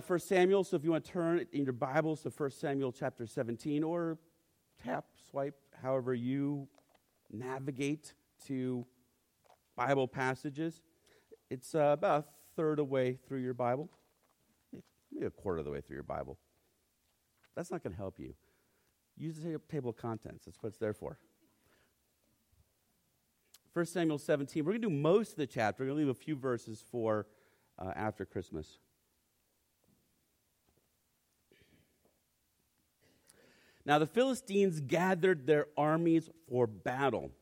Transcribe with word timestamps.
1 0.00 0.18
Samuel, 0.20 0.64
so 0.64 0.76
if 0.76 0.84
you 0.84 0.90
want 0.90 1.04
to 1.04 1.12
turn 1.12 1.46
in 1.52 1.64
your 1.64 1.74
Bibles 1.74 2.22
to 2.22 2.30
1 2.30 2.50
Samuel 2.52 2.92
chapter 2.92 3.26
17 3.26 3.84
or 3.84 4.16
tap, 4.82 5.04
swipe, 5.30 5.54
however 5.82 6.14
you 6.14 6.66
navigate 7.30 8.14
to 8.46 8.86
Bible 9.76 10.08
passages. 10.08 10.80
It's 11.50 11.74
uh, 11.74 11.90
about 11.92 12.20
a 12.20 12.24
third 12.56 12.72
of 12.72 12.76
the 12.78 12.84
way 12.86 13.18
through 13.28 13.40
your 13.40 13.52
Bible, 13.52 13.90
maybe 15.12 15.26
a 15.26 15.30
quarter 15.30 15.58
of 15.58 15.66
the 15.66 15.70
way 15.70 15.82
through 15.82 15.96
your 15.96 16.04
Bible. 16.04 16.38
That's 17.54 17.70
not 17.70 17.82
going 17.82 17.92
to 17.92 17.98
help 17.98 18.18
you. 18.18 18.32
Use 19.18 19.36
the 19.36 19.60
table 19.70 19.90
of 19.90 19.98
contents, 19.98 20.46
that's 20.46 20.56
what 20.62 20.68
it's 20.68 20.78
there 20.78 20.94
for. 20.94 21.18
1 23.74 23.84
Samuel 23.84 24.16
17, 24.16 24.64
we're 24.64 24.72
going 24.72 24.80
to 24.80 24.88
do 24.88 24.94
most 24.94 25.32
of 25.32 25.36
the 25.36 25.46
chapter. 25.46 25.82
We're 25.82 25.88
going 25.88 25.98
to 25.98 26.06
leave 26.06 26.16
a 26.16 26.18
few 26.18 26.34
verses 26.34 26.82
for 26.90 27.26
uh, 27.78 27.92
after 27.94 28.24
Christmas. 28.24 28.78
Now 33.84 33.98
the 33.98 34.06
Philistines 34.06 34.80
gathered 34.80 35.46
their 35.46 35.66
armies 35.76 36.30
for 36.48 36.66
battle, 36.66 37.32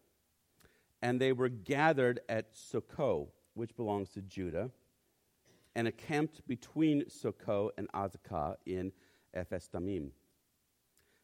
and 1.03 1.21
they 1.21 1.33
were 1.33 1.49
gathered 1.49 2.21
at 2.29 2.55
Socoh, 2.55 3.29
which 3.55 3.77
belongs 3.77 4.11
to 4.11 4.23
Judah, 4.23 4.71
and 5.75 5.87
encamped 5.87 6.47
between 6.47 7.05
Socoh 7.09 7.71
and 7.77 7.91
Azekah 7.93 8.57
in 8.65 8.93
Ephes 9.35 9.69
Damim. 9.73 10.11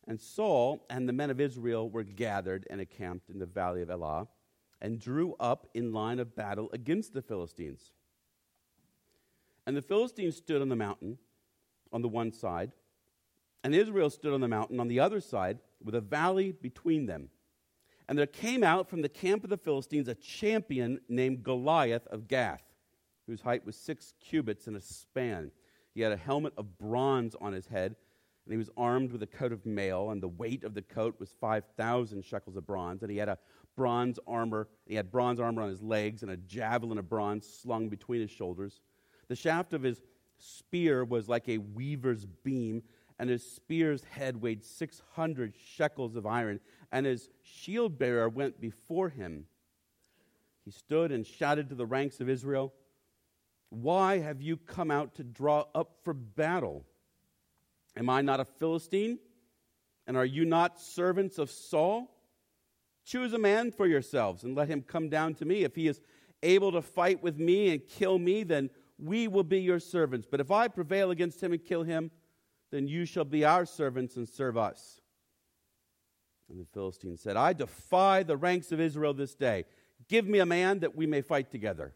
And 0.06 0.20
Saul 0.20 0.86
and 0.88 1.08
the 1.08 1.12
men 1.12 1.30
of 1.30 1.40
Israel 1.40 1.90
were 1.90 2.04
gathered 2.04 2.66
and 2.70 2.80
encamped 2.80 3.30
in 3.30 3.38
the 3.38 3.46
valley 3.46 3.82
of 3.82 3.90
Elah, 3.90 4.28
and 4.80 5.00
drew 5.00 5.34
up 5.40 5.66
in 5.74 5.92
line 5.92 6.18
of 6.18 6.36
battle 6.36 6.68
against 6.72 7.14
the 7.14 7.22
Philistines. 7.22 7.92
And 9.66 9.76
the 9.76 9.82
Philistines 9.82 10.36
stood 10.36 10.62
on 10.62 10.68
the 10.68 10.76
mountain 10.76 11.18
on 11.92 12.02
the 12.02 12.08
one 12.08 12.30
side 12.30 12.72
and 13.66 13.74
Israel 13.74 14.10
stood 14.10 14.32
on 14.32 14.40
the 14.40 14.46
mountain 14.46 14.78
on 14.78 14.86
the 14.86 15.00
other 15.00 15.20
side 15.20 15.58
with 15.82 15.96
a 15.96 16.00
valley 16.00 16.52
between 16.52 17.06
them. 17.06 17.30
And 18.08 18.16
there 18.16 18.24
came 18.24 18.62
out 18.62 18.88
from 18.88 19.02
the 19.02 19.08
camp 19.08 19.42
of 19.42 19.50
the 19.50 19.56
Philistines 19.56 20.06
a 20.06 20.14
champion 20.14 21.00
named 21.08 21.42
Goliath 21.42 22.06
of 22.06 22.28
Gath, 22.28 22.62
whose 23.26 23.40
height 23.40 23.66
was 23.66 23.74
six 23.74 24.14
cubits 24.20 24.68
and 24.68 24.76
a 24.76 24.80
span. 24.80 25.50
He 25.96 26.00
had 26.00 26.12
a 26.12 26.16
helmet 26.16 26.52
of 26.56 26.78
bronze 26.78 27.34
on 27.40 27.52
his 27.52 27.66
head, 27.66 27.96
and 28.44 28.52
he 28.52 28.56
was 28.56 28.70
armed 28.76 29.10
with 29.10 29.24
a 29.24 29.26
coat 29.26 29.50
of 29.50 29.66
mail, 29.66 30.12
and 30.12 30.22
the 30.22 30.28
weight 30.28 30.62
of 30.62 30.74
the 30.74 30.82
coat 30.82 31.16
was 31.18 31.34
5,000 31.40 32.24
shekels 32.24 32.54
of 32.54 32.68
bronze. 32.68 33.02
And 33.02 33.10
he 33.10 33.18
had 33.18 33.28
a 33.28 33.38
bronze 33.74 34.20
armor, 34.28 34.68
he 34.86 34.94
had 34.94 35.10
bronze 35.10 35.40
armor 35.40 35.62
on 35.62 35.70
his 35.70 35.82
legs, 35.82 36.22
and 36.22 36.30
a 36.30 36.36
javelin 36.36 36.98
of 36.98 37.08
bronze 37.08 37.48
slung 37.48 37.88
between 37.88 38.20
his 38.20 38.30
shoulders. 38.30 38.80
The 39.26 39.34
shaft 39.34 39.72
of 39.72 39.82
his 39.82 40.02
spear 40.38 41.04
was 41.04 41.28
like 41.28 41.48
a 41.48 41.58
weaver's 41.58 42.26
beam 42.26 42.84
and 43.18 43.30
his 43.30 43.44
spear's 43.44 44.04
head 44.04 44.42
weighed 44.42 44.64
600 44.64 45.54
shekels 45.56 46.16
of 46.16 46.26
iron, 46.26 46.60
and 46.92 47.06
his 47.06 47.28
shield 47.42 47.98
bearer 47.98 48.28
went 48.28 48.60
before 48.60 49.08
him. 49.08 49.46
He 50.64 50.70
stood 50.70 51.12
and 51.12 51.26
shouted 51.26 51.68
to 51.68 51.74
the 51.74 51.86
ranks 51.86 52.20
of 52.20 52.28
Israel, 52.28 52.74
Why 53.70 54.18
have 54.18 54.42
you 54.42 54.56
come 54.56 54.90
out 54.90 55.14
to 55.14 55.24
draw 55.24 55.64
up 55.74 55.98
for 56.02 56.12
battle? 56.12 56.84
Am 57.96 58.10
I 58.10 58.20
not 58.20 58.40
a 58.40 58.44
Philistine? 58.44 59.18
And 60.06 60.16
are 60.16 60.24
you 60.24 60.44
not 60.44 60.80
servants 60.80 61.38
of 61.38 61.50
Saul? 61.50 62.12
Choose 63.04 63.32
a 63.32 63.38
man 63.38 63.70
for 63.70 63.86
yourselves 63.86 64.44
and 64.44 64.54
let 64.54 64.68
him 64.68 64.82
come 64.82 65.08
down 65.08 65.34
to 65.36 65.44
me. 65.44 65.64
If 65.64 65.74
he 65.74 65.88
is 65.88 66.00
able 66.42 66.72
to 66.72 66.82
fight 66.82 67.22
with 67.22 67.38
me 67.38 67.70
and 67.70 67.86
kill 67.86 68.18
me, 68.18 68.42
then 68.42 68.70
we 68.98 69.28
will 69.28 69.44
be 69.44 69.60
your 69.60 69.78
servants. 69.78 70.26
But 70.30 70.40
if 70.40 70.50
I 70.50 70.68
prevail 70.68 71.10
against 71.10 71.42
him 71.42 71.52
and 71.52 71.64
kill 71.64 71.82
him, 71.82 72.10
then 72.70 72.88
you 72.88 73.04
shall 73.04 73.24
be 73.24 73.44
our 73.44 73.64
servants 73.64 74.16
and 74.16 74.28
serve 74.28 74.56
us. 74.56 75.00
And 76.48 76.60
the 76.60 76.66
Philistine 76.72 77.16
said, 77.16 77.36
I 77.36 77.52
defy 77.52 78.22
the 78.22 78.36
ranks 78.36 78.72
of 78.72 78.80
Israel 78.80 79.14
this 79.14 79.34
day. 79.34 79.64
Give 80.08 80.26
me 80.26 80.38
a 80.38 80.46
man 80.46 80.80
that 80.80 80.94
we 80.94 81.06
may 81.06 81.22
fight 81.22 81.50
together. 81.50 81.94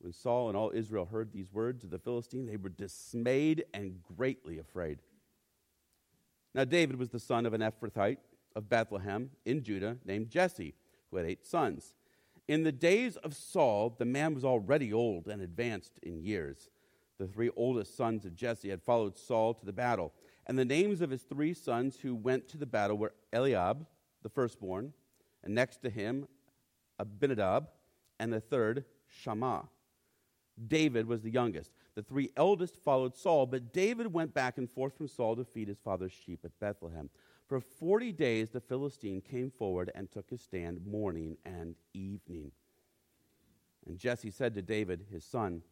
When 0.00 0.12
Saul 0.12 0.48
and 0.48 0.56
all 0.56 0.72
Israel 0.74 1.06
heard 1.06 1.32
these 1.32 1.52
words 1.52 1.84
of 1.84 1.90
the 1.90 1.98
Philistine, 1.98 2.46
they 2.46 2.56
were 2.56 2.68
dismayed 2.68 3.64
and 3.72 4.02
greatly 4.02 4.58
afraid. 4.58 4.98
Now, 6.54 6.64
David 6.64 6.98
was 6.98 7.10
the 7.10 7.20
son 7.20 7.46
of 7.46 7.54
an 7.54 7.60
Ephrathite 7.60 8.18
of 8.56 8.68
Bethlehem 8.68 9.30
in 9.44 9.62
Judah 9.62 9.98
named 10.04 10.28
Jesse, 10.30 10.74
who 11.10 11.16
had 11.16 11.26
eight 11.26 11.46
sons. 11.46 11.94
In 12.48 12.64
the 12.64 12.72
days 12.72 13.16
of 13.18 13.34
Saul, 13.34 13.94
the 13.96 14.04
man 14.04 14.34
was 14.34 14.44
already 14.44 14.92
old 14.92 15.28
and 15.28 15.40
advanced 15.40 15.98
in 16.02 16.20
years 16.20 16.68
the 17.18 17.26
three 17.26 17.50
oldest 17.56 17.96
sons 17.96 18.24
of 18.24 18.34
Jesse, 18.34 18.70
had 18.70 18.82
followed 18.82 19.16
Saul 19.16 19.54
to 19.54 19.66
the 19.66 19.72
battle. 19.72 20.12
And 20.46 20.58
the 20.58 20.64
names 20.64 21.00
of 21.00 21.10
his 21.10 21.22
three 21.22 21.54
sons 21.54 21.98
who 22.00 22.14
went 22.14 22.48
to 22.48 22.58
the 22.58 22.66
battle 22.66 22.98
were 22.98 23.14
Eliab, 23.32 23.86
the 24.22 24.28
firstborn, 24.28 24.92
and 25.44 25.54
next 25.54 25.78
to 25.78 25.90
him, 25.90 26.26
Abinadab, 26.98 27.68
and 28.18 28.32
the 28.32 28.40
third, 28.40 28.84
Shammah. 29.08 29.68
David 30.68 31.06
was 31.06 31.22
the 31.22 31.30
youngest. 31.30 31.72
The 31.94 32.02
three 32.02 32.30
eldest 32.36 32.76
followed 32.76 33.14
Saul, 33.14 33.46
but 33.46 33.72
David 33.72 34.12
went 34.12 34.34
back 34.34 34.58
and 34.58 34.70
forth 34.70 34.96
from 34.96 35.08
Saul 35.08 35.36
to 35.36 35.44
feed 35.44 35.68
his 35.68 35.78
father's 35.78 36.12
sheep 36.12 36.40
at 36.44 36.58
Bethlehem. 36.60 37.10
For 37.46 37.60
40 37.60 38.12
days, 38.12 38.50
the 38.50 38.60
Philistine 38.60 39.20
came 39.20 39.50
forward 39.50 39.90
and 39.94 40.10
took 40.10 40.30
his 40.30 40.40
stand 40.40 40.86
morning 40.86 41.36
and 41.44 41.74
evening. 41.92 42.52
And 43.86 43.98
Jesse 43.98 44.30
said 44.30 44.54
to 44.54 44.62
David, 44.62 45.06
his 45.10 45.24
son, 45.24 45.62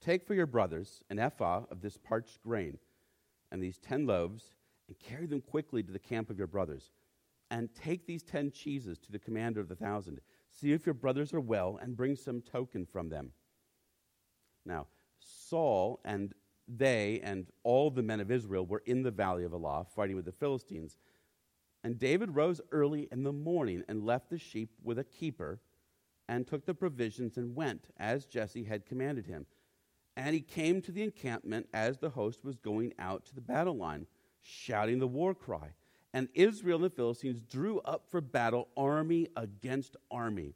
Take 0.00 0.26
for 0.26 0.34
your 0.34 0.46
brothers 0.46 1.02
an 1.10 1.18
ephah 1.18 1.64
of 1.70 1.82
this 1.82 1.96
parched 1.96 2.42
grain 2.42 2.78
and 3.52 3.62
these 3.62 3.78
ten 3.78 4.06
loaves, 4.06 4.52
and 4.88 4.98
carry 4.98 5.26
them 5.26 5.40
quickly 5.40 5.82
to 5.82 5.92
the 5.92 5.98
camp 5.98 6.30
of 6.30 6.38
your 6.38 6.46
brothers. 6.46 6.90
And 7.50 7.74
take 7.74 8.06
these 8.06 8.22
ten 8.22 8.52
cheeses 8.52 8.98
to 9.00 9.12
the 9.12 9.18
commander 9.18 9.60
of 9.60 9.68
the 9.68 9.74
thousand. 9.74 10.20
See 10.50 10.72
if 10.72 10.86
your 10.86 10.94
brothers 10.94 11.34
are 11.34 11.40
well, 11.40 11.78
and 11.82 11.96
bring 11.96 12.14
some 12.14 12.40
token 12.40 12.86
from 12.86 13.08
them. 13.08 13.32
Now, 14.64 14.86
Saul 15.18 16.00
and 16.04 16.32
they 16.68 17.20
and 17.24 17.46
all 17.64 17.90
the 17.90 18.02
men 18.02 18.20
of 18.20 18.30
Israel 18.30 18.64
were 18.66 18.82
in 18.86 19.02
the 19.02 19.10
valley 19.10 19.44
of 19.44 19.52
Elah 19.52 19.86
fighting 19.96 20.16
with 20.16 20.24
the 20.24 20.32
Philistines. 20.32 20.96
And 21.82 21.98
David 21.98 22.36
rose 22.36 22.60
early 22.70 23.08
in 23.10 23.24
the 23.24 23.32
morning 23.32 23.82
and 23.88 24.04
left 24.04 24.30
the 24.30 24.38
sheep 24.38 24.70
with 24.82 24.98
a 24.98 25.04
keeper 25.04 25.60
and 26.28 26.46
took 26.46 26.64
the 26.64 26.74
provisions 26.74 27.36
and 27.36 27.56
went, 27.56 27.88
as 27.96 28.26
Jesse 28.26 28.64
had 28.64 28.86
commanded 28.86 29.26
him. 29.26 29.46
And 30.16 30.34
he 30.34 30.40
came 30.40 30.82
to 30.82 30.92
the 30.92 31.02
encampment 31.02 31.68
as 31.72 31.98
the 31.98 32.10
host 32.10 32.44
was 32.44 32.56
going 32.56 32.92
out 32.98 33.24
to 33.26 33.34
the 33.34 33.40
battle 33.40 33.76
line, 33.76 34.06
shouting 34.42 34.98
the 34.98 35.06
war 35.06 35.34
cry. 35.34 35.70
And 36.12 36.28
Israel 36.34 36.76
and 36.76 36.84
the 36.86 36.90
Philistines 36.90 37.40
drew 37.40 37.80
up 37.80 38.06
for 38.10 38.20
battle, 38.20 38.68
army 38.76 39.28
against 39.36 39.96
army. 40.10 40.54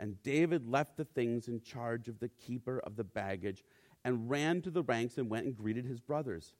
And 0.00 0.22
David 0.22 0.66
left 0.66 0.96
the 0.96 1.04
things 1.04 1.48
in 1.48 1.60
charge 1.60 2.08
of 2.08 2.18
the 2.18 2.28
keeper 2.28 2.80
of 2.80 2.96
the 2.96 3.04
baggage 3.04 3.62
and 4.04 4.28
ran 4.28 4.60
to 4.62 4.70
the 4.70 4.82
ranks 4.82 5.18
and 5.18 5.30
went 5.30 5.46
and 5.46 5.56
greeted 5.56 5.84
his 5.84 6.00
brothers. 6.00 6.54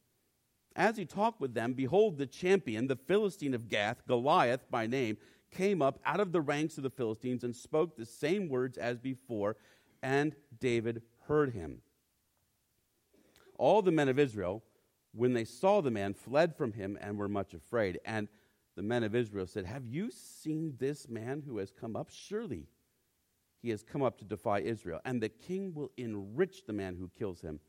As 0.76 0.96
he 0.96 1.04
talked 1.04 1.40
with 1.40 1.54
them, 1.54 1.72
behold, 1.72 2.18
the 2.18 2.26
champion, 2.26 2.86
the 2.86 2.96
Philistine 2.96 3.54
of 3.54 3.68
Gath, 3.68 4.06
Goliath 4.06 4.70
by 4.70 4.86
name, 4.86 5.16
came 5.50 5.80
up 5.80 6.00
out 6.04 6.20
of 6.20 6.32
the 6.32 6.40
ranks 6.40 6.76
of 6.76 6.82
the 6.82 6.90
Philistines 6.90 7.44
and 7.44 7.54
spoke 7.54 7.96
the 7.96 8.06
same 8.06 8.48
words 8.48 8.76
as 8.76 8.98
before, 8.98 9.56
and 10.02 10.34
David 10.58 11.02
heard 11.28 11.52
him. 11.52 11.80
All 13.56 13.82
the 13.82 13.92
men 13.92 14.08
of 14.08 14.18
Israel, 14.18 14.62
when 15.12 15.32
they 15.32 15.44
saw 15.44 15.80
the 15.80 15.90
man, 15.90 16.14
fled 16.14 16.56
from 16.56 16.72
him 16.72 16.98
and 17.00 17.16
were 17.16 17.28
much 17.28 17.54
afraid. 17.54 18.00
And 18.04 18.28
the 18.76 18.82
men 18.82 19.04
of 19.04 19.14
Israel 19.14 19.46
said, 19.46 19.66
Have 19.66 19.86
you 19.86 20.10
seen 20.10 20.74
this 20.78 21.08
man 21.08 21.42
who 21.46 21.58
has 21.58 21.70
come 21.70 21.96
up? 21.96 22.08
Surely 22.10 22.66
he 23.62 23.70
has 23.70 23.82
come 23.82 24.02
up 24.02 24.18
to 24.18 24.24
defy 24.24 24.60
Israel. 24.60 25.00
And 25.04 25.22
the 25.22 25.28
king 25.28 25.72
will 25.74 25.90
enrich 25.96 26.66
the 26.66 26.72
man 26.72 26.96
who 26.96 27.08
kills 27.08 27.40
him 27.40 27.60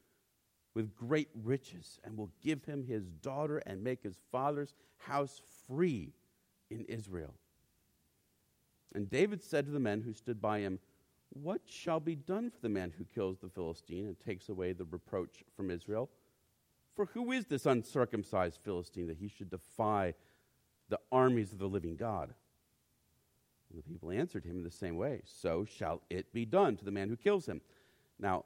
with 0.73 0.95
great 0.95 1.29
riches 1.33 1.99
and 2.03 2.17
will 2.17 2.31
give 2.41 2.65
him 2.65 2.83
his 2.83 3.05
daughter 3.21 3.59
and 3.59 3.83
make 3.83 4.03
his 4.03 4.17
father's 4.31 4.73
house 4.97 5.41
free 5.67 6.13
in 6.69 6.83
Israel. 6.85 7.33
And 8.93 9.09
David 9.09 9.41
said 9.41 9.65
to 9.65 9.71
the 9.71 9.79
men 9.79 10.01
who 10.01 10.13
stood 10.13 10.41
by 10.41 10.59
him, 10.59 10.79
what 11.29 11.61
shall 11.65 11.99
be 11.99 12.15
done 12.15 12.49
for 12.49 12.61
the 12.61 12.69
man 12.69 12.93
who 12.97 13.05
kills 13.05 13.39
the 13.39 13.49
Philistine 13.49 14.07
and 14.07 14.19
takes 14.19 14.49
away 14.49 14.73
the 14.73 14.85
reproach 14.85 15.43
from 15.55 15.69
Israel? 15.69 16.09
For 16.95 17.05
who 17.07 17.31
is 17.31 17.45
this 17.45 17.65
uncircumcised 17.65 18.59
Philistine 18.63 19.07
that 19.07 19.17
he 19.17 19.27
should 19.27 19.49
defy 19.49 20.13
the 20.89 20.99
armies 21.11 21.51
of 21.51 21.59
the 21.59 21.67
living 21.67 21.95
God? 21.95 22.33
And 23.69 23.79
the 23.79 23.83
people 23.83 24.11
answered 24.11 24.45
him 24.45 24.57
in 24.57 24.63
the 24.63 24.71
same 24.71 24.95
way 24.95 25.21
So 25.25 25.65
shall 25.65 26.01
it 26.09 26.31
be 26.31 26.45
done 26.45 26.77
to 26.77 26.85
the 26.85 26.91
man 26.91 27.09
who 27.09 27.17
kills 27.17 27.45
him. 27.45 27.61
Now, 28.19 28.45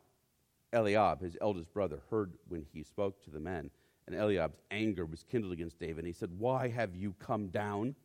Eliab, 0.74 1.22
his 1.22 1.38
eldest 1.42 1.74
brother, 1.74 2.00
heard 2.10 2.34
when 2.48 2.66
he 2.74 2.84
spoke 2.84 3.24
to 3.24 3.30
the 3.30 3.40
men, 3.40 3.70
and 4.08 4.16
Eliab's 4.16 4.60
anger 4.72 5.06
was 5.06 5.24
kindled 5.24 5.54
against 5.54 5.80
David. 5.80 6.00
And 6.00 6.08
he 6.08 6.14
said, 6.14 6.32
Why 6.38 6.68
have 6.70 6.96
you 6.96 7.14
come 7.20 7.48
down? 7.48 7.96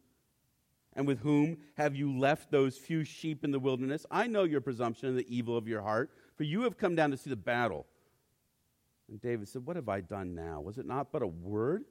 And 0.97 1.07
with 1.07 1.21
whom 1.21 1.59
have 1.77 1.97
you 1.97 2.17
left 2.17 2.51
those 2.51 2.77
few 2.77 3.05
sheep 3.05 3.45
in 3.45 3.51
the 3.51 3.59
wilderness? 3.59 4.07
I 4.11 4.27
know 4.27 4.45
your 4.45 4.61
presumption 4.61 5.09
and 5.09 5.19
the 5.19 5.35
evil 5.35 5.57
of 5.57 5.67
your 5.67 5.83
heart, 5.83 6.11
for 6.37 6.45
you 6.45 6.63
have 6.63 6.79
come 6.79 6.95
down 6.95 7.11
to 7.11 7.17
see 7.17 7.31
the 7.31 7.37
battle. 7.37 7.87
And 9.09 9.21
David 9.21 9.49
said, 9.49 9.67
What 9.67 9.77
have 9.77 9.89
I 9.89 10.01
done 10.01 10.35
now? 10.35 10.61
Was 10.61 10.79
it 10.79 10.87
not 10.87 11.11
but 11.13 11.23
a 11.23 11.27
word? 11.27 11.85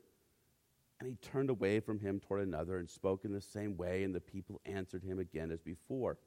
And 1.00 1.10
he 1.10 1.16
turned 1.16 1.50
away 1.50 1.82
from 1.82 2.00
him 2.00 2.20
toward 2.20 2.48
another 2.48 2.78
and 2.78 2.90
spoke 2.90 3.26
in 3.26 3.34
the 3.34 3.42
same 3.42 3.76
way, 3.76 4.04
and 4.04 4.16
the 4.16 4.22
people 4.22 4.62
answered 4.66 5.04
him 5.04 5.20
again 5.20 5.52
as 5.52 5.60
before. 5.60 6.18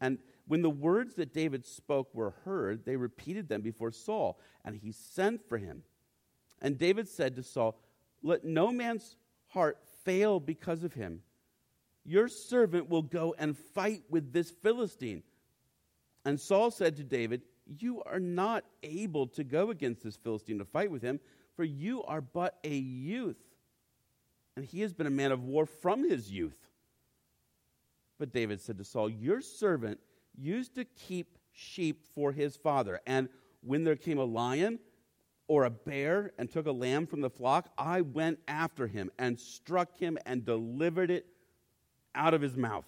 And 0.00 0.18
when 0.46 0.62
the 0.62 0.70
words 0.70 1.14
that 1.16 1.34
David 1.34 1.66
spoke 1.66 2.14
were 2.14 2.34
heard, 2.44 2.84
they 2.86 2.96
repeated 2.96 3.48
them 3.48 3.60
before 3.60 3.90
Saul, 3.90 4.38
and 4.64 4.76
he 4.76 4.92
sent 4.92 5.48
for 5.48 5.58
him. 5.58 5.82
And 6.62 6.78
David 6.78 7.08
said 7.08 7.36
to 7.36 7.42
Saul, 7.42 7.78
Let 8.22 8.44
no 8.44 8.70
man's 8.70 9.16
heart 9.48 9.78
fail 10.04 10.38
because 10.38 10.84
of 10.84 10.94
him. 10.94 11.22
Your 12.04 12.28
servant 12.28 12.88
will 12.88 13.02
go 13.02 13.34
and 13.38 13.56
fight 13.56 14.02
with 14.08 14.32
this 14.32 14.50
Philistine. 14.50 15.22
And 16.24 16.40
Saul 16.40 16.70
said 16.70 16.96
to 16.96 17.04
David, 17.04 17.42
You 17.66 18.02
are 18.02 18.20
not 18.20 18.64
able 18.82 19.26
to 19.28 19.44
go 19.44 19.70
against 19.70 20.02
this 20.02 20.16
Philistine 20.16 20.58
to 20.58 20.64
fight 20.64 20.90
with 20.90 21.02
him, 21.02 21.20
for 21.56 21.64
you 21.64 22.02
are 22.04 22.20
but 22.20 22.58
a 22.64 22.74
youth. 22.74 23.38
And 24.56 24.64
he 24.64 24.80
has 24.80 24.92
been 24.92 25.06
a 25.06 25.10
man 25.10 25.32
of 25.32 25.44
war 25.44 25.66
from 25.66 26.08
his 26.08 26.30
youth. 26.30 26.56
But 28.18 28.32
David 28.32 28.60
said 28.60 28.78
to 28.78 28.84
Saul, 28.84 29.08
Your 29.08 29.40
servant 29.40 29.98
used 30.36 30.74
to 30.74 30.84
keep 30.84 31.38
sheep 31.52 32.04
for 32.14 32.32
his 32.32 32.56
father. 32.56 33.00
And 33.06 33.28
when 33.62 33.84
there 33.84 33.96
came 33.96 34.18
a 34.18 34.24
lion 34.24 34.78
or 35.48 35.64
a 35.64 35.70
bear 35.70 36.32
and 36.38 36.50
took 36.50 36.66
a 36.66 36.72
lamb 36.72 37.06
from 37.06 37.20
the 37.20 37.30
flock, 37.30 37.70
I 37.76 38.02
went 38.02 38.38
after 38.46 38.86
him 38.86 39.10
and 39.18 39.38
struck 39.38 39.96
him 39.96 40.18
and 40.26 40.44
delivered 40.44 41.10
it 41.10 41.26
out 42.14 42.34
of 42.34 42.42
his 42.42 42.56
mouth. 42.56 42.86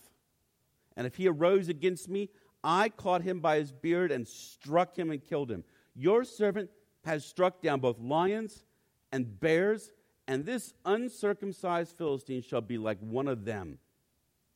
And 0.96 1.06
if 1.06 1.16
he 1.16 1.28
arose 1.28 1.68
against 1.68 2.08
me, 2.08 2.30
I 2.62 2.88
caught 2.88 3.22
him 3.22 3.40
by 3.40 3.56
his 3.56 3.72
beard 3.72 4.12
and 4.12 4.26
struck 4.26 4.96
him 4.96 5.10
and 5.10 5.22
killed 5.22 5.50
him. 5.50 5.64
Your 5.94 6.24
servant 6.24 6.70
has 7.04 7.24
struck 7.24 7.60
down 7.60 7.80
both 7.80 7.98
lions 7.98 8.64
and 9.10 9.40
bears, 9.40 9.90
and 10.28 10.44
this 10.44 10.74
uncircumcised 10.84 11.96
Philistine 11.96 12.42
shall 12.42 12.60
be 12.60 12.78
like 12.78 12.98
one 13.00 13.28
of 13.28 13.44
them 13.44 13.78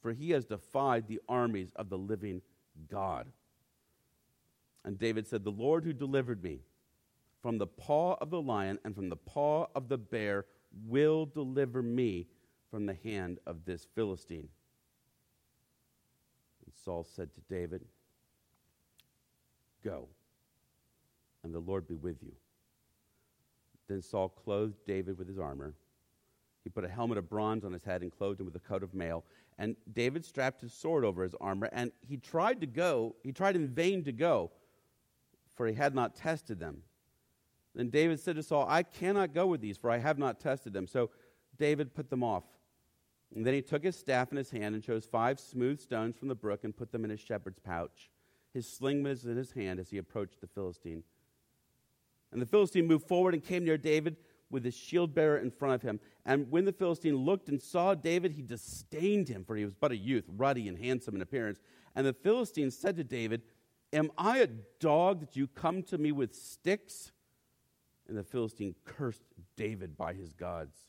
for 0.07 0.13
he 0.13 0.31
has 0.31 0.45
defied 0.45 1.09
the 1.09 1.21
armies 1.29 1.73
of 1.75 1.89
the 1.89 1.99
living 1.99 2.41
God. 2.89 3.27
And 4.85 4.97
David 4.97 5.27
said, 5.27 5.43
The 5.43 5.51
Lord 5.51 5.83
who 5.83 5.93
delivered 5.93 6.45
me 6.45 6.61
from 7.43 7.59
the 7.59 7.67
paw 7.67 8.17
of 8.21 8.31
the 8.31 8.41
lion 8.41 8.79
and 8.85 8.95
from 8.95 9.09
the 9.09 9.17
paw 9.17 9.67
of 9.75 9.89
the 9.89 9.99
bear 9.99 10.45
will 10.87 11.27
deliver 11.27 11.83
me 11.83 12.29
from 12.71 12.87
the 12.87 12.95
hand 12.95 13.41
of 13.49 13.65
this 13.65 13.89
Philistine. 13.97 14.49
Saul 16.85 17.05
said 17.05 17.31
to 17.35 17.41
David, 17.49 17.85
Go, 19.85 20.09
and 21.45 21.55
the 21.55 21.61
Lord 21.61 21.87
be 21.87 21.95
with 21.95 22.23
you. 22.23 22.33
Then 23.89 24.03
Saul 24.03 24.29
clothed 24.29 24.85
David 24.87 25.19
with 25.19 25.29
his 25.29 25.39
armor. 25.39 25.75
He 26.65 26.71
put 26.71 26.85
a 26.85 26.89
helmet 26.89 27.19
of 27.19 27.29
bronze 27.29 27.65
on 27.65 27.73
his 27.73 27.85
head 27.85 28.03
and 28.03 28.11
clothed 28.11 28.41
him 28.41 28.47
with 28.47 28.57
a 28.57 28.61
coat 28.61 28.83
of 28.83 28.95
mail. 28.95 29.25
And 29.59 29.77
David 29.93 30.25
strapped 30.25 30.61
his 30.61 30.73
sword 30.73 31.05
over 31.05 31.23
his 31.23 31.35
armor, 31.41 31.69
and 31.73 31.93
he 32.01 32.17
tried 32.17 32.61
to 32.61 32.67
go, 32.67 33.15
he 33.23 33.33
tried 33.33 33.57
in 33.57 33.69
vain 33.69 34.03
to 34.05 34.13
go, 34.13 34.51
for 35.55 35.67
he 35.67 35.75
had 35.75 35.95
not 35.95 36.17
tested 36.17 36.59
them. 36.59 36.83
Then 37.75 37.91
David 37.91 38.19
said 38.19 38.37
to 38.37 38.43
Saul, 38.43 38.67
I 38.69 38.83
cannot 38.83 39.33
go 39.35 39.47
with 39.47 39.61
these, 39.61 39.77
for 39.77 39.91
I 39.91 39.99
have 39.99 40.19
not 40.19 40.41
tested 40.41 40.73
them. 40.73 40.87
So 40.87 41.11
David 41.59 41.95
put 41.95 42.11
them 42.11 42.25
off. 42.25 42.45
And 43.37 43.47
then 43.47 43.53
he 43.53 43.61
took 43.61 43.85
his 43.85 43.97
staff 43.97 44.31
in 44.31 44.39
his 44.39 44.51
hand 44.51 44.75
and 44.75 44.83
chose 44.83 45.05
five 45.05 45.39
smooth 45.39 45.79
stones 45.79 46.17
from 46.17 46.29
the 46.29 46.35
brook 46.35 46.65
and 46.65 46.75
put 46.75 46.91
them 46.91 47.05
in 47.05 47.11
his 47.11 47.21
shepherd's 47.21 47.61
pouch. 47.61 48.11
His 48.55 48.67
sling 48.67 49.03
was 49.03 49.27
in 49.27 49.37
his 49.37 49.53
hand 49.53 49.79
as 49.79 49.91
he 49.91 49.99
approached 49.99 50.41
the 50.41 50.47
Philistine. 50.47 51.03
And 52.33 52.41
the 52.41 52.47
Philistine 52.47 52.87
moved 52.87 53.07
forward 53.07 53.35
and 53.35 53.45
came 53.45 53.63
near 53.63 53.77
David 53.77 54.17
with 54.51 54.65
his 54.65 54.75
shield 54.75 55.15
bearer 55.15 55.37
in 55.37 55.51
front 55.51 55.75
of 55.75 55.83
him. 55.83 56.01
And 56.25 56.51
when 56.51 56.65
the 56.65 56.73
Philistine 56.73 57.15
looked 57.15 57.51
and 57.51 57.61
saw 57.61 57.95
David, 57.95 58.33
he 58.33 58.41
disdained 58.41 59.29
him, 59.29 59.45
for 59.45 59.55
he 59.55 59.67
was 59.67 59.75
but 59.75 59.93
a 59.93 59.97
youth, 59.97 60.25
ruddy 60.35 60.67
and 60.67 60.79
handsome 60.79 61.15
in 61.15 61.21
appearance. 61.21 61.61
And 61.95 62.07
the 62.07 62.15
Philistine 62.15 62.71
said 62.71 62.97
to 62.97 63.05
David, 63.05 63.43
Am 63.93 64.11
I 64.17 64.39
a 64.39 64.47
dog 64.81 65.21
that 65.21 65.37
you 65.37 65.47
come 65.47 65.83
to 65.85 65.99
me 65.99 66.11
with 66.11 66.35
sticks? 66.35 67.13
And 68.09 68.17
the 68.17 68.25
Philistine 68.25 68.75
cursed 68.87 69.35
David 69.57 69.95
by 69.95 70.15
his 70.15 70.33
gods. 70.33 70.89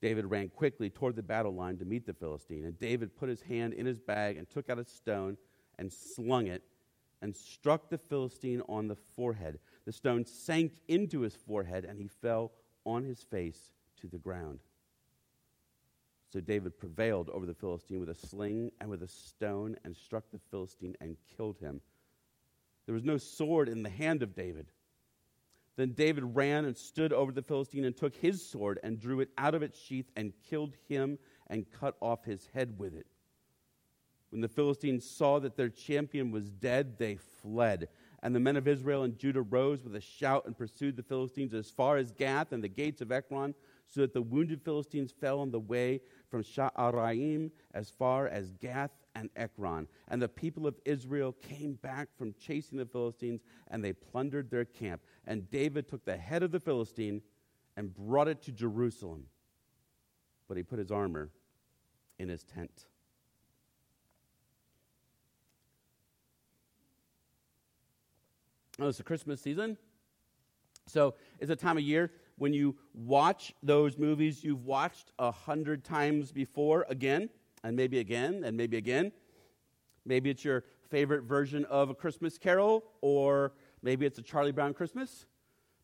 David 0.00 0.26
ran 0.26 0.48
quickly 0.48 0.90
toward 0.90 1.16
the 1.16 1.22
battle 1.22 1.54
line 1.54 1.78
to 1.78 1.84
meet 1.84 2.06
the 2.06 2.12
Philistine. 2.12 2.64
And 2.64 2.78
David 2.78 3.16
put 3.16 3.28
his 3.28 3.42
hand 3.42 3.72
in 3.72 3.86
his 3.86 3.98
bag 3.98 4.36
and 4.36 4.48
took 4.48 4.68
out 4.68 4.78
a 4.78 4.84
stone 4.84 5.36
and 5.78 5.92
slung 5.92 6.46
it 6.46 6.62
and 7.22 7.34
struck 7.34 7.88
the 7.88 7.98
Philistine 7.98 8.62
on 8.68 8.88
the 8.88 8.96
forehead. 8.96 9.58
The 9.84 9.92
stone 9.92 10.24
sank 10.24 10.72
into 10.88 11.20
his 11.20 11.34
forehead, 11.34 11.84
and 11.84 11.98
he 11.98 12.08
fell 12.08 12.52
on 12.84 13.04
his 13.04 13.22
face 13.22 13.70
to 14.00 14.06
the 14.06 14.18
ground. 14.18 14.60
So 16.32 16.40
David 16.40 16.78
prevailed 16.78 17.30
over 17.30 17.46
the 17.46 17.54
Philistine 17.54 18.00
with 18.00 18.10
a 18.10 18.14
sling 18.14 18.70
and 18.80 18.90
with 18.90 19.02
a 19.02 19.08
stone 19.08 19.76
and 19.84 19.96
struck 19.96 20.24
the 20.30 20.40
Philistine 20.50 20.94
and 21.00 21.16
killed 21.36 21.58
him. 21.58 21.80
There 22.84 22.94
was 22.94 23.04
no 23.04 23.16
sword 23.16 23.68
in 23.68 23.82
the 23.82 23.90
hand 23.90 24.22
of 24.22 24.34
David. 24.34 24.66
Then 25.76 25.90
David 25.90 26.24
ran 26.34 26.64
and 26.64 26.76
stood 26.76 27.12
over 27.12 27.32
the 27.32 27.42
Philistine 27.42 27.84
and 27.84 27.96
took 27.96 28.16
his 28.16 28.44
sword 28.44 28.80
and 28.82 28.98
drew 28.98 29.20
it 29.20 29.28
out 29.36 29.54
of 29.54 29.62
its 29.62 29.78
sheath 29.78 30.10
and 30.16 30.32
killed 30.48 30.74
him 30.88 31.18
and 31.48 31.70
cut 31.70 31.96
off 32.00 32.24
his 32.24 32.48
head 32.54 32.78
with 32.78 32.94
it. 32.94 33.06
When 34.30 34.40
the 34.40 34.48
Philistines 34.48 35.08
saw 35.08 35.38
that 35.40 35.56
their 35.56 35.68
champion 35.68 36.30
was 36.30 36.50
dead, 36.50 36.98
they 36.98 37.16
fled. 37.16 37.88
And 38.22 38.34
the 38.34 38.40
men 38.40 38.56
of 38.56 38.66
Israel 38.66 39.04
and 39.04 39.16
Judah 39.16 39.42
rose 39.42 39.84
with 39.84 39.94
a 39.94 40.00
shout 40.00 40.46
and 40.46 40.56
pursued 40.56 40.96
the 40.96 41.02
Philistines 41.02 41.54
as 41.54 41.70
far 41.70 41.96
as 41.96 42.10
Gath 42.10 42.52
and 42.52 42.64
the 42.64 42.68
gates 42.68 43.00
of 43.00 43.12
Ekron, 43.12 43.54
so 43.86 44.00
that 44.00 44.12
the 44.12 44.22
wounded 44.22 44.62
Philistines 44.62 45.12
fell 45.12 45.40
on 45.40 45.50
the 45.50 45.60
way 45.60 46.00
from 46.28 46.42
Sha'araim 46.42 47.50
as 47.72 47.90
far 47.90 48.26
as 48.26 48.50
Gath 48.52 48.90
and 49.16 49.30
Ekron. 49.34 49.88
And 50.08 50.20
the 50.20 50.28
people 50.28 50.66
of 50.66 50.76
Israel 50.84 51.32
came 51.32 51.74
back 51.74 52.08
from 52.16 52.34
chasing 52.38 52.78
the 52.78 52.84
Philistines, 52.84 53.40
and 53.68 53.82
they 53.82 53.92
plundered 53.92 54.50
their 54.50 54.66
camp. 54.66 55.00
And 55.26 55.50
David 55.50 55.88
took 55.88 56.04
the 56.04 56.16
head 56.16 56.42
of 56.42 56.52
the 56.52 56.60
Philistine 56.60 57.22
and 57.76 57.94
brought 57.94 58.28
it 58.28 58.42
to 58.42 58.52
Jerusalem. 58.52 59.24
But 60.48 60.58
he 60.58 60.62
put 60.62 60.78
his 60.78 60.90
armor 60.90 61.30
in 62.18 62.28
his 62.28 62.44
tent. 62.44 62.86
Oh, 68.78 68.88
it's 68.88 68.98
the 68.98 69.04
Christmas 69.04 69.40
season. 69.40 69.78
So 70.86 71.14
it's 71.40 71.50
a 71.50 71.56
time 71.56 71.78
of 71.78 71.82
year 71.82 72.12
when 72.36 72.52
you 72.52 72.76
watch 72.92 73.54
those 73.62 73.96
movies 73.96 74.44
you've 74.44 74.66
watched 74.66 75.10
a 75.18 75.30
hundred 75.30 75.82
times 75.82 76.30
before 76.30 76.84
again, 76.90 77.30
and 77.66 77.74
maybe 77.74 77.98
again, 77.98 78.44
and 78.44 78.56
maybe 78.56 78.76
again. 78.76 79.10
Maybe 80.04 80.30
it's 80.30 80.44
your 80.44 80.62
favorite 80.88 81.24
version 81.24 81.64
of 81.64 81.90
A 81.90 81.94
Christmas 81.94 82.38
Carol, 82.38 82.84
or 83.00 83.54
maybe 83.82 84.06
it's 84.06 84.18
a 84.18 84.22
Charlie 84.22 84.52
Brown 84.52 84.72
Christmas. 84.72 85.26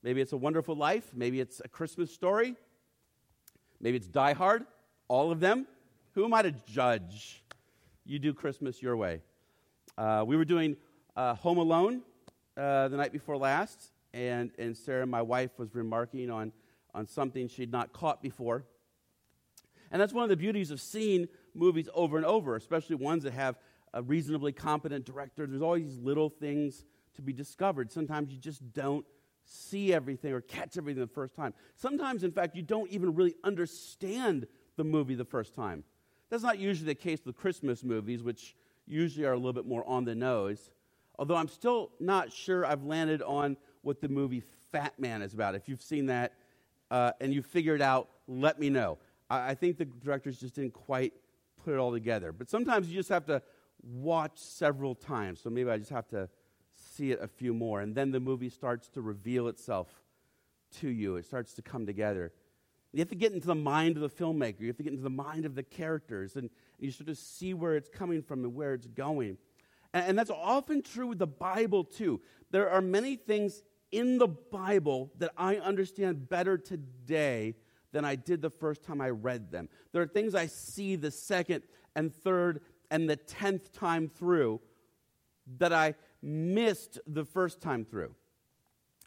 Maybe 0.05 0.21
it's 0.21 0.33
A 0.33 0.37
Wonderful 0.37 0.77
Life. 0.77 1.11
Maybe 1.13 1.41
it's 1.41 1.61
A 1.65 1.69
Christmas 1.69 2.13
Story. 2.15 2.55
Maybe 3.81 3.97
it's 3.97 4.07
Die 4.07 4.33
Hard. 4.33 4.65
All 5.09 5.33
of 5.33 5.41
them. 5.41 5.67
Who 6.13 6.25
am 6.25 6.33
I 6.35 6.43
to 6.43 6.53
judge? 6.53 7.43
You 8.05 8.21
do 8.21 8.33
Christmas 8.33 8.81
your 8.81 8.97
way. 8.97 9.21
Uh, 9.99 10.23
we 10.25 10.37
were 10.37 10.45
doing 10.45 10.77
uh, 11.17 11.35
Home 11.35 11.59
Alone 11.59 12.03
uh, 12.57 12.87
the 12.89 12.97
night 12.97 13.13
before 13.13 13.37
last, 13.37 13.91
and, 14.15 14.53
and 14.57 14.77
Sarah, 14.77 15.05
my 15.05 15.23
wife, 15.23 15.51
was 15.59 15.75
remarking 15.75 16.31
on, 16.31 16.53
on 16.95 17.09
something 17.09 17.49
she'd 17.49 17.73
not 17.73 17.93
caught 17.93 18.23
before. 18.23 18.67
And 19.91 20.01
that's 20.01 20.13
one 20.13 20.23
of 20.23 20.31
the 20.31 20.37
beauties 20.37 20.71
of 20.71 20.81
seeing 20.81 21.29
movies 21.55 21.89
over 21.95 22.17
and 22.17 22.27
over, 22.27 22.57
especially 22.57 22.97
ones 22.97 23.25
that 23.25 23.33
have 23.33 23.57
a 23.95 24.03
reasonably 24.03 24.53
competent 24.53 25.05
director. 25.05 25.47
There's 25.47 25.63
always 25.63 25.85
these 25.85 25.99
little 25.99 26.31
things 26.31 26.85
to 27.15 27.23
be 27.23 27.33
discovered. 27.33 27.93
Sometimes 27.93 28.33
you 28.33 28.39
just 28.39 28.73
don't 28.73 29.05
see 29.45 29.93
everything 29.93 30.33
or 30.33 30.41
catch 30.41 30.79
everything 30.79 31.01
the 31.01 31.07
first 31.07 31.35
time. 31.35 31.53
Sometimes, 31.77 32.25
in 32.25 32.33
fact, 32.33 32.57
you 32.57 32.63
don't 32.63 32.91
even 32.91 33.15
really 33.15 33.35
understand 33.45 34.47
the 34.77 34.85
movie 34.85 35.15
the 35.15 35.25
first 35.25 35.55
time. 35.55 35.85
That's 36.31 36.43
not 36.43 36.59
usually 36.59 36.87
the 36.87 36.95
case 36.95 37.21
with 37.27 37.37
Christmas 37.37 37.85
movies, 37.85 38.23
which 38.23 38.57
usually 38.87 39.27
are 39.27 39.33
a 39.33 39.37
little 39.37 39.53
bit 39.53 39.67
more 39.67 39.87
on 39.87 40.05
the 40.05 40.15
nose. 40.15 40.71
Although 41.19 41.37
I'm 41.37 41.49
still 41.49 41.91
not 42.01 42.33
sure 42.33 42.65
I've 42.65 42.85
landed 42.85 43.21
on 43.23 43.57
what 43.83 44.01
the 44.01 44.09
movie 44.09 44.43
Fatman 44.73 45.23
is 45.23 45.35
about. 45.35 45.55
If 45.55 45.69
you've 45.69 45.83
seen 45.83 46.07
that 46.07 46.33
uh, 46.91 47.13
and 47.21 47.35
you 47.35 47.43
figured 47.43 47.83
out, 47.83 48.09
let 48.27 48.59
me 48.59 48.71
know. 48.71 48.99
I, 49.29 49.51
I 49.51 49.55
think 49.55 49.77
the 49.77 49.85
directors 49.85 50.39
just 50.39 50.55
didn't 50.55 50.73
quite 50.73 51.13
put 51.65 51.75
it 51.75 51.79
all 51.79 51.93
together. 51.93 52.33
But 52.33 52.49
sometimes 52.49 52.89
you 52.89 52.97
just 52.97 53.09
have 53.09 53.27
to 53.27 53.43
watch 53.83 54.39
several 54.39 54.95
times. 54.95 55.41
So 55.41 55.51
maybe 55.51 55.71
I 55.71 55.79
just 55.79 55.91
have 55.91 56.09
to 56.09 56.29
see 56.75 57.13
it 57.13 57.21
a 57.21 57.29
few 57.29 57.55
more. 57.55 57.81
And 57.81 57.95
then 57.95 58.11
the 58.11 58.21
movie 58.21 58.49
starts 58.49 58.89
to 58.91 59.01
reveal 59.01 59.49
itself 59.49 59.89
to 60.81 60.89
you, 60.89 61.17
it 61.17 61.27
starts 61.27 61.53
to 61.55 61.63
come 61.63 61.85
together. 61.85 62.33
You 62.95 63.01
have 63.01 63.09
to 63.09 63.15
get 63.15 63.33
into 63.33 63.47
the 63.47 63.55
mind 63.55 63.97
of 63.97 64.03
the 64.03 64.09
filmmaker. 64.09 64.61
You 64.61 64.69
have 64.69 64.77
to 64.77 64.83
get 64.83 64.93
into 64.93 65.03
the 65.03 65.11
mind 65.11 65.45
of 65.45 65.55
the 65.55 65.63
characters, 65.63 66.37
and 66.37 66.51
you 66.79 66.91
sort 66.91 67.09
of 67.09 67.17
see 67.19 67.55
where 67.55 67.77
it's 67.77 67.89
coming 67.89 68.23
from 68.23 68.45
and 68.45 68.55
where 68.55 68.75
it's 68.75 68.87
going. 68.87 69.39
And, 69.95 70.07
and 70.09 70.19
that's 70.19 70.31
often 70.31 70.83
true 70.83 71.09
with 71.09 71.19
the 71.19 71.27
Bible, 71.27 71.85
too. 71.85 72.21
There 72.51 72.71
are 72.71 72.81
many 72.81 73.17
things 73.17 73.63
in 73.91 74.19
the 74.19 74.29
Bible 74.29 75.11
that 75.19 75.33
I 75.37 75.57
understand 75.57 76.29
better 76.29 76.57
today 76.59 77.55
than 77.93 78.05
I 78.05 78.17
did 78.17 78.43
the 78.43 78.51
first 78.51 78.83
time 78.83 79.01
I 79.01 79.11
read 79.11 79.51
them. 79.51 79.69
There 79.93 80.03
are 80.03 80.07
things 80.07 80.35
I 80.35 80.47
see 80.47 80.97
the 80.97 81.11
second 81.11 81.63
and 81.95 82.15
third 82.15 82.61
and 82.91 83.09
the 83.09 83.17
tenth 83.17 83.73
time 83.73 84.09
through 84.09 84.61
that 85.59 85.73
I 85.73 85.95
missed 86.23 86.99
the 87.07 87.25
first 87.25 87.61
time 87.61 87.85
through. 87.85 88.15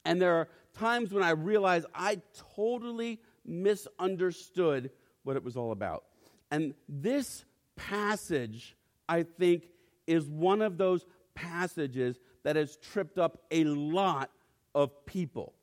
And 0.04 0.22
there 0.22 0.36
are 0.36 0.48
times 0.74 1.12
when 1.12 1.24
I 1.24 1.32
realize 1.32 1.86
I 1.94 2.22
totally 2.56 3.20
misunderstood 3.46 4.92
what 5.24 5.36
it 5.36 5.44
was 5.44 5.58
all 5.58 5.72
about. 5.72 6.04
And 6.51 6.74
this 6.88 7.46
passage, 7.75 8.75
I 9.10 9.24
think, 9.24 9.70
is 10.06 10.30
one 10.30 10.62
of 10.62 10.77
those 10.77 11.06
passages 11.34 12.20
that 12.44 12.56
has 12.56 12.77
tripped 12.77 13.18
up 13.18 13.42
a 13.50 13.63
lot 13.63 14.30
of 14.75 15.06
people. 15.06 15.54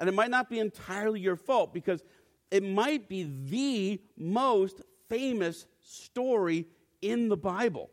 And 0.00 0.08
it 0.08 0.12
might 0.12 0.30
not 0.30 0.48
be 0.48 0.58
entirely 0.58 1.20
your 1.20 1.36
fault 1.36 1.74
because 1.74 2.02
it 2.50 2.64
might 2.64 3.08
be 3.08 3.22
the 3.22 4.00
most 4.16 4.80
famous 5.08 5.66
story 5.80 6.66
in 7.02 7.28
the 7.28 7.36
Bible. 7.36 7.90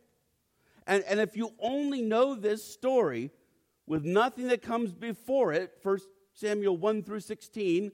And, 0.87 1.03
and 1.03 1.19
if 1.19 1.35
you 1.35 1.51
only 1.59 2.01
know 2.01 2.33
this 2.33 2.63
story 2.63 3.29
with 3.85 4.05
nothing 4.05 4.47
that 4.47 4.61
comes 4.61 4.93
before 4.93 5.51
it, 5.51 5.73
1 5.83 5.99
Samuel 6.33 6.77
1 6.77 7.03
through 7.03 7.19
16, 7.19 7.91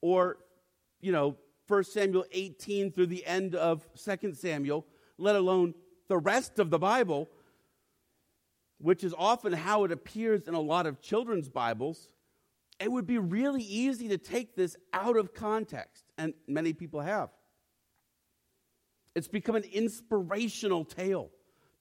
or, 0.00 0.38
you 1.00 1.10
know, 1.10 1.36
1 1.66 1.84
Samuel 1.84 2.24
18 2.30 2.92
through 2.92 3.06
the 3.06 3.26
end 3.26 3.56
of 3.56 3.86
2 3.96 4.32
Samuel, 4.34 4.86
let 5.18 5.34
alone 5.34 5.74
the 6.06 6.16
rest 6.16 6.58
of 6.60 6.70
the 6.70 6.78
Bible, 6.78 7.28
which 8.78 9.02
is 9.02 9.12
often 9.18 9.52
how 9.52 9.84
it 9.84 9.90
appears 9.90 10.46
in 10.46 10.54
a 10.54 10.60
lot 10.60 10.86
of 10.86 11.00
children's 11.02 11.48
Bibles, 11.48 12.08
it 12.80 12.90
would 12.90 13.06
be 13.06 13.18
really 13.18 13.62
easy 13.62 14.08
to 14.08 14.18
take 14.18 14.54
this 14.54 14.76
out 14.92 15.16
of 15.16 15.34
context, 15.34 16.04
and 16.16 16.34
many 16.46 16.72
people 16.72 17.00
have. 17.00 17.30
It's 19.14 19.28
become 19.28 19.56
an 19.56 19.64
inspirational 19.64 20.84
tale 20.84 21.30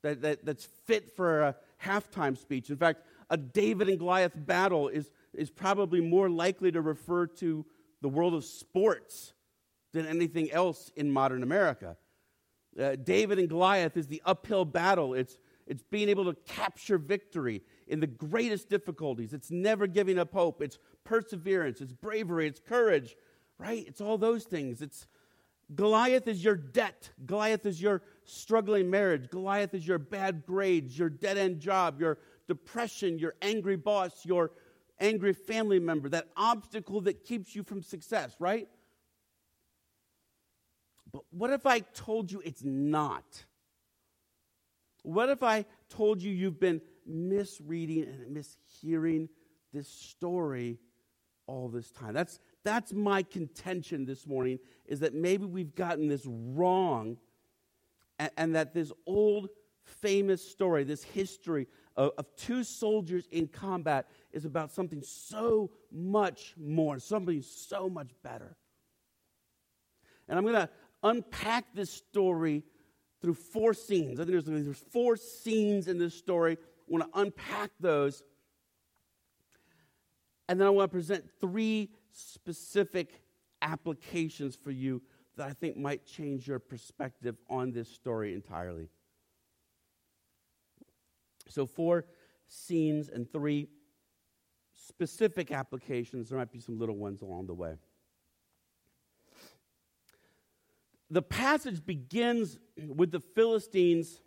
that, 0.01 0.21
that, 0.21 0.45
that's 0.45 0.65
fit 0.85 1.15
for 1.15 1.41
a 1.41 1.55
halftime 1.83 2.37
speech. 2.37 2.69
In 2.69 2.77
fact, 2.77 3.03
a 3.29 3.37
David 3.37 3.89
and 3.89 3.99
Goliath 3.99 4.33
battle 4.35 4.87
is, 4.87 5.11
is 5.33 5.51
probably 5.51 6.01
more 6.01 6.29
likely 6.29 6.71
to 6.71 6.81
refer 6.81 7.27
to 7.27 7.65
the 8.01 8.09
world 8.09 8.33
of 8.33 8.43
sports 8.43 9.33
than 9.93 10.07
anything 10.07 10.51
else 10.51 10.91
in 10.95 11.11
modern 11.11 11.43
America. 11.43 11.97
Uh, 12.79 12.95
David 12.95 13.39
and 13.39 13.49
Goliath 13.49 13.97
is 13.97 14.07
the 14.07 14.21
uphill 14.25 14.65
battle. 14.65 15.13
It's, 15.13 15.37
it's 15.65 15.83
being 15.83 16.09
able 16.09 16.25
to 16.25 16.39
capture 16.45 16.97
victory 16.97 17.63
in 17.87 17.99
the 17.99 18.07
greatest 18.07 18.69
difficulties. 18.69 19.33
It's 19.33 19.51
never 19.51 19.87
giving 19.87 20.19
up 20.19 20.33
hope. 20.33 20.61
It's 20.61 20.77
perseverance. 21.03 21.81
It's 21.81 21.93
bravery. 21.93 22.47
It's 22.47 22.59
courage, 22.59 23.15
right? 23.57 23.85
It's 23.87 24.01
all 24.01 24.17
those 24.17 24.43
things. 24.43 24.81
It's 24.81 25.07
Goliath 25.75 26.27
is 26.27 26.43
your 26.43 26.55
debt. 26.55 27.09
Goliath 27.25 27.65
is 27.65 27.81
your 27.81 28.01
struggling 28.23 28.89
marriage. 28.89 29.29
Goliath 29.29 29.73
is 29.73 29.85
your 29.85 29.99
bad 29.99 30.45
grades, 30.45 30.97
your 30.97 31.09
dead 31.09 31.37
end 31.37 31.59
job, 31.59 31.99
your 31.99 32.19
depression, 32.47 33.19
your 33.19 33.35
angry 33.41 33.75
boss, 33.75 34.25
your 34.25 34.51
angry 34.99 35.33
family 35.33 35.79
member, 35.79 36.09
that 36.09 36.27
obstacle 36.37 37.01
that 37.01 37.23
keeps 37.25 37.53
you 37.55 37.63
from 37.63 37.81
success, 37.81 38.35
right? 38.39 38.69
But 41.11 41.23
what 41.31 41.51
if 41.51 41.65
I 41.65 41.79
told 41.79 42.31
you 42.31 42.41
it's 42.45 42.63
not? 42.63 43.45
What 45.03 45.29
if 45.29 45.43
I 45.43 45.65
told 45.89 46.21
you 46.21 46.31
you've 46.31 46.59
been 46.59 46.81
misreading 47.07 48.03
and 48.03 48.35
mishearing 48.35 49.29
this 49.73 49.87
story 49.87 50.79
all 51.47 51.69
this 51.69 51.91
time? 51.91 52.13
That's, 52.13 52.39
that's 52.63 52.93
my 52.93 53.23
contention 53.23 54.05
this 54.05 54.27
morning 54.27 54.59
is 54.85 54.99
that 54.99 55.13
maybe 55.13 55.45
we've 55.45 55.75
gotten 55.75 56.07
this 56.07 56.25
wrong 56.25 57.17
and, 58.19 58.31
and 58.37 58.55
that 58.55 58.73
this 58.73 58.91
old 59.05 59.49
famous 59.83 60.47
story, 60.47 60.83
this 60.83 61.03
history 61.03 61.67
of, 61.95 62.11
of, 62.17 62.25
two 62.35 62.63
soldiers 62.63 63.27
in 63.31 63.47
combat 63.47 64.07
is 64.31 64.45
about 64.45 64.71
something 64.71 65.01
so 65.01 65.71
much 65.91 66.53
more, 66.57 66.99
something 66.99 67.41
so 67.41 67.89
much 67.89 68.09
better. 68.21 68.55
And 70.27 70.37
I'm 70.37 70.43
going 70.43 70.55
to 70.55 70.69
unpack 71.03 71.73
this 71.73 71.89
story 71.89 72.63
through 73.21 73.35
four 73.35 73.73
scenes. 73.73 74.19
I 74.19 74.25
think 74.25 74.43
there's, 74.43 74.65
there's 74.65 74.83
four 74.91 75.15
scenes 75.15 75.87
in 75.87 75.97
this 75.97 76.13
story. 76.13 76.57
I 76.87 76.91
want 76.91 77.11
to 77.11 77.19
unpack 77.19 77.71
those. 77.79 78.23
And 80.47 80.59
then 80.59 80.67
I 80.67 80.69
want 80.69 80.89
to 80.89 80.95
present 80.95 81.25
three 81.41 81.89
specific 82.11 83.21
applications 83.61 84.55
for 84.55 84.71
you 84.71 85.01
that 85.35 85.47
I 85.47 85.53
think 85.53 85.77
might 85.77 86.05
change 86.05 86.47
your 86.47 86.59
perspective 86.59 87.35
on 87.49 87.71
this 87.71 87.89
story 87.89 88.33
entirely. 88.33 88.89
So, 91.49 91.65
four 91.65 92.05
scenes 92.47 93.09
and 93.09 93.31
three 93.31 93.67
specific 94.73 95.51
applications. 95.51 96.29
There 96.29 96.37
might 96.37 96.51
be 96.51 96.59
some 96.59 96.79
little 96.79 96.95
ones 96.95 97.21
along 97.21 97.47
the 97.47 97.53
way. 97.53 97.75
The 101.09 101.21
passage 101.21 101.85
begins 101.85 102.57
with 102.77 103.11
the 103.11 103.19
Philistines 103.19 104.21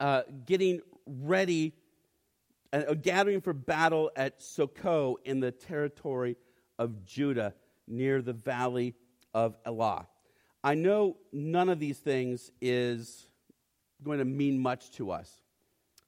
uh, 0.00 0.22
getting 0.46 0.80
ready, 1.08 1.74
uh, 2.72 2.94
gathering 2.94 3.40
for 3.40 3.52
battle 3.52 4.10
at 4.16 4.40
Socoh 4.40 5.16
in 5.24 5.40
the 5.40 5.50
territory 5.50 6.36
of 6.78 7.04
Judah 7.04 7.54
near 7.86 8.22
the 8.22 8.32
valley 8.32 8.94
of 9.34 9.56
Elah. 9.64 10.06
I 10.62 10.74
know 10.74 11.16
none 11.32 11.68
of 11.68 11.78
these 11.78 11.98
things 11.98 12.50
is 12.60 13.28
going 14.02 14.18
to 14.18 14.24
mean 14.24 14.58
much 14.58 14.90
to 14.92 15.10
us. 15.10 15.42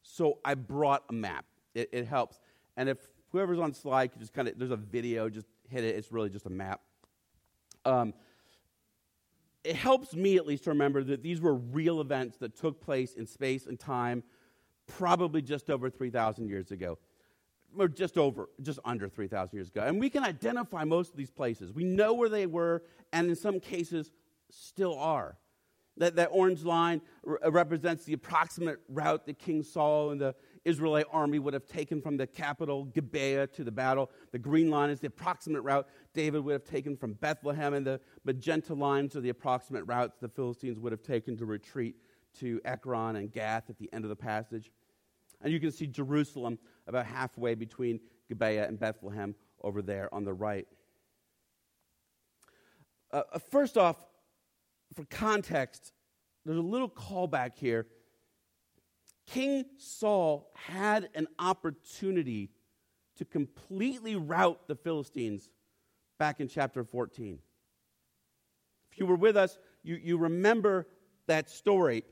So 0.02 0.38
I 0.45 0.54
brought 0.54 1.04
a 1.09 1.12
map. 1.12 1.45
It, 1.75 1.88
it 1.92 2.07
helps. 2.07 2.40
And 2.76 2.88
if 2.88 2.99
whoever's 3.30 3.59
on 3.59 3.73
slide 3.73 4.09
could 4.12 4.21
just 4.21 4.33
kind 4.33 4.49
of, 4.49 4.59
there's 4.59 4.71
a 4.71 4.76
video, 4.76 5.28
just 5.28 5.47
hit 5.69 5.85
it. 5.85 5.95
It's 5.97 6.12
really 6.12 6.30
just 6.30 6.47
a 6.47 6.50
map. 6.50 6.80
Um, 7.85 8.12
it 9.62 9.76
helps 9.76 10.14
me 10.14 10.37
at 10.37 10.47
least 10.47 10.64
to 10.64 10.71
remember 10.71 11.04
that 11.04 11.23
these 11.23 11.40
were 11.40 11.54
real 11.54 12.00
events 12.00 12.38
that 12.38 12.57
took 12.57 12.80
place 12.80 13.14
in 13.14 13.26
space 13.26 13.66
and 13.66 13.78
time, 13.78 14.23
probably 14.99 15.42
just 15.42 15.70
over 15.70 15.90
3,000 15.90 16.49
years 16.49 16.70
ago 16.70 16.99
or 17.78 17.88
just 17.88 18.18
over, 18.18 18.49
just 18.62 18.78
under 18.85 19.09
3,000 19.09 19.56
years 19.56 19.68
ago. 19.68 19.82
And 19.82 20.00
we 20.00 20.11
can 20.11 20.25
identify 20.25 20.85
most 20.85 21.12
of 21.12 21.16
these 21.16 21.30
places. 21.30 21.73
We 21.73 21.85
know 21.85 22.14
where 22.14 22.28
they 22.28 22.47
were, 22.47 22.82
and 23.12 23.28
in 23.28 23.37
some 23.37 23.61
cases, 23.61 24.11
still 24.50 24.99
are. 24.99 25.38
That, 25.97 26.16
that 26.16 26.30
orange 26.32 26.64
line 26.64 27.02
uh, 27.26 27.50
represents 27.50 28.04
the 28.04 28.14
approximate 28.14 28.78
route 28.88 29.26
that 29.26 29.38
King 29.38 29.62
Saul 29.62 30.11
and 30.11 30.20
the 30.20 30.35
Israelite 30.64 31.06
army 31.12 31.38
would 31.38 31.54
have 31.54 31.66
taken 31.66 32.00
from 32.00 32.16
the 32.16 32.26
capital, 32.26 32.85
Gibeah, 32.85 33.49
to 33.49 33.64
the 33.64 33.70
battle. 33.70 34.11
The 34.32 34.38
green 34.38 34.70
line 34.70 34.90
is 34.90 35.00
the 35.00 35.09
approximate 35.09 35.62
route 35.62 35.88
David 36.14 36.44
would 36.44 36.52
have 36.52 36.64
taken 36.64 36.97
from 36.97 37.14
Bethlehem, 37.14 37.75
and 37.75 37.87
the 37.87 38.00
magenta 38.25 38.75
lines 38.75 39.16
are 39.16 39.20
the 39.20 39.30
approximate 39.30 39.87
routes 39.87 40.18
the 40.20 40.28
Philistines 40.28 40.78
would 40.78 40.92
have 40.92 41.02
taken 41.02 41.37
to 41.37 41.44
retreat 41.44 41.97
to 42.38 42.61
Ekron 42.64 43.16
and 43.16 43.32
Gath 43.32 43.68
at 43.68 43.78
the 43.78 43.90
end 43.92 44.04
of 44.04 44.09
the 44.09 44.16
passage. 44.16 44.70
And 45.42 45.52
you 45.52 45.61
can 45.61 45.73
see 45.73 45.87
Jerusalem 45.87 46.59
about 46.87 47.06
halfway 47.06 47.54
between 47.54 48.00
Gibeah 48.28 48.66
and 48.66 48.78
Bethlehem 48.78 49.35
over 49.62 49.82
there 49.82 50.12
on 50.14 50.25
the 50.25 50.32
right. 50.32 50.66
Uh, 53.12 53.23
uh, 53.32 53.38
first 53.38 53.76
off, 53.76 53.97
for 54.94 55.04
context, 55.04 55.92
there's 56.44 56.59
a 56.59 56.62
little 56.62 56.88
callback 56.88 57.56
here. 57.56 57.87
King 59.26 59.64
Saul 59.78 60.50
had 60.54 61.09
an 61.14 61.26
opportunity 61.38 62.50
to 63.16 63.25
completely 63.25 64.16
rout 64.16 64.66
the 64.66 64.75
Philistines 64.75 65.49
back 66.18 66.40
in 66.40 66.49
chapter 66.49 66.85
14. 66.85 67.38
If 68.92 68.99
you 68.99 69.06
were 69.06 69.16
with 69.16 69.37
us, 69.37 69.59
you, 69.82 69.97
you 69.97 70.18
remember 70.18 70.87
that 71.26 71.49
story. 71.49 72.04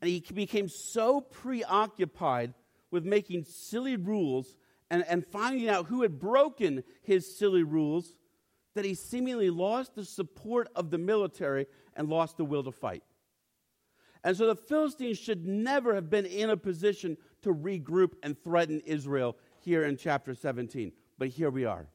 And 0.00 0.10
he 0.10 0.20
became 0.20 0.68
so 0.68 1.20
preoccupied 1.20 2.54
with 2.94 3.04
making 3.04 3.42
silly 3.42 3.96
rules 3.96 4.56
and, 4.88 5.04
and 5.08 5.26
finding 5.26 5.68
out 5.68 5.86
who 5.86 6.02
had 6.02 6.20
broken 6.20 6.84
his 7.02 7.36
silly 7.36 7.64
rules 7.64 8.14
that 8.76 8.84
he 8.84 8.94
seemingly 8.94 9.50
lost 9.50 9.96
the 9.96 10.04
support 10.04 10.68
of 10.76 10.92
the 10.92 10.98
military 10.98 11.66
and 11.96 12.08
lost 12.08 12.36
the 12.36 12.44
will 12.44 12.62
to 12.62 12.70
fight. 12.70 13.02
And 14.22 14.36
so 14.36 14.46
the 14.46 14.54
Philistines 14.54 15.18
should 15.18 15.44
never 15.44 15.96
have 15.96 16.08
been 16.08 16.24
in 16.24 16.50
a 16.50 16.56
position 16.56 17.16
to 17.42 17.52
regroup 17.52 18.12
and 18.22 18.40
threaten 18.40 18.80
Israel 18.86 19.36
here 19.58 19.82
in 19.82 19.96
chapter 19.96 20.32
17. 20.32 20.92
But 21.18 21.28
here 21.28 21.50
we 21.50 21.64
are. 21.64 21.88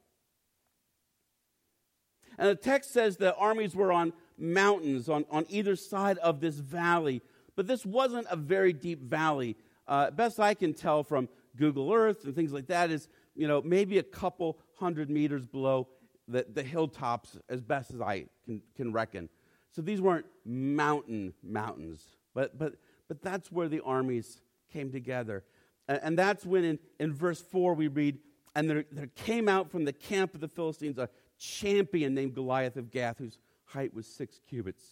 And 2.37 2.49
the 2.49 2.55
text 2.55 2.91
says 2.91 3.15
the 3.15 3.35
armies 3.35 3.73
were 3.73 3.93
on 3.93 4.11
mountains 4.37 5.07
on, 5.07 5.23
on 5.31 5.45
either 5.47 5.77
side 5.77 6.17
of 6.17 6.41
this 6.41 6.55
valley, 6.55 7.21
but 7.55 7.67
this 7.67 7.85
wasn't 7.85 8.27
a 8.29 8.35
very 8.35 8.73
deep 8.73 9.01
valley. 9.01 9.55
Uh, 9.89 10.11
best 10.11 10.39
I 10.39 10.53
can 10.53 10.75
tell 10.75 11.03
from 11.03 11.27
Google 11.57 11.91
Earth 11.91 12.23
and 12.23 12.35
things 12.35 12.53
like 12.53 12.67
that 12.67 12.91
is, 12.91 13.09
you 13.35 13.47
know, 13.47 13.59
maybe 13.65 13.97
a 13.97 14.03
couple 14.03 14.59
hundred 14.75 15.09
meters 15.09 15.47
below 15.47 15.87
the, 16.27 16.45
the 16.53 16.61
hilltops, 16.61 17.39
as 17.49 17.61
best 17.61 17.91
as 17.91 17.99
I 17.99 18.27
can, 18.45 18.61
can 18.75 18.93
reckon. 18.93 19.29
So 19.71 19.81
these 19.81 19.99
weren't 19.99 20.27
mountain 20.45 21.33
mountains, 21.43 22.03
but, 22.35 22.57
but, 22.57 22.75
but 23.07 23.23
that's 23.23 23.51
where 23.51 23.67
the 23.67 23.81
armies 23.81 24.41
came 24.71 24.91
together. 24.91 25.43
And, 25.87 25.99
and 26.03 26.19
that's 26.19 26.45
when 26.45 26.63
in, 26.63 26.79
in 26.99 27.11
verse 27.11 27.41
4 27.41 27.73
we 27.73 27.87
read, 27.87 28.19
And 28.55 28.69
there, 28.69 28.85
there 28.91 29.07
came 29.07 29.49
out 29.49 29.71
from 29.71 29.85
the 29.85 29.93
camp 29.93 30.35
of 30.35 30.41
the 30.41 30.47
Philistines 30.47 30.99
a 30.99 31.09
champion 31.39 32.13
named 32.13 32.35
Goliath 32.35 32.77
of 32.77 32.91
Gath, 32.91 33.17
whose 33.17 33.39
height 33.65 33.91
was 33.91 34.05
six 34.05 34.39
cubits 34.47 34.83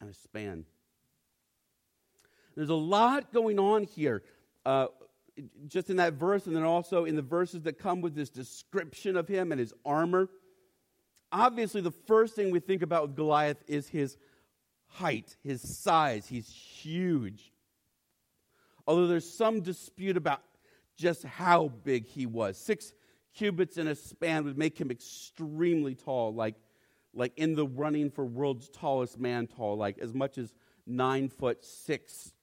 and 0.00 0.08
a 0.08 0.14
span. 0.14 0.64
There's 2.54 2.70
a 2.70 2.74
lot 2.74 3.32
going 3.32 3.58
on 3.58 3.84
here, 3.84 4.22
uh, 4.64 4.86
just 5.66 5.90
in 5.90 5.96
that 5.96 6.14
verse, 6.14 6.46
and 6.46 6.54
then 6.54 6.62
also 6.62 7.04
in 7.04 7.16
the 7.16 7.22
verses 7.22 7.62
that 7.62 7.78
come 7.78 8.00
with 8.00 8.14
this 8.14 8.30
description 8.30 9.16
of 9.16 9.26
him 9.26 9.50
and 9.52 9.58
his 9.58 9.72
armor. 9.84 10.28
Obviously, 11.32 11.80
the 11.80 11.90
first 11.90 12.36
thing 12.36 12.52
we 12.52 12.60
think 12.60 12.82
about 12.82 13.02
with 13.02 13.16
Goliath 13.16 13.62
is 13.66 13.88
his 13.88 14.16
height, 14.86 15.36
his 15.42 15.60
size. 15.60 16.26
He's 16.28 16.48
huge. 16.48 17.52
Although 18.86 19.08
there's 19.08 19.28
some 19.28 19.60
dispute 19.60 20.16
about 20.16 20.42
just 20.96 21.24
how 21.24 21.72
big 21.82 22.06
he 22.06 22.26
was. 22.26 22.56
Six 22.56 22.92
cubits 23.34 23.78
in 23.78 23.88
a 23.88 23.96
span 23.96 24.44
would 24.44 24.56
make 24.56 24.78
him 24.78 24.92
extremely 24.92 25.96
tall, 25.96 26.32
like, 26.32 26.54
like 27.12 27.32
in 27.36 27.56
the 27.56 27.66
running 27.66 28.10
for 28.10 28.24
world's 28.24 28.68
tallest 28.68 29.18
man 29.18 29.48
tall, 29.48 29.76
like 29.76 29.98
as 29.98 30.14
much 30.14 30.38
as 30.38 30.54
nine 30.86 31.28
foot 31.28 31.64
six 31.64 32.33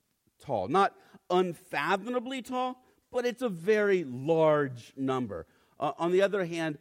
tall. 0.41 0.67
Not 0.67 0.93
unfathomably 1.29 2.41
tall, 2.41 2.83
but 3.11 3.25
it's 3.25 3.41
a 3.41 3.49
very 3.49 4.03
large 4.03 4.93
number. 4.97 5.45
Uh, 5.79 5.91
on 5.97 6.11
the 6.11 6.21
other 6.21 6.45
hand, 6.45 6.77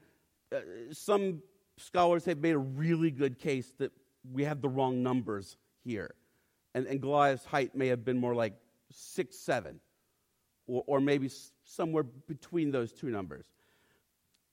uh, 0.55 0.61
some 0.93 1.43
scholars 1.77 2.25
have 2.25 2.39
made 2.39 2.55
a 2.55 2.59
really 2.59 3.11
good 3.11 3.39
case 3.39 3.73
that 3.79 3.93
we 4.33 4.45
have 4.45 4.61
the 4.61 4.69
wrong 4.69 5.03
numbers 5.03 5.57
here. 5.85 6.15
And, 6.75 6.87
and 6.87 7.01
Goliath's 7.01 7.45
height 7.45 7.75
may 7.75 7.89
have 7.89 8.05
been 8.05 8.19
more 8.19 8.35
like 8.35 8.55
six, 8.91 9.37
seven, 9.37 9.81
or, 10.67 10.85
or 10.87 11.01
maybe 11.01 11.31
somewhere 11.65 12.03
between 12.03 12.71
those 12.71 12.93
two 12.93 13.09
numbers. 13.09 13.47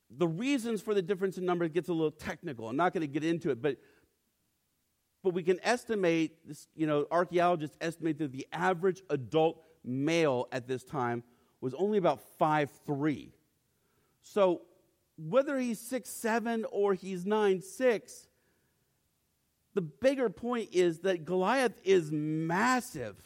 The 0.09 0.27
reasons 0.27 0.81
for 0.81 0.93
the 0.93 1.01
difference 1.01 1.37
in 1.37 1.45
numbers 1.45 1.71
gets 1.71 1.89
a 1.89 1.93
little 1.93 2.11
technical. 2.11 2.69
I'm 2.69 2.77
not 2.77 2.93
going 2.93 3.01
to 3.01 3.07
get 3.07 3.23
into 3.23 3.49
it, 3.49 3.61
but 3.61 3.77
but 5.27 5.33
we 5.33 5.43
can 5.43 5.59
estimate 5.61 6.37
this, 6.47 6.69
you 6.73 6.87
know, 6.87 7.05
archaeologists 7.11 7.75
estimate 7.81 8.17
that 8.19 8.31
the 8.31 8.47
average 8.53 9.03
adult 9.09 9.61
male 9.83 10.47
at 10.53 10.69
this 10.69 10.85
time 10.85 11.21
was 11.59 11.73
only 11.73 11.97
about 11.97 12.21
five 12.39 12.71
three. 12.85 13.33
So 14.21 14.61
whether 15.17 15.59
he's 15.59 15.81
six 15.81 16.09
seven 16.09 16.65
or 16.71 16.93
he's 16.93 17.25
nine 17.25 17.61
six, 17.61 18.29
the 19.73 19.81
bigger 19.81 20.29
point 20.29 20.69
is 20.71 20.99
that 20.99 21.25
Goliath 21.25 21.77
is 21.83 22.09
massive 22.09 23.17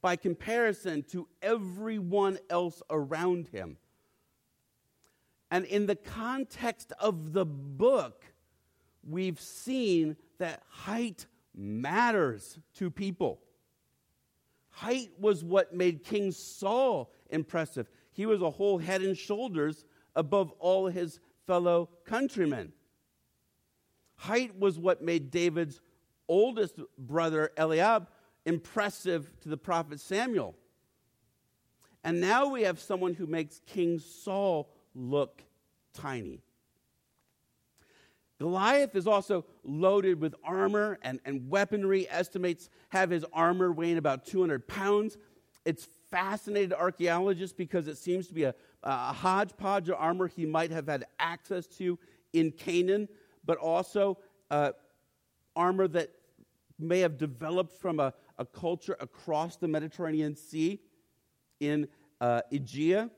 by 0.00 0.16
comparison 0.16 1.02
to 1.10 1.28
everyone 1.42 2.38
else 2.48 2.82
around 2.88 3.48
him. 3.48 3.76
And 5.50 5.66
in 5.66 5.84
the 5.84 5.96
context 5.96 6.94
of 6.98 7.34
the 7.34 7.44
book, 7.44 8.24
we've 9.06 9.38
seen 9.38 10.16
that 10.38 10.62
height 10.70 11.26
matters 11.54 12.58
to 12.74 12.90
people. 12.90 13.40
Height 14.70 15.10
was 15.18 15.44
what 15.44 15.74
made 15.74 16.04
King 16.04 16.32
Saul 16.32 17.12
impressive. 17.30 17.88
He 18.12 18.26
was 18.26 18.42
a 18.42 18.50
whole 18.50 18.78
head 18.78 19.02
and 19.02 19.16
shoulders 19.16 19.84
above 20.16 20.50
all 20.58 20.86
his 20.86 21.20
fellow 21.46 21.88
countrymen. 22.04 22.72
Height 24.16 24.58
was 24.58 24.78
what 24.78 25.02
made 25.02 25.30
David's 25.30 25.80
oldest 26.28 26.80
brother, 26.96 27.50
Eliab, 27.56 28.08
impressive 28.46 29.30
to 29.40 29.48
the 29.48 29.56
prophet 29.56 30.00
Samuel. 30.00 30.54
And 32.04 32.20
now 32.20 32.48
we 32.48 32.62
have 32.62 32.80
someone 32.80 33.14
who 33.14 33.26
makes 33.26 33.60
King 33.66 33.98
Saul 33.98 34.70
look 34.94 35.42
tiny. 35.92 36.42
Goliath 38.42 38.96
is 38.96 39.06
also 39.06 39.44
loaded 39.62 40.20
with 40.20 40.34
armor 40.42 40.98
and, 41.02 41.20
and 41.24 41.48
weaponry. 41.48 42.08
Estimates 42.10 42.70
have 42.88 43.08
his 43.08 43.24
armor 43.32 43.70
weighing 43.70 43.98
about 43.98 44.26
200 44.26 44.66
pounds. 44.66 45.16
It's 45.64 45.86
fascinated 46.10 46.72
archaeologists 46.72 47.54
because 47.56 47.86
it 47.86 47.96
seems 47.98 48.26
to 48.26 48.34
be 48.34 48.42
a, 48.42 48.52
a 48.82 49.12
hodgepodge 49.12 49.88
of 49.90 49.94
armor 49.96 50.26
he 50.26 50.44
might 50.44 50.72
have 50.72 50.88
had 50.88 51.04
access 51.20 51.68
to 51.68 51.96
in 52.32 52.50
Canaan, 52.50 53.08
but 53.44 53.58
also 53.58 54.18
uh, 54.50 54.72
armor 55.54 55.86
that 55.86 56.10
may 56.80 56.98
have 56.98 57.18
developed 57.18 57.80
from 57.80 58.00
a, 58.00 58.12
a 58.38 58.44
culture 58.44 58.96
across 58.98 59.54
the 59.54 59.68
Mediterranean 59.68 60.34
Sea 60.34 60.80
in 61.60 61.86
uh, 62.20 62.40
Aegea, 62.52 63.08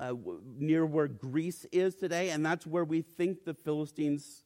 uh, 0.00 0.14
near 0.56 0.86
where 0.86 1.06
Greece 1.06 1.66
is 1.70 1.94
today, 1.94 2.30
and 2.30 2.44
that's 2.44 2.66
where 2.66 2.84
we 2.84 3.02
think 3.02 3.44
the 3.44 3.52
Philistines 3.52 4.44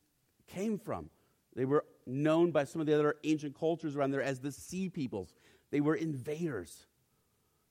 came 0.48 0.78
from. 0.78 1.08
They 1.54 1.64
were 1.64 1.84
known 2.06 2.50
by 2.50 2.64
some 2.64 2.80
of 2.80 2.88
the 2.88 2.94
other 2.94 3.16
ancient 3.22 3.58
cultures 3.58 3.94
around 3.94 4.10
there 4.10 4.22
as 4.22 4.40
the 4.40 4.50
sea 4.50 4.88
peoples. 4.88 5.32
They 5.70 5.80
were 5.80 5.94
invaders. 5.94 6.86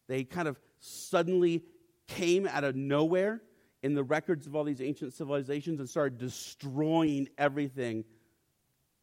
They 0.08 0.24
kind 0.24 0.48
of 0.48 0.60
suddenly 0.80 1.64
came 2.08 2.48
out 2.48 2.64
of 2.64 2.76
nowhere 2.76 3.42
in 3.84 3.94
the 3.96 4.04
records 4.04 4.48
of 4.48 4.56
all 4.56 4.64
these 4.64 4.82
ancient 4.82 5.14
civilizations 5.14 5.80
and 5.80 5.90
started 5.90 6.18
destroying 6.18 7.28
everything 7.38 8.06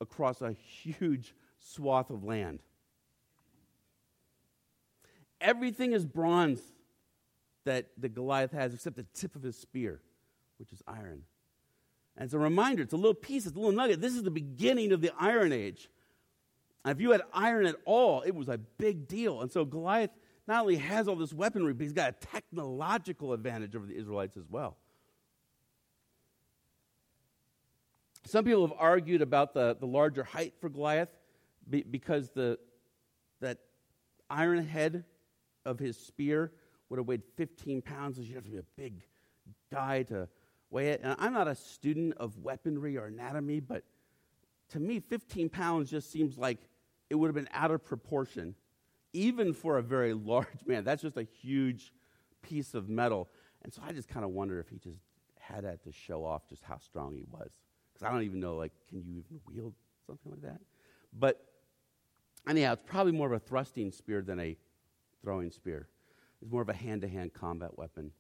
across 0.01 0.41
a 0.41 0.53
huge 0.53 1.35
swath 1.59 2.09
of 2.09 2.25
land. 2.25 2.61
Everything 5.39 5.93
is 5.93 6.07
bronze 6.07 6.61
that, 7.65 7.87
that 7.99 8.15
Goliath 8.15 8.53
has 8.53 8.75
except 8.75 8.97
the 8.97 9.07
tip 9.15 9.37
of 9.37 9.43
his 9.43 9.57
spear, 9.57 10.01
which 10.59 10.73
is 10.73 10.83
iron. 10.87 11.23
And 12.17 12.25
it's 12.25 12.35
a 12.35 12.39
reminder, 12.39 12.83
it's 12.83 12.93
a 12.93 12.97
little 12.97 13.15
piece, 13.15 13.47
it's 13.47 13.57
a 13.57 13.59
little 13.59 13.75
nugget. 13.75 14.01
This 14.01 14.15
is 14.15 14.23
the 14.23 14.31
beginning 14.31 14.93
of 14.93 15.01
the 15.01 15.11
Iron 15.19 15.53
Age. 15.53 15.89
And 16.85 16.97
if 16.97 17.01
you 17.01 17.11
had 17.13 17.23
iron 17.33 17.67
at 17.67 17.77
all, 17.85 18.23
it 18.23 18.35
was 18.35 18.49
a 18.49 18.59
big 18.59 19.07
deal. 19.07 19.43
And 19.43 19.51
so 19.51 19.65
Goliath 19.65 20.11
not 20.47 20.63
only 20.63 20.77
has 20.77 21.09
all 21.09 21.17
this 21.17 21.33
weaponry, 21.33 21.73
but 21.73 21.83
he's 21.83 21.93
got 21.93 22.11
a 22.11 22.27
technological 22.27 23.33
advantage 23.33 23.77
over 23.77 23.87
the 23.87 23.97
Israelites 23.97 24.37
as 24.37 24.45
well. 24.49 24.77
Some 28.27 28.45
people 28.45 28.67
have 28.67 28.77
argued 28.79 29.23
about 29.23 29.55
the, 29.55 29.77
the 29.79 29.87
larger 29.87 30.25
height 30.25 30.55
for 30.61 30.69
Goliath 30.69 31.09
because 31.69 32.31
the, 32.31 32.59
that 33.41 33.59
iron 34.29 34.67
head 34.67 35.05
of 35.65 35.79
his 35.79 35.97
spear 35.97 36.53
would 36.91 36.99
have 36.99 37.07
weighed 37.07 37.23
15 37.37 37.81
pounds, 37.81 38.17
so 38.17 38.23
you'd 38.23 38.35
have 38.35 38.45
to 38.45 38.51
be 38.51 38.59
a 38.59 38.65
big 38.77 39.03
guy 39.73 40.03
to 40.03 40.29
weigh 40.71 40.89
it. 40.89 41.01
And 41.03 41.15
I'm 41.19 41.33
not 41.33 41.49
a 41.49 41.55
student 41.55 42.15
of 42.19 42.37
weaponry 42.39 42.99
or 42.99 43.07
anatomy, 43.07 43.61
but 43.61 43.85
to 44.71 44.81
me, 44.81 45.01
15 45.01 45.49
pounds 45.49 45.91
just 45.91 46.11
seems 46.11 46.37
like 46.37 46.59
it 47.09 47.15
would 47.15 47.29
have 47.29 47.35
been 47.35 47.49
out 47.53 47.71
of 47.71 47.85
proportion, 47.85 48.55
even 49.13 49.53
for 49.53 49.79
a 49.79 49.83
very 49.83 50.13
large 50.15 50.67
man. 50.67 50.85
That's 50.85 51.03
just 51.03 51.17
a 51.17 51.23
huge 51.23 51.93
piece 52.43 52.75
of 52.75 52.89
metal. 52.89 53.29
And 53.63 53.73
so 53.73 53.83
I 53.87 53.93
just 53.93 54.09
kind 54.09 54.25
of 54.25 54.33
wonder 54.33 54.59
if 54.59 54.69
he 54.69 54.79
just 54.79 54.99
had 55.39 55.65
that 55.65 55.83
to 55.85 55.93
show 55.93 56.25
off 56.25 56.49
just 56.49 56.63
how 56.65 56.79
strong 56.79 57.15
he 57.15 57.25
was. 57.31 57.51
Because 57.93 58.09
I 58.09 58.13
don't 58.13 58.23
even 58.23 58.41
know, 58.41 58.57
like, 58.57 58.73
can 58.89 58.99
you 58.99 59.05
even 59.05 59.41
wield 59.47 59.75
something 60.07 60.33
like 60.33 60.43
that? 60.43 60.61
But 61.13 61.45
anyhow, 62.49 62.73
it's 62.73 62.83
probably 62.87 63.13
more 63.13 63.27
of 63.27 63.33
a 63.33 63.39
thrusting 63.39 63.93
spear 63.93 64.23
than 64.23 64.41
a 64.41 64.57
throwing 65.23 65.51
spear. 65.51 65.89
It's 66.41 66.51
more 66.51 66.63
of 66.63 66.69
a 66.69 66.75
hand 66.75 67.03
to 67.03 67.09
hand 67.09 67.35
combat 67.35 67.77
weapon. 67.77 68.13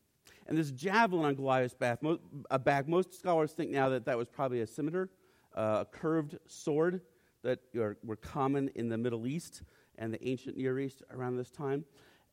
And 0.47 0.59
this 0.59 0.71
javelin 0.71 1.25
on 1.25 1.35
Goliath's 1.35 1.75
back, 1.75 2.03
most, 2.03 2.21
uh, 2.51 2.59
back, 2.59 2.89
most 2.89 3.15
scholars 3.15 3.53
think 3.53 3.71
now 3.71 3.89
that 3.91 4.05
that 4.07 4.19
was 4.19 4.29
probably 4.29 4.61
a 4.61 4.67
scimitar, 4.67 5.09
uh, 5.55 5.83
a 5.83 5.85
curved 5.85 6.39
sword 6.47 7.01
that 7.43 7.61
are, 7.77 7.97
were 8.05 8.17
common 8.17 8.69
in 8.75 8.89
the 8.89 8.99
Middle 8.99 9.27
East 9.27 9.63
and 9.97 10.13
the 10.13 10.29
ancient 10.29 10.57
Near 10.57 10.79
East 10.79 11.03
around 11.11 11.37
this 11.37 11.51
time. 11.51 11.85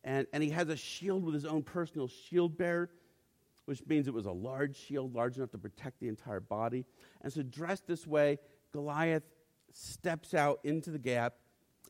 And, 0.03 0.27
and 0.33 0.41
he 0.41 0.49
has 0.49 0.69
a 0.69 0.75
shield 0.75 1.23
with 1.23 1.33
his 1.33 1.45
own 1.45 1.63
personal 1.63 2.07
shield 2.07 2.57
bearer, 2.57 2.89
which 3.65 3.85
means 3.87 4.07
it 4.07 4.13
was 4.13 4.25
a 4.25 4.31
large 4.31 4.77
shield, 4.77 5.13
large 5.13 5.37
enough 5.37 5.51
to 5.51 5.57
protect 5.57 5.99
the 5.99 6.07
entire 6.07 6.39
body. 6.39 6.85
And 7.21 7.31
so, 7.31 7.41
dressed 7.43 7.87
this 7.87 8.07
way, 8.07 8.39
Goliath 8.71 9.23
steps 9.73 10.33
out 10.33 10.59
into 10.63 10.91
the 10.91 10.99
gap 10.99 11.33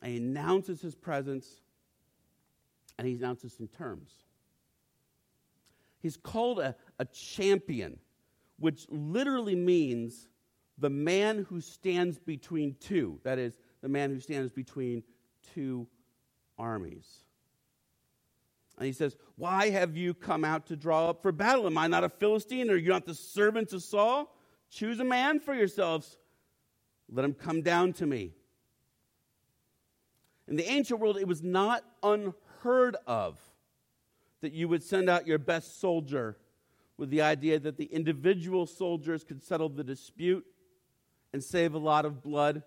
and 0.02 0.16
announces 0.16 0.80
his 0.80 0.94
presence 0.94 1.62
and 2.98 3.06
he 3.06 3.14
announces 3.14 3.52
some 3.52 3.68
terms. 3.68 4.10
He's 6.00 6.16
called 6.16 6.58
a, 6.58 6.76
a 6.98 7.04
champion, 7.06 7.98
which 8.58 8.86
literally 8.90 9.54
means 9.54 10.28
the 10.78 10.90
man 10.90 11.46
who 11.48 11.60
stands 11.60 12.18
between 12.18 12.76
two. 12.80 13.20
That 13.24 13.38
is, 13.38 13.58
the 13.82 13.88
man 13.88 14.10
who 14.10 14.20
stands 14.20 14.50
between 14.50 15.02
two 15.54 15.86
armies. 16.58 17.24
And 18.76 18.86
he 18.86 18.92
says, 18.92 19.16
Why 19.36 19.70
have 19.70 19.96
you 19.96 20.14
come 20.14 20.44
out 20.44 20.66
to 20.66 20.76
draw 20.76 21.10
up 21.10 21.22
for 21.22 21.32
battle? 21.32 21.66
Am 21.66 21.78
I 21.78 21.88
not 21.88 22.04
a 22.04 22.08
Philistine? 22.08 22.70
Are 22.70 22.76
you 22.76 22.90
not 22.90 23.06
the 23.06 23.14
servants 23.14 23.72
of 23.72 23.82
Saul? 23.82 24.32
Choose 24.70 25.00
a 25.00 25.04
man 25.04 25.40
for 25.40 25.54
yourselves. 25.54 26.16
Let 27.10 27.24
him 27.24 27.34
come 27.34 27.62
down 27.62 27.92
to 27.94 28.06
me. 28.06 28.34
In 30.46 30.56
the 30.56 30.68
ancient 30.70 31.00
world, 31.00 31.16
it 31.18 31.26
was 31.26 31.42
not 31.42 31.82
unheard 32.02 32.34
of 33.06 33.38
that 34.40 34.52
you 34.52 34.68
would 34.68 34.82
send 34.82 35.08
out 35.08 35.26
your 35.26 35.38
best 35.38 35.80
soldier 35.80 36.36
with 36.96 37.10
the 37.10 37.22
idea 37.22 37.58
that 37.58 37.76
the 37.76 37.84
individual 37.84 38.66
soldiers 38.66 39.24
could 39.24 39.42
settle 39.42 39.68
the 39.68 39.84
dispute 39.84 40.44
and 41.32 41.42
save 41.42 41.74
a 41.74 41.78
lot 41.78 42.04
of 42.04 42.22
blood, 42.22 42.62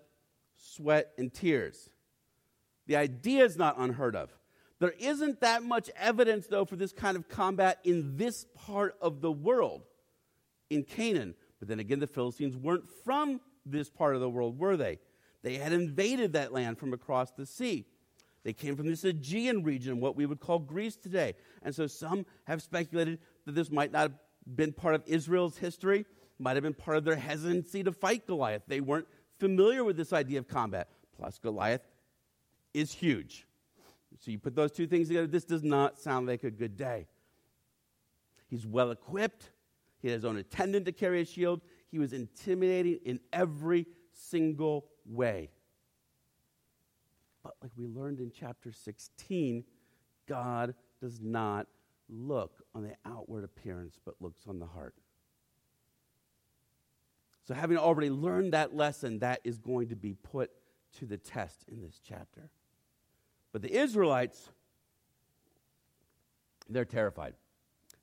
sweat, 0.56 1.12
and 1.18 1.32
tears. 1.32 1.90
The 2.86 2.96
idea 2.96 3.44
is 3.44 3.56
not 3.56 3.78
unheard 3.78 4.16
of. 4.16 4.30
There 4.78 4.94
isn't 4.98 5.40
that 5.40 5.62
much 5.62 5.90
evidence, 5.96 6.46
though, 6.46 6.64
for 6.64 6.76
this 6.76 6.92
kind 6.92 7.16
of 7.16 7.28
combat 7.28 7.78
in 7.84 8.16
this 8.16 8.46
part 8.66 8.96
of 9.00 9.20
the 9.20 9.30
world, 9.30 9.82
in 10.70 10.82
Canaan. 10.82 11.34
But 11.60 11.68
then 11.68 11.78
again, 11.78 12.00
the 12.00 12.06
Philistines 12.06 12.56
weren't 12.56 12.88
from 13.04 13.40
this 13.64 13.88
part 13.88 14.14
of 14.14 14.20
the 14.20 14.28
world, 14.28 14.58
were 14.58 14.76
they? 14.76 14.98
They 15.42 15.54
had 15.54 15.72
invaded 15.72 16.32
that 16.32 16.52
land 16.52 16.78
from 16.78 16.92
across 16.92 17.30
the 17.32 17.46
sea. 17.46 17.86
They 18.44 18.52
came 18.52 18.76
from 18.76 18.88
this 18.88 19.04
Aegean 19.04 19.62
region, 19.62 20.00
what 20.00 20.16
we 20.16 20.26
would 20.26 20.40
call 20.40 20.58
Greece 20.58 20.96
today. 20.96 21.34
And 21.62 21.74
so 21.74 21.86
some 21.86 22.26
have 22.44 22.60
speculated 22.62 23.20
that 23.46 23.52
this 23.52 23.70
might 23.70 23.92
not 23.92 24.00
have 24.00 24.12
been 24.56 24.72
part 24.72 24.94
of 24.94 25.02
Israel's 25.06 25.56
history, 25.56 26.04
might 26.38 26.56
have 26.56 26.64
been 26.64 26.74
part 26.74 26.96
of 26.96 27.04
their 27.04 27.16
hesitancy 27.16 27.84
to 27.84 27.92
fight 27.92 28.26
Goliath. 28.26 28.62
They 28.66 28.80
weren't 28.80 29.06
familiar 29.38 29.84
with 29.84 29.96
this 29.96 30.12
idea 30.12 30.38
of 30.38 30.48
combat. 30.48 30.88
Plus, 31.16 31.38
Goliath 31.38 31.82
is 32.74 32.92
huge. 32.92 33.46
So 34.18 34.30
you 34.30 34.38
put 34.38 34.54
those 34.54 34.72
two 34.72 34.86
things 34.86 35.08
together, 35.08 35.26
this 35.26 35.44
does 35.44 35.62
not 35.62 35.98
sound 35.98 36.26
like 36.26 36.44
a 36.44 36.50
good 36.50 36.76
day. 36.76 37.06
He's 38.48 38.66
well 38.66 38.90
equipped, 38.90 39.50
he 40.00 40.08
has 40.08 40.16
his 40.16 40.24
own 40.24 40.36
attendant 40.36 40.84
to 40.86 40.92
carry 40.92 41.20
a 41.20 41.24
shield. 41.24 41.60
He 41.90 41.98
was 41.98 42.12
intimidating 42.12 42.98
in 43.04 43.20
every 43.32 43.86
single 44.12 44.86
way. 45.06 45.50
But 47.42 47.54
like 47.62 47.72
we 47.76 47.86
learned 47.86 48.20
in 48.20 48.30
chapter 48.30 48.72
16, 48.72 49.64
God 50.28 50.74
does 51.00 51.20
not 51.20 51.66
look 52.08 52.62
on 52.74 52.82
the 52.82 52.94
outward 53.04 53.44
appearance, 53.44 53.98
but 54.04 54.14
looks 54.20 54.42
on 54.46 54.58
the 54.58 54.66
heart. 54.66 54.94
So, 57.44 57.54
having 57.54 57.76
already 57.76 58.10
learned 58.10 58.52
that 58.52 58.76
lesson, 58.76 59.18
that 59.18 59.40
is 59.42 59.58
going 59.58 59.88
to 59.88 59.96
be 59.96 60.14
put 60.14 60.50
to 60.98 61.06
the 61.06 61.16
test 61.16 61.64
in 61.68 61.82
this 61.82 62.00
chapter. 62.06 62.50
But 63.52 63.62
the 63.62 63.72
Israelites, 63.76 64.48
they're 66.68 66.84
terrified. 66.84 67.34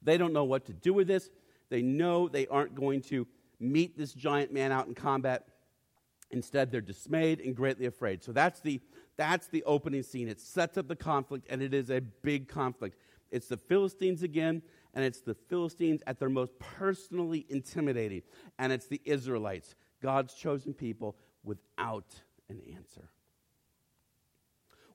They 0.02 0.18
don't 0.18 0.34
know 0.34 0.44
what 0.44 0.66
to 0.66 0.74
do 0.74 0.94
with 0.94 1.08
this. 1.08 1.30
They 1.70 1.82
know 1.82 2.28
they 2.28 2.48
aren't 2.48 2.76
going 2.76 3.02
to 3.04 3.28
meet 3.60 3.98
this 3.98 4.14
giant 4.14 4.54
man 4.54 4.72
out 4.72 4.88
in 4.88 4.96
combat. 4.96 5.48
Instead, 6.32 6.72
they're 6.72 6.82
dismayed 6.82 7.40
and 7.40 7.56
greatly 7.56 7.86
afraid. 7.86 8.24
So 8.24 8.32
that's 8.32 8.60
the, 8.60 8.82
that's 9.20 9.48
the 9.48 9.64
opening 9.66 10.02
scene. 10.02 10.30
It 10.30 10.40
sets 10.40 10.78
up 10.78 10.88
the 10.88 10.96
conflict, 10.96 11.46
and 11.50 11.62
it 11.62 11.74
is 11.74 11.90
a 11.90 12.00
big 12.00 12.48
conflict. 12.48 12.98
It's 13.32 13.50
the 13.50 13.58
Philistines 13.58 14.24
again, 14.24 14.62
and 14.94 15.04
it's 15.04 15.20
the 15.20 15.34
Philistines 15.36 16.02
at 16.08 16.20
their 16.20 16.30
most 16.30 16.58
personally 16.58 17.46
intimidating, 17.50 18.22
and 18.58 18.72
it's 18.72 18.88
the 18.88 19.02
Israelites, 19.04 19.76
God's 20.02 20.34
chosen 20.34 20.74
people, 20.74 21.18
without 21.44 22.16
an 22.48 22.62
answer. 22.74 23.10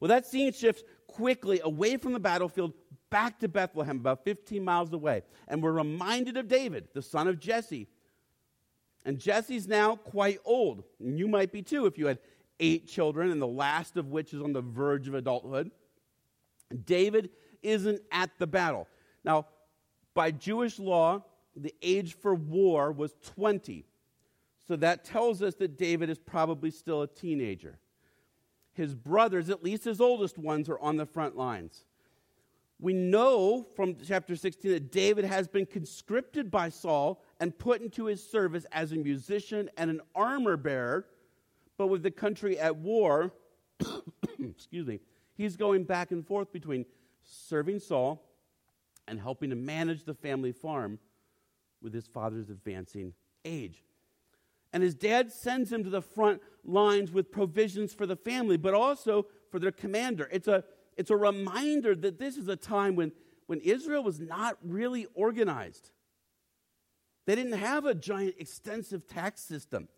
Well, 0.00 0.08
that 0.08 0.24
scene 0.24 0.54
shifts 0.54 0.82
quickly 1.06 1.60
away 1.62 1.98
from 1.98 2.14
the 2.14 2.18
battlefield 2.18 2.72
back 3.10 3.38
to 3.40 3.48
Bethlehem, 3.48 3.98
about 3.98 4.24
15 4.24 4.64
miles 4.64 4.90
away. 4.94 5.22
And 5.48 5.62
we're 5.62 5.72
reminded 5.72 6.38
of 6.38 6.48
David, 6.48 6.88
the 6.94 7.02
son 7.02 7.28
of 7.28 7.38
Jesse. 7.38 7.88
And 9.04 9.18
Jesse's 9.18 9.68
now 9.68 9.96
quite 9.96 10.38
old. 10.46 10.82
And 10.98 11.18
you 11.18 11.28
might 11.28 11.52
be 11.52 11.60
too 11.60 11.84
if 11.84 11.98
you 11.98 12.06
had 12.06 12.18
eight 12.60 12.88
children, 12.88 13.30
and 13.30 13.40
the 13.40 13.46
last 13.46 13.96
of 13.96 14.08
which 14.08 14.32
is 14.32 14.40
on 14.40 14.52
the 14.52 14.62
verge 14.62 15.08
of 15.08 15.14
adulthood. 15.14 15.70
David 16.84 17.30
isn't 17.62 18.00
at 18.10 18.30
the 18.38 18.46
battle. 18.46 18.88
Now, 19.24 19.46
by 20.14 20.30
Jewish 20.30 20.78
law, 20.78 21.24
the 21.56 21.74
age 21.82 22.14
for 22.14 22.34
war 22.34 22.92
was 22.92 23.14
20. 23.34 23.84
So 24.66 24.76
that 24.76 25.04
tells 25.04 25.42
us 25.42 25.54
that 25.56 25.76
David 25.76 26.10
is 26.10 26.18
probably 26.18 26.70
still 26.70 27.02
a 27.02 27.06
teenager. 27.06 27.78
His 28.72 28.94
brothers, 28.94 29.50
at 29.50 29.62
least 29.62 29.84
his 29.84 30.00
oldest 30.00 30.38
ones, 30.38 30.68
are 30.68 30.78
on 30.78 30.96
the 30.96 31.06
front 31.06 31.36
lines. 31.36 31.84
We 32.80 32.92
know 32.92 33.66
from 33.76 33.96
chapter 34.04 34.34
16 34.34 34.70
that 34.72 34.92
David 34.92 35.24
has 35.24 35.46
been 35.46 35.64
conscripted 35.64 36.50
by 36.50 36.70
Saul 36.70 37.22
and 37.38 37.56
put 37.56 37.80
into 37.80 38.06
his 38.06 38.26
service 38.26 38.66
as 38.72 38.92
a 38.92 38.96
musician 38.96 39.70
and 39.76 39.90
an 39.90 40.00
armor 40.14 40.56
bearer. 40.56 41.06
But 41.76 41.88
with 41.88 42.02
the 42.02 42.10
country 42.10 42.58
at 42.58 42.76
war, 42.76 43.32
excuse 44.38 44.87
me, 44.87 45.00
he's 45.34 45.56
going 45.56 45.84
back 45.84 46.10
and 46.10 46.26
forth 46.26 46.52
between 46.52 46.87
serving 47.22 47.80
Saul 47.80 48.22
and 49.08 49.20
helping 49.20 49.50
to 49.50 49.56
manage 49.56 50.04
the 50.04 50.14
family 50.14 50.52
farm 50.52 50.98
with 51.82 51.92
his 51.92 52.06
father's 52.06 52.50
advancing 52.50 53.12
age. 53.44 53.84
And 54.72 54.82
his 54.82 54.94
dad 54.94 55.30
sends 55.30 55.72
him 55.72 55.84
to 55.84 55.90
the 55.90 56.02
front 56.02 56.40
lines 56.64 57.12
with 57.12 57.30
provisions 57.30 57.92
for 57.92 58.06
the 58.06 58.16
family, 58.16 58.56
but 58.56 58.74
also 58.74 59.26
for 59.50 59.58
their 59.58 59.70
commander. 59.70 60.28
It's 60.32 60.48
a, 60.48 60.64
it's 60.96 61.10
a 61.10 61.16
reminder 61.16 61.94
that 61.94 62.18
this 62.18 62.37
is 62.37 62.48
a 62.48 62.56
time 62.56 62.96
when, 62.96 63.12
when 63.46 63.60
Israel 63.60 64.02
was 64.02 64.18
not 64.18 64.58
really 64.64 65.06
organized. 65.14 65.90
They 67.26 67.34
didn't 67.34 67.52
have 67.52 67.87
a 67.87 67.94
giant, 67.94 68.34
extensive 68.38 69.06
tax 69.06 69.42
system. 69.42 69.88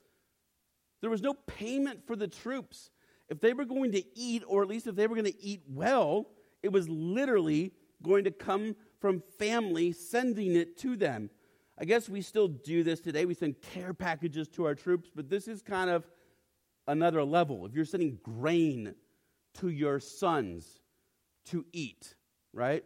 There 1.06 1.10
was 1.12 1.22
no 1.22 1.34
payment 1.34 2.04
for 2.04 2.16
the 2.16 2.26
troops. 2.26 2.90
If 3.28 3.40
they 3.40 3.52
were 3.52 3.64
going 3.64 3.92
to 3.92 4.02
eat, 4.18 4.42
or 4.44 4.60
at 4.60 4.68
least 4.68 4.88
if 4.88 4.96
they 4.96 5.06
were 5.06 5.14
going 5.14 5.32
to 5.32 5.40
eat 5.40 5.62
well, 5.68 6.26
it 6.64 6.72
was 6.72 6.88
literally 6.88 7.70
going 8.02 8.24
to 8.24 8.32
come 8.32 8.74
from 8.98 9.22
family 9.38 9.92
sending 9.92 10.56
it 10.56 10.76
to 10.78 10.96
them. 10.96 11.30
I 11.78 11.84
guess 11.84 12.08
we 12.08 12.22
still 12.22 12.48
do 12.48 12.82
this 12.82 12.98
today. 12.98 13.24
We 13.24 13.34
send 13.34 13.62
care 13.62 13.94
packages 13.94 14.48
to 14.48 14.64
our 14.64 14.74
troops, 14.74 15.08
but 15.14 15.30
this 15.30 15.46
is 15.46 15.62
kind 15.62 15.90
of 15.90 16.08
another 16.88 17.22
level. 17.22 17.64
If 17.66 17.72
you're 17.72 17.84
sending 17.84 18.18
grain 18.24 18.96
to 19.60 19.68
your 19.68 20.00
sons 20.00 20.80
to 21.50 21.64
eat, 21.72 22.16
right? 22.52 22.82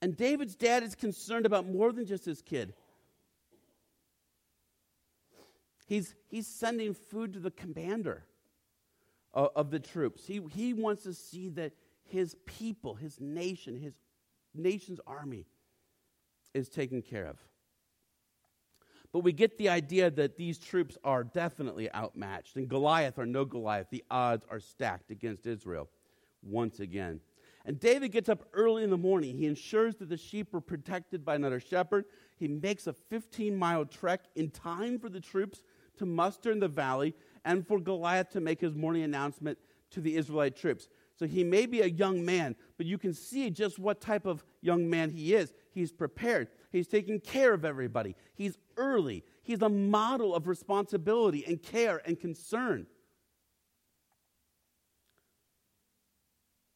And 0.00 0.16
David's 0.16 0.56
dad 0.56 0.82
is 0.82 0.96
concerned 0.96 1.46
about 1.46 1.68
more 1.68 1.92
than 1.92 2.04
just 2.04 2.24
his 2.24 2.42
kid. 2.42 2.74
He's, 5.92 6.14
he's 6.28 6.46
sending 6.46 6.94
food 6.94 7.34
to 7.34 7.38
the 7.38 7.50
commander 7.50 8.24
of, 9.34 9.50
of 9.54 9.70
the 9.70 9.78
troops. 9.78 10.26
He, 10.26 10.40
he 10.50 10.72
wants 10.72 11.02
to 11.02 11.12
see 11.12 11.50
that 11.50 11.72
his 12.02 12.34
people, 12.46 12.94
his 12.94 13.20
nation, 13.20 13.76
his 13.76 13.92
nation's 14.54 15.00
army 15.06 15.44
is 16.54 16.70
taken 16.70 17.02
care 17.02 17.26
of. 17.26 17.36
But 19.12 19.18
we 19.18 19.34
get 19.34 19.58
the 19.58 19.68
idea 19.68 20.10
that 20.10 20.38
these 20.38 20.58
troops 20.58 20.96
are 21.04 21.24
definitely 21.24 21.92
outmatched. 21.92 22.56
And 22.56 22.70
Goliath 22.70 23.18
or 23.18 23.26
no 23.26 23.44
Goliath, 23.44 23.88
the 23.90 24.02
odds 24.10 24.46
are 24.50 24.60
stacked 24.60 25.10
against 25.10 25.46
Israel 25.46 25.90
once 26.42 26.80
again. 26.80 27.20
And 27.66 27.78
David 27.78 28.12
gets 28.12 28.30
up 28.30 28.48
early 28.54 28.82
in 28.82 28.88
the 28.88 28.96
morning. 28.96 29.36
He 29.36 29.44
ensures 29.44 29.96
that 29.96 30.08
the 30.08 30.16
sheep 30.16 30.54
are 30.54 30.60
protected 30.62 31.22
by 31.22 31.34
another 31.34 31.60
shepherd. 31.60 32.06
He 32.38 32.48
makes 32.48 32.86
a 32.86 32.94
15 32.94 33.54
mile 33.54 33.84
trek 33.84 34.22
in 34.34 34.48
time 34.48 34.98
for 34.98 35.10
the 35.10 35.20
troops 35.20 35.62
to 35.98 36.06
muster 36.06 36.50
in 36.50 36.60
the 36.60 36.68
valley 36.68 37.14
and 37.44 37.66
for 37.66 37.78
Goliath 37.78 38.30
to 38.30 38.40
make 38.40 38.60
his 38.60 38.74
morning 38.74 39.02
announcement 39.02 39.58
to 39.90 40.00
the 40.00 40.16
Israelite 40.16 40.56
troops. 40.56 40.88
So 41.18 41.26
he 41.26 41.44
may 41.44 41.66
be 41.66 41.82
a 41.82 41.86
young 41.86 42.24
man, 42.24 42.56
but 42.76 42.86
you 42.86 42.98
can 42.98 43.12
see 43.12 43.50
just 43.50 43.78
what 43.78 44.00
type 44.00 44.26
of 44.26 44.44
young 44.60 44.88
man 44.88 45.10
he 45.10 45.34
is. 45.34 45.52
He's 45.72 45.92
prepared, 45.92 46.48
he's 46.70 46.88
taking 46.88 47.20
care 47.20 47.52
of 47.54 47.64
everybody, 47.64 48.16
he's 48.34 48.58
early, 48.76 49.24
he's 49.42 49.62
a 49.62 49.68
model 49.68 50.34
of 50.34 50.48
responsibility 50.48 51.44
and 51.46 51.62
care 51.62 52.02
and 52.04 52.18
concern. 52.18 52.86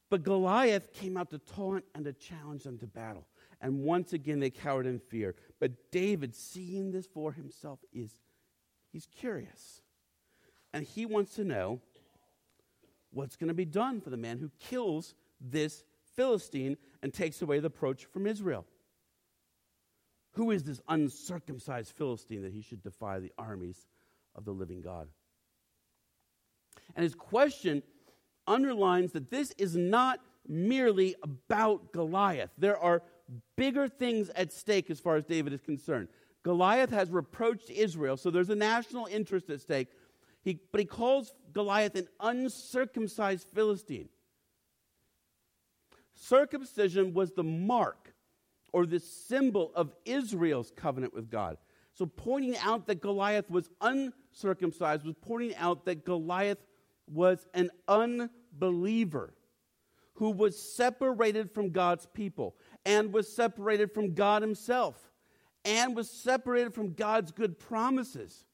But 0.08 0.22
Goliath 0.22 0.92
came 0.92 1.16
out 1.16 1.30
to 1.30 1.38
taunt 1.38 1.84
and 1.94 2.04
to 2.04 2.12
challenge 2.12 2.62
them 2.62 2.78
to 2.78 2.86
battle. 2.86 3.26
And 3.60 3.80
once 3.80 4.12
again, 4.12 4.38
they 4.38 4.50
cowered 4.50 4.86
in 4.86 5.00
fear. 5.00 5.34
But 5.58 5.90
David, 5.90 6.34
seeing 6.34 6.92
this 6.92 7.06
for 7.06 7.32
himself, 7.32 7.80
is 7.92 8.16
he's 8.96 9.08
curious. 9.14 9.82
And 10.72 10.86
he 10.86 11.04
wants 11.04 11.34
to 11.34 11.44
know 11.44 11.80
what's 13.12 13.36
going 13.36 13.48
to 13.48 13.54
be 13.54 13.66
done 13.66 14.00
for 14.00 14.08
the 14.08 14.16
man 14.16 14.38
who 14.38 14.50
kills 14.58 15.14
this 15.38 15.84
Philistine 16.14 16.78
and 17.02 17.12
takes 17.12 17.42
away 17.42 17.60
the 17.60 17.66
approach 17.66 18.06
from 18.06 18.26
Israel. 18.26 18.64
Who 20.32 20.50
is 20.50 20.62
this 20.62 20.80
uncircumcised 20.88 21.92
Philistine 21.92 22.40
that 22.42 22.54
he 22.54 22.62
should 22.62 22.82
defy 22.82 23.18
the 23.18 23.32
armies 23.36 23.86
of 24.34 24.46
the 24.46 24.52
living 24.52 24.80
God? 24.80 25.08
And 26.94 27.02
his 27.02 27.14
question 27.14 27.82
underlines 28.46 29.12
that 29.12 29.30
this 29.30 29.52
is 29.58 29.76
not 29.76 30.20
merely 30.48 31.16
about 31.22 31.92
Goliath. 31.92 32.50
There 32.56 32.78
are 32.78 33.02
bigger 33.56 33.88
things 33.88 34.30
at 34.30 34.54
stake 34.54 34.88
as 34.88 35.00
far 35.00 35.16
as 35.16 35.24
David 35.24 35.52
is 35.52 35.60
concerned. 35.60 36.08
Goliath 36.46 36.90
has 36.90 37.10
reproached 37.10 37.70
Israel, 37.70 38.16
so 38.16 38.30
there's 38.30 38.50
a 38.50 38.54
national 38.54 39.06
interest 39.06 39.50
at 39.50 39.60
stake. 39.60 39.88
He, 40.44 40.60
but 40.70 40.78
he 40.78 40.84
calls 40.84 41.34
Goliath 41.52 41.96
an 41.96 42.06
uncircumcised 42.20 43.48
Philistine. 43.52 44.08
Circumcision 46.14 47.14
was 47.14 47.32
the 47.32 47.42
mark 47.42 48.14
or 48.72 48.86
the 48.86 49.00
symbol 49.00 49.72
of 49.74 49.92
Israel's 50.04 50.70
covenant 50.76 51.14
with 51.14 51.28
God. 51.28 51.58
So 51.94 52.06
pointing 52.06 52.56
out 52.58 52.86
that 52.86 53.00
Goliath 53.00 53.50
was 53.50 53.68
uncircumcised 53.80 55.04
was 55.04 55.16
pointing 55.20 55.56
out 55.56 55.84
that 55.86 56.04
Goliath 56.04 56.64
was 57.12 57.44
an 57.54 57.70
unbeliever 57.88 59.34
who 60.14 60.30
was 60.30 60.56
separated 60.56 61.50
from 61.50 61.70
God's 61.70 62.06
people 62.06 62.54
and 62.84 63.12
was 63.12 63.34
separated 63.34 63.92
from 63.92 64.14
God 64.14 64.42
Himself 64.42 65.10
and 65.66 65.96
was 65.96 66.08
separated 66.08 66.72
from 66.72 66.94
God's 66.94 67.32
good 67.32 67.58
promises. 67.58 68.46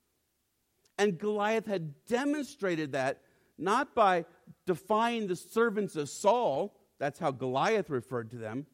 And 0.98 1.18
Goliath 1.18 1.66
had 1.66 1.92
demonstrated 2.06 2.92
that 2.92 3.20
not 3.58 3.94
by 3.94 4.24
defying 4.66 5.26
the 5.26 5.36
servants 5.36 5.94
of 5.94 6.08
Saul, 6.08 6.74
that's 6.98 7.18
how 7.18 7.30
Goliath 7.30 7.90
referred 7.90 8.30
to 8.30 8.36
them, 8.36 8.66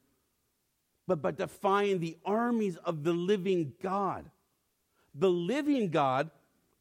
but 1.07 1.21
by 1.21 1.33
defying 1.33 1.99
the 1.99 2.17
armies 2.25 2.77
of 2.79 3.03
the 3.03 3.13
living 3.13 3.73
God. 3.83 4.31
The 5.15 5.31
living 5.31 5.91
God, 5.91 6.31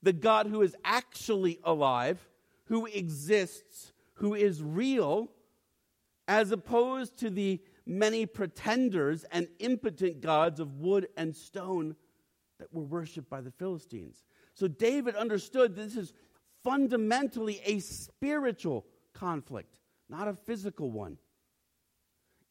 the 0.04 0.14
God 0.14 0.48
who 0.48 0.62
is 0.62 0.76
actually 0.86 1.60
alive, 1.64 2.30
who 2.66 2.86
exists, 2.86 3.94
who 4.16 4.36
is 4.36 4.62
real, 4.62 5.32
as 6.28 6.52
opposed 6.52 7.18
to 7.20 7.30
the 7.30 7.62
many 7.88 8.26
pretenders 8.26 9.24
and 9.32 9.48
impotent 9.60 10.22
gods 10.22 10.60
of 10.60 10.80
wood 10.80 11.08
and 11.18 11.36
stone 11.36 11.96
that 12.60 12.74
were 12.74 12.84
worshiped 12.84 13.30
by 13.30 13.42
the 13.42 13.52
Philistines. 13.52 14.24
So 14.54 14.68
David 14.68 15.16
understood 15.16 15.76
this 15.76 15.96
is 15.96 16.14
fundamentally 16.64 17.62
a 17.64 17.80
spiritual 17.80 18.86
conflict, 19.14 19.80
not 20.10 20.28
a 20.28 20.34
physical 20.34 20.92
one. 20.92 21.18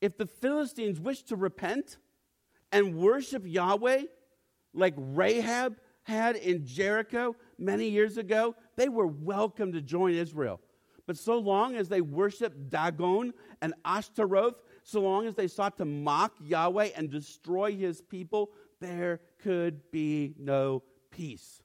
If 0.01 0.16
the 0.16 0.27
Philistines 0.27 1.01
wish 1.01 1.22
to 1.25 1.37
repent 1.37 1.99
and 2.72 2.96
worship 2.96 3.42
Yahweh 3.44 4.05
like 4.75 4.94
Rahab 4.96 5.77
had 6.05 6.37
in 6.37 6.64
Jericho 6.64 7.35
many 7.59 7.88
years 7.88 8.16
ago, 8.16 8.55
they 8.77 8.88
were 8.88 9.07
welcome 9.07 9.72
to 9.72 9.81
join 9.81 10.14
Israel. 10.14 10.61
But 11.07 11.16
so 11.16 11.38
long 11.38 11.77
as 11.77 11.88
they 11.88 12.01
worshiped 12.01 12.68
Dagon 12.68 13.33
and 13.62 13.75
Ashtaroth, 13.85 14.62
so 14.87 15.01
long 15.01 15.27
as 15.27 15.35
they 15.35 15.49
sought 15.49 15.77
to 15.79 15.85
mock 15.85 16.33
Yahweh 16.40 16.90
and 16.94 17.11
destroy 17.11 17.75
his 17.75 18.01
people, 18.01 18.53
there 18.81 19.20
could 19.42 19.90
be 19.90 20.33
no 20.38 20.85
peace. 21.11 21.61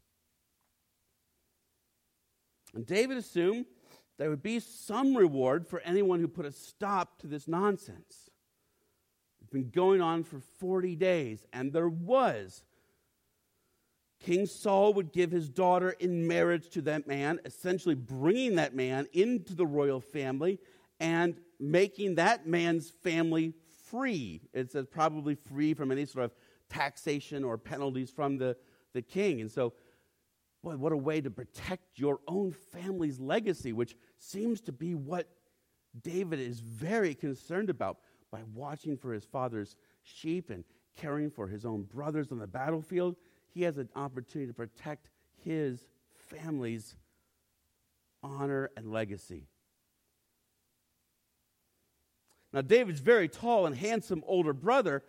And 2.73 2.83
David 2.83 3.17
assumed 3.17 3.67
there 4.17 4.31
would 4.31 4.41
be 4.41 4.59
some 4.59 5.15
reward 5.15 5.67
for 5.67 5.81
anyone 5.81 6.19
who 6.19 6.27
put 6.27 6.47
a 6.47 6.51
stop 6.51 7.19
to 7.19 7.27
this 7.27 7.47
nonsense. 7.47 8.31
It's 9.39 9.51
been 9.51 9.69
going 9.69 10.01
on 10.01 10.23
for 10.23 10.39
40 10.59 10.95
days, 10.95 11.45
and 11.53 11.71
there 11.71 11.89
was. 11.89 12.63
King 14.19 14.47
Saul 14.47 14.95
would 14.95 15.11
give 15.11 15.29
his 15.29 15.47
daughter 15.47 15.91
in 15.91 16.27
marriage 16.27 16.69
to 16.71 16.81
that 16.83 17.05
man, 17.05 17.39
essentially 17.45 17.95
bringing 17.95 18.55
that 18.55 18.75
man 18.75 19.07
into 19.13 19.53
the 19.53 19.67
royal 19.67 20.01
family 20.01 20.59
and 21.01 21.35
making 21.59 22.15
that 22.15 22.47
man's 22.47 22.89
family 22.89 23.53
free. 23.89 24.41
It 24.53 24.71
says 24.71 24.85
probably 24.85 25.35
free 25.35 25.73
from 25.73 25.91
any 25.91 26.05
sort 26.05 26.25
of 26.25 26.31
taxation 26.69 27.43
or 27.43 27.57
penalties 27.57 28.09
from 28.09 28.37
the, 28.37 28.55
the 28.93 29.01
king. 29.01 29.41
And 29.41 29.51
so, 29.51 29.73
boy, 30.63 30.77
what 30.77 30.93
a 30.93 30.97
way 30.97 31.19
to 31.19 31.29
protect 31.29 31.99
your 31.99 32.19
own 32.27 32.53
family's 32.53 33.19
legacy, 33.19 33.73
which 33.73 33.97
seems 34.17 34.61
to 34.61 34.71
be 34.71 34.95
what 34.95 35.27
David 36.01 36.39
is 36.39 36.61
very 36.61 37.13
concerned 37.13 37.69
about 37.69 37.97
by 38.31 38.41
watching 38.53 38.95
for 38.95 39.11
his 39.11 39.25
father's 39.25 39.75
sheep 40.03 40.49
and 40.49 40.63
caring 40.95 41.29
for 41.29 41.47
his 41.47 41.65
own 41.65 41.83
brothers 41.83 42.31
on 42.31 42.39
the 42.39 42.47
battlefield 42.47 43.15
he 43.53 43.63
has 43.63 43.77
an 43.77 43.89
opportunity 43.95 44.47
to 44.47 44.53
protect 44.53 45.09
his 45.43 45.85
family's 46.29 46.95
honor 48.23 48.71
and 48.77 48.91
legacy. 48.91 49.47
Now, 52.53 52.61
David's 52.61 52.99
very 52.99 53.27
tall 53.27 53.65
and 53.65 53.75
handsome 53.75 54.23
older 54.27 54.53
brother, 54.53 55.03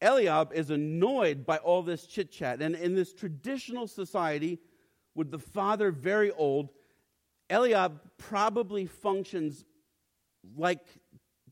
Eliab, 0.00 0.52
is 0.52 0.70
annoyed 0.70 1.44
by 1.44 1.58
all 1.58 1.82
this 1.82 2.06
chit 2.06 2.30
chat. 2.30 2.62
And 2.62 2.76
in 2.76 2.94
this 2.94 3.12
traditional 3.12 3.86
society, 3.86 4.58
with 5.14 5.30
the 5.30 5.38
father 5.38 5.90
very 5.90 6.30
old, 6.30 6.68
Eliab 7.50 8.00
probably 8.16 8.86
functions 8.86 9.64
like 10.56 10.86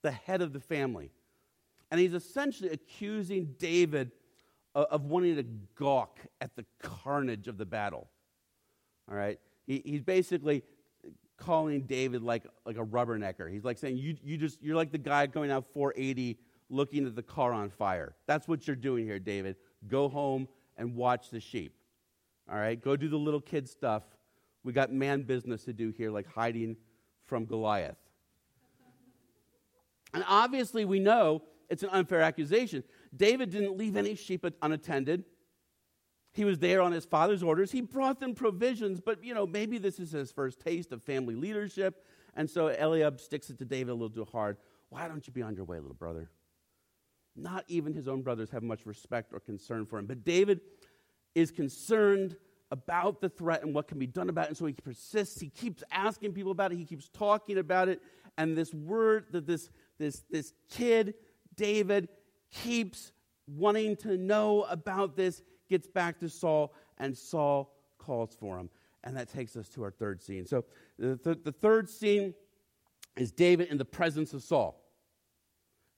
the 0.03 0.13
head 0.13 0.43
of 0.43 0.53
the 0.53 0.61
family. 0.61 1.11
And 1.91 2.01
he's 2.01 2.15
essentially 2.15 2.71
accusing 2.71 3.55
David 3.59 4.13
of 4.75 5.07
wanting 5.07 5.37
to 5.37 5.43
gawk 5.75 6.21
at 6.41 6.55
the 6.55 6.67
carnage 6.83 7.49
of 7.49 7.57
the 7.57 7.65
battle. 7.65 8.09
All 9.11 9.17
right? 9.17 9.41
He, 9.67 9.83
he's 9.85 10.03
basically 10.03 10.63
calling 11.37 11.83
David 11.83 12.23
like, 12.23 12.45
like 12.65 12.77
a 12.77 12.85
rubbernecker. 12.85 13.51
He's 13.51 13.65
like 13.65 13.79
saying, 13.79 13.99
you, 13.99 14.17
you 14.23 14.37
just, 14.37 14.63
you're 14.63 14.77
like 14.77 14.93
the 14.93 14.99
guy 14.99 15.27
going 15.27 15.51
out 15.51 15.67
480 15.73 16.39
looking 16.69 17.07
at 17.07 17.15
the 17.15 17.23
car 17.23 17.53
on 17.53 17.71
fire. 17.71 18.15
That's 18.27 18.49
what 18.49 18.67
you're 18.67 18.77
doing 18.77 19.05
here, 19.05 19.19
David. 19.19 19.57
Go 19.89 20.09
home 20.09 20.49
and 20.77 20.95
watch 20.95 21.31
the 21.31 21.41
sheep. 21.41 21.77
All 22.51 22.59
right? 22.59 22.81
Go 22.81 22.97
do 22.97 23.09
the 23.09 23.19
little 23.19 23.41
kid 23.41 23.69
stuff. 23.69 24.03
We 24.65 24.73
got 24.73 24.93
man 24.93 25.23
business 25.23 25.65
to 25.65 25.73
do 25.73 25.91
here, 25.91 26.11
like 26.11 26.27
hiding 26.27 26.77
from 27.25 27.45
Goliath. 27.45 27.97
And 30.15 30.25
obviously, 30.27 30.85
we 30.85 30.99
know 30.99 31.43
it's 31.69 31.83
an 31.83 31.91
unfair 31.91 32.23
accusation. 32.23 32.83
David 33.15 33.51
didn't 33.51 33.77
leave 33.77 33.97
any 33.97 34.15
sheep 34.15 34.47
unattended. 34.63 35.25
He 36.37 36.45
was 36.45 36.59
there 36.59 36.83
on 36.83 36.93
his 36.93 37.07
father's 37.07 37.43
orders. 37.43 37.73
He 37.73 37.81
brought 37.81 38.21
them 38.21 38.35
provisions, 38.35 39.01
but 39.01 39.25
you 39.25 39.33
know, 39.33 39.47
maybe 39.47 39.79
this 39.79 39.99
is 39.99 40.13
his 40.13 40.31
first 40.31 40.61
taste 40.61 40.93
of 40.93 41.03
family 41.03 41.35
leadership. 41.35 42.05
And 42.35 42.49
so 42.51 42.69
Eliab 42.69 43.21
sticks 43.21 43.49
it 43.49 43.57
to 43.57 43.65
David 43.65 43.93
a 43.93 43.95
little 43.95 44.11
too 44.11 44.31
hard. 44.31 44.59
Why 44.91 45.09
don't 45.09 45.27
you 45.27 45.33
be 45.33 45.41
on 45.41 45.57
your 45.57 45.65
way, 45.65 45.79
little 45.79 45.95
brother? 45.95 46.29
Not 47.35 47.65
even 47.69 47.95
his 47.95 48.07
own 48.07 48.21
brothers 48.21 48.51
have 48.51 48.63
much 48.63 48.85
respect 48.85 49.33
or 49.33 49.41
concern 49.41 49.87
for 49.87 49.99
him. 49.99 50.05
But 50.05 50.25
David 50.25 50.61
is 51.35 51.51
concerned 51.51 52.37
about 52.71 53.23
the 53.23 53.31
threat 53.31 53.63
and 53.63 53.75
what 53.75 53.89
can 53.89 53.99
be 53.99 54.07
done 54.07 54.29
about 54.29 54.45
it. 54.45 54.49
And 54.49 54.57
so 54.59 54.67
he 54.67 54.75
persists. 54.75 55.41
He 55.41 55.49
keeps 55.49 55.83
asking 55.91 56.35
people 56.35 56.53
about 56.53 56.71
it. 56.71 56.77
He 56.77 56.85
keeps 56.85 57.09
talking 57.09 57.57
about 57.57 57.89
it. 57.89 58.03
And 58.37 58.55
this 58.55 58.75
word 58.75 59.25
that 59.31 59.47
this, 59.47 59.71
this, 59.97 60.23
this 60.31 60.53
kid, 60.69 61.15
David, 61.55 62.11
keeps 62.51 63.13
wanting 63.47 63.97
to 63.97 64.19
know 64.19 64.65
about 64.65 65.17
this, 65.17 65.41
gets 65.69 65.87
back 65.87 66.19
to 66.21 66.29
Saul, 66.29 66.73
and 66.99 67.17
Saul 67.17 67.73
calls 67.99 68.35
for 68.39 68.59
him. 68.59 68.71
And 69.05 69.17
that 69.17 69.33
takes 69.33 69.57
us 69.57 69.69
to 69.71 69.85
our 69.85 69.91
third 69.91 70.23
scene. 70.23 70.47
So 70.47 70.65
the, 70.99 71.17
th- 71.17 71.45
the 71.45 71.53
third 71.53 71.89
scene 71.89 72.35
is 73.17 73.31
David 73.33 73.69
in 73.69 73.79
the 73.79 73.85
presence 73.85 74.35
of 74.35 74.43
Saul. 74.43 74.83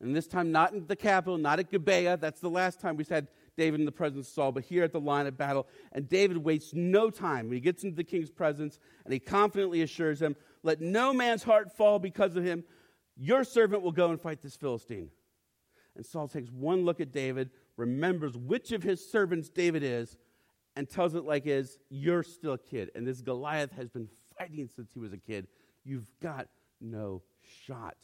And 0.01 0.15
this 0.15 0.27
time, 0.27 0.53
not 0.53 0.73
in 0.73 0.87
the 0.87 0.97
capital, 0.97 1.39
not 1.39 1.59
at 1.59 1.71
Gibeah. 1.71 2.19
That's 2.19 2.41
the 2.41 2.51
last 2.51 2.81
time 2.81 2.97
we 2.97 3.05
had 3.09 3.29
David 3.57 3.81
in 3.81 3.87
the 3.87 3.93
presence 3.93 4.29
of 4.29 4.33
Saul, 4.33 4.53
but 4.53 4.63
here 4.63 4.85
at 4.85 4.93
the 4.93 5.01
line 5.01 5.27
of 5.27 5.37
battle. 5.37 5.67
And 5.91 6.09
David 6.09 6.39
wastes 6.39 6.73
no 6.73 7.11
time 7.11 7.51
he 7.51 7.61
gets 7.61 7.83
into 7.83 7.97
the 7.97 8.05
king's 8.05 8.31
presence 8.31 8.79
and 9.05 9.13
he 9.13 9.19
confidently 9.19 9.83
assures 9.83 10.23
him, 10.23 10.37
Let 10.63 10.81
no 10.81 11.13
man's 11.13 11.43
heart 11.43 11.77
fall 11.77 11.99
because 11.99 12.37
of 12.37 12.45
him. 12.45 12.63
Your 13.17 13.43
servant 13.43 13.83
will 13.83 13.93
go 13.93 14.11
and 14.11 14.21
fight 14.21 14.41
this 14.41 14.55
Philistine. 14.55 15.11
And 15.97 16.07
Saul 16.07 16.29
takes 16.29 16.51
one 16.53 16.85
look 16.85 17.01
at 17.01 17.13
David, 17.13 17.51
remembers 17.79 18.37
which 18.37 18.73
of 18.73 18.83
his 18.83 19.11
servants 19.11 19.49
David 19.49 19.83
is, 19.83 20.19
and 20.77 20.89
tells 20.89 21.15
it 21.15 21.25
like 21.25 21.47
is, 21.47 21.79
You're 21.89 22.23
still 22.23 22.53
a 22.53 22.59
kid. 22.59 22.91
And 22.95 23.07
this 23.07 23.23
Goliath 23.23 23.73
has 23.73 23.89
been 23.89 24.09
fighting 24.39 24.69
since 24.75 24.93
he 24.93 24.99
was 24.99 25.15
a 25.15 25.19
kid. 25.19 25.47
You've 25.85 26.11
got 26.21 26.49
no 26.81 27.23
shot. 27.65 27.97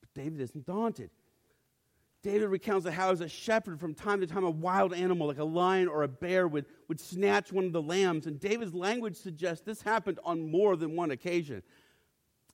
But 0.00 0.12
David 0.14 0.40
isn't 0.40 0.66
daunted. 0.66 1.10
David 2.22 2.48
recounts 2.48 2.84
that 2.84 2.92
how, 2.92 3.12
as 3.12 3.20
a 3.20 3.28
shepherd, 3.28 3.78
from 3.78 3.94
time 3.94 4.20
to 4.20 4.26
time, 4.26 4.42
a 4.42 4.50
wild 4.50 4.92
animal 4.92 5.28
like 5.28 5.38
a 5.38 5.44
lion 5.44 5.86
or 5.86 6.02
a 6.02 6.08
bear 6.08 6.48
would, 6.48 6.66
would 6.88 6.98
snatch 6.98 7.52
one 7.52 7.66
of 7.66 7.72
the 7.72 7.80
lambs. 7.80 8.26
And 8.26 8.40
David's 8.40 8.74
language 8.74 9.16
suggests 9.16 9.64
this 9.64 9.80
happened 9.80 10.18
on 10.24 10.50
more 10.50 10.74
than 10.74 10.96
one 10.96 11.12
occasion. 11.12 11.62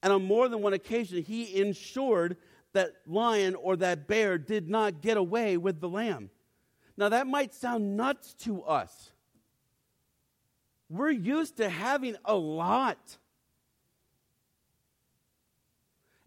And 0.02 0.12
on 0.12 0.24
more 0.24 0.48
than 0.48 0.60
one 0.60 0.74
occasion, 0.74 1.22
he 1.22 1.58
ensured 1.60 2.36
that 2.72 2.94
lion 3.06 3.54
or 3.54 3.76
that 3.76 4.06
bear 4.06 4.38
did 4.38 4.68
not 4.68 5.00
get 5.00 5.16
away 5.16 5.56
with 5.56 5.80
the 5.80 5.88
lamb. 5.88 6.30
Now, 6.96 7.08
that 7.08 7.26
might 7.26 7.54
sound 7.54 7.96
nuts 7.96 8.34
to 8.40 8.62
us. 8.62 9.12
We're 10.88 11.10
used 11.10 11.56
to 11.56 11.68
having 11.68 12.16
a 12.24 12.34
lot. 12.34 13.18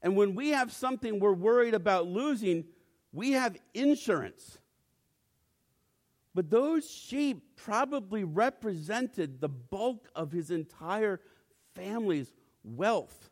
And 0.02 0.16
when 0.16 0.36
we 0.36 0.50
have 0.50 0.72
something 0.72 1.20
we're 1.20 1.34
worried 1.34 1.74
about 1.74 2.08
losing, 2.08 2.66
we 3.12 3.34
have 3.34 3.58
insurance. 3.74 4.58
But 6.34 6.50
those 6.50 6.90
sheep 6.90 7.56
probably 7.56 8.24
represented 8.24 9.40
the 9.40 9.50
bulk 9.50 10.10
of 10.16 10.32
his 10.32 10.52
entire 10.52 11.22
family's 11.76 12.34
wealth. 12.64 13.30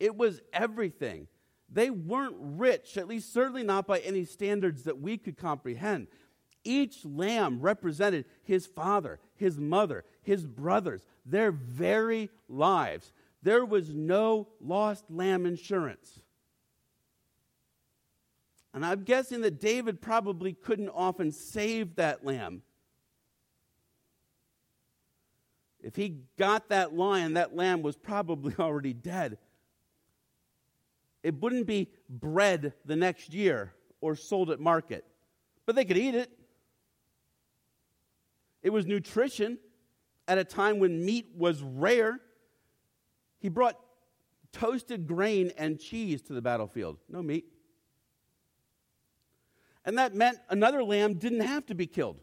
It 0.00 0.16
was 0.16 0.40
everything. 0.52 1.28
They 1.70 1.90
weren't 1.90 2.36
rich, 2.38 2.96
at 2.96 3.06
least 3.06 3.32
certainly 3.32 3.62
not 3.62 3.86
by 3.86 4.00
any 4.00 4.24
standards 4.24 4.82
that 4.84 5.00
we 5.00 5.16
could 5.16 5.36
comprehend. 5.36 6.08
Each 6.64 7.04
lamb 7.04 7.60
represented 7.60 8.24
his 8.42 8.66
father, 8.66 9.20
his 9.36 9.58
mother, 9.58 10.04
his 10.22 10.44
brothers, 10.44 11.06
their 11.24 11.52
very 11.52 12.28
lives. 12.48 13.12
There 13.42 13.64
was 13.64 13.94
no 13.94 14.48
lost 14.60 15.04
lamb 15.08 15.46
insurance. 15.46 16.20
And 18.74 18.84
I'm 18.84 19.04
guessing 19.04 19.40
that 19.40 19.60
David 19.60 20.00
probably 20.00 20.52
couldn't 20.52 20.90
often 20.90 21.32
save 21.32 21.96
that 21.96 22.24
lamb. 22.24 22.62
If 25.82 25.96
he 25.96 26.20
got 26.36 26.68
that 26.68 26.94
lion, 26.94 27.34
that 27.34 27.56
lamb 27.56 27.82
was 27.82 27.96
probably 27.96 28.54
already 28.58 28.92
dead. 28.92 29.38
It 31.22 31.40
wouldn't 31.40 31.66
be 31.66 31.90
bred 32.08 32.72
the 32.84 32.96
next 32.96 33.34
year 33.34 33.74
or 34.00 34.16
sold 34.16 34.50
at 34.50 34.60
market, 34.60 35.04
but 35.66 35.74
they 35.74 35.84
could 35.84 35.98
eat 35.98 36.14
it. 36.14 36.30
It 38.62 38.70
was 38.70 38.86
nutrition 38.86 39.58
at 40.28 40.38
a 40.38 40.44
time 40.44 40.78
when 40.78 41.04
meat 41.04 41.30
was 41.36 41.62
rare. 41.62 42.20
He 43.38 43.48
brought 43.48 43.78
toasted 44.52 45.06
grain 45.06 45.52
and 45.56 45.78
cheese 45.78 46.22
to 46.22 46.32
the 46.32 46.42
battlefield. 46.42 46.98
No 47.08 47.22
meat. 47.22 47.46
And 49.84 49.98
that 49.98 50.14
meant 50.14 50.38
another 50.48 50.84
lamb 50.84 51.14
didn't 51.14 51.40
have 51.40 51.66
to 51.66 51.74
be 51.74 51.86
killed. 51.86 52.20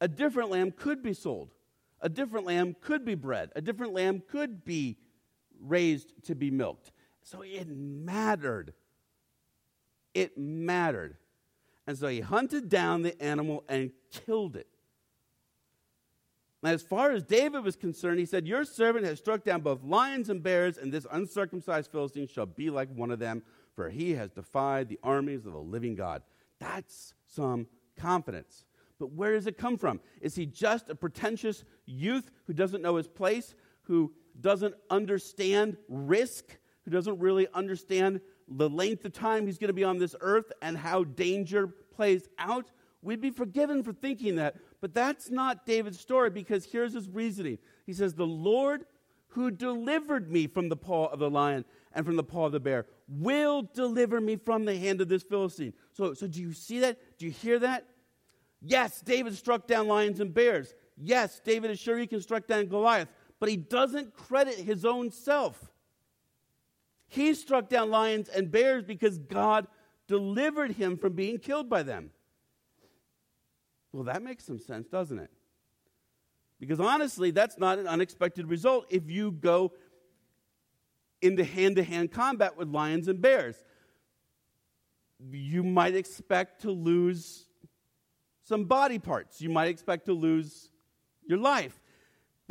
A 0.00 0.08
different 0.08 0.50
lamb 0.50 0.72
could 0.72 1.02
be 1.02 1.12
sold. 1.12 1.54
A 2.00 2.08
different 2.08 2.46
lamb 2.46 2.74
could 2.80 3.04
be 3.04 3.14
bred. 3.14 3.50
A 3.54 3.60
different 3.60 3.92
lamb 3.92 4.22
could 4.28 4.64
be 4.64 4.98
raised 5.60 6.12
to 6.24 6.34
be 6.34 6.50
milked. 6.50 6.90
So 7.22 7.42
it 7.42 7.68
mattered. 7.68 8.74
It 10.14 10.36
mattered. 10.36 11.16
And 11.86 11.96
so 11.98 12.08
he 12.08 12.20
hunted 12.20 12.68
down 12.68 13.02
the 13.02 13.20
animal 13.22 13.64
and 13.68 13.90
killed 14.10 14.56
it. 14.56 14.68
Now, 16.62 16.70
as 16.70 16.82
far 16.82 17.10
as 17.10 17.24
David 17.24 17.64
was 17.64 17.74
concerned, 17.74 18.20
he 18.20 18.26
said, 18.26 18.46
Your 18.46 18.64
servant 18.64 19.04
has 19.04 19.18
struck 19.18 19.42
down 19.42 19.62
both 19.62 19.82
lions 19.82 20.30
and 20.30 20.42
bears, 20.42 20.78
and 20.78 20.92
this 20.92 21.06
uncircumcised 21.10 21.90
Philistine 21.90 22.28
shall 22.28 22.46
be 22.46 22.70
like 22.70 22.88
one 22.94 23.10
of 23.10 23.18
them, 23.18 23.42
for 23.74 23.90
he 23.90 24.12
has 24.12 24.30
defied 24.30 24.88
the 24.88 25.00
armies 25.02 25.44
of 25.44 25.54
the 25.54 25.58
living 25.58 25.96
God. 25.96 26.22
That's 26.60 27.14
some 27.26 27.66
confidence. 27.96 28.64
But 29.00 29.12
where 29.12 29.32
does 29.32 29.48
it 29.48 29.58
come 29.58 29.76
from? 29.76 29.98
Is 30.20 30.36
he 30.36 30.46
just 30.46 30.88
a 30.88 30.94
pretentious 30.94 31.64
youth 31.84 32.30
who 32.46 32.52
doesn't 32.52 32.82
know 32.82 32.94
his 32.94 33.08
place, 33.08 33.56
who 33.82 34.12
doesn't 34.40 34.76
understand 34.88 35.76
risk, 35.88 36.56
who 36.84 36.90
doesn't 36.90 37.18
really 37.18 37.46
understand 37.54 38.20
the 38.48 38.68
length 38.68 39.04
of 39.04 39.12
time 39.12 39.46
he's 39.46 39.58
going 39.58 39.68
to 39.68 39.74
be 39.74 39.84
on 39.84 39.98
this 39.98 40.14
earth 40.20 40.52
and 40.62 40.76
how 40.76 41.04
danger 41.04 41.68
plays 41.94 42.28
out, 42.38 42.70
we'd 43.02 43.20
be 43.20 43.30
forgiven 43.30 43.82
for 43.82 43.92
thinking 43.92 44.36
that. 44.36 44.56
But 44.80 44.94
that's 44.94 45.30
not 45.30 45.64
David's 45.64 46.00
story 46.00 46.30
because 46.30 46.64
here's 46.64 46.94
his 46.94 47.08
reasoning. 47.08 47.58
He 47.86 47.92
says, 47.92 48.14
The 48.14 48.26
Lord 48.26 48.84
who 49.28 49.50
delivered 49.50 50.30
me 50.30 50.46
from 50.46 50.68
the 50.68 50.76
paw 50.76 51.06
of 51.06 51.18
the 51.18 51.30
lion 51.30 51.64
and 51.94 52.04
from 52.04 52.16
the 52.16 52.24
paw 52.24 52.46
of 52.46 52.52
the 52.52 52.60
bear 52.60 52.86
will 53.08 53.62
deliver 53.74 54.20
me 54.20 54.36
from 54.36 54.64
the 54.64 54.76
hand 54.76 55.00
of 55.00 55.08
this 55.08 55.22
Philistine. 55.22 55.72
So, 55.92 56.14
so 56.14 56.26
do 56.26 56.40
you 56.40 56.52
see 56.52 56.80
that? 56.80 56.98
Do 57.18 57.26
you 57.26 57.32
hear 57.32 57.58
that? 57.60 57.86
Yes, 58.60 59.00
David 59.00 59.34
struck 59.34 59.66
down 59.66 59.88
lions 59.88 60.20
and 60.20 60.32
bears. 60.32 60.74
Yes, 60.96 61.40
David 61.44 61.70
is 61.70 61.78
sure 61.78 61.98
he 61.98 62.06
can 62.06 62.20
strike 62.20 62.46
down 62.46 62.66
Goliath, 62.66 63.08
but 63.40 63.48
he 63.48 63.56
doesn't 63.56 64.14
credit 64.14 64.54
his 64.54 64.84
own 64.84 65.10
self. 65.10 65.71
He 67.12 67.34
struck 67.34 67.68
down 67.68 67.90
lions 67.90 68.30
and 68.30 68.50
bears 68.50 68.84
because 68.84 69.18
God 69.18 69.66
delivered 70.08 70.70
him 70.72 70.96
from 70.96 71.12
being 71.12 71.38
killed 71.38 71.68
by 71.68 71.82
them. 71.82 72.10
Well, 73.92 74.04
that 74.04 74.22
makes 74.22 74.46
some 74.46 74.58
sense, 74.58 74.88
doesn't 74.88 75.18
it? 75.18 75.30
Because 76.58 76.80
honestly, 76.80 77.30
that's 77.30 77.58
not 77.58 77.78
an 77.78 77.86
unexpected 77.86 78.48
result 78.48 78.86
if 78.88 79.10
you 79.10 79.30
go 79.30 79.74
into 81.20 81.44
hand 81.44 81.76
to 81.76 81.82
hand 81.82 82.12
combat 82.12 82.56
with 82.56 82.68
lions 82.68 83.08
and 83.08 83.20
bears. 83.20 83.62
You 85.30 85.62
might 85.62 85.94
expect 85.94 86.62
to 86.62 86.70
lose 86.70 87.44
some 88.42 88.64
body 88.64 88.98
parts, 88.98 89.42
you 89.42 89.50
might 89.50 89.68
expect 89.68 90.06
to 90.06 90.14
lose 90.14 90.70
your 91.26 91.36
life. 91.36 91.78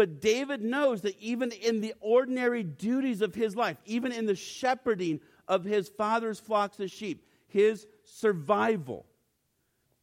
But 0.01 0.19
David 0.19 0.63
knows 0.63 1.01
that 1.01 1.15
even 1.19 1.51
in 1.51 1.79
the 1.79 1.93
ordinary 1.99 2.63
duties 2.63 3.21
of 3.21 3.35
his 3.35 3.55
life, 3.55 3.77
even 3.85 4.11
in 4.11 4.25
the 4.25 4.33
shepherding 4.33 5.19
of 5.47 5.63
his 5.63 5.89
father's 5.89 6.39
flocks 6.39 6.79
of 6.79 6.89
sheep, 6.89 7.23
his 7.45 7.85
survival, 8.03 9.05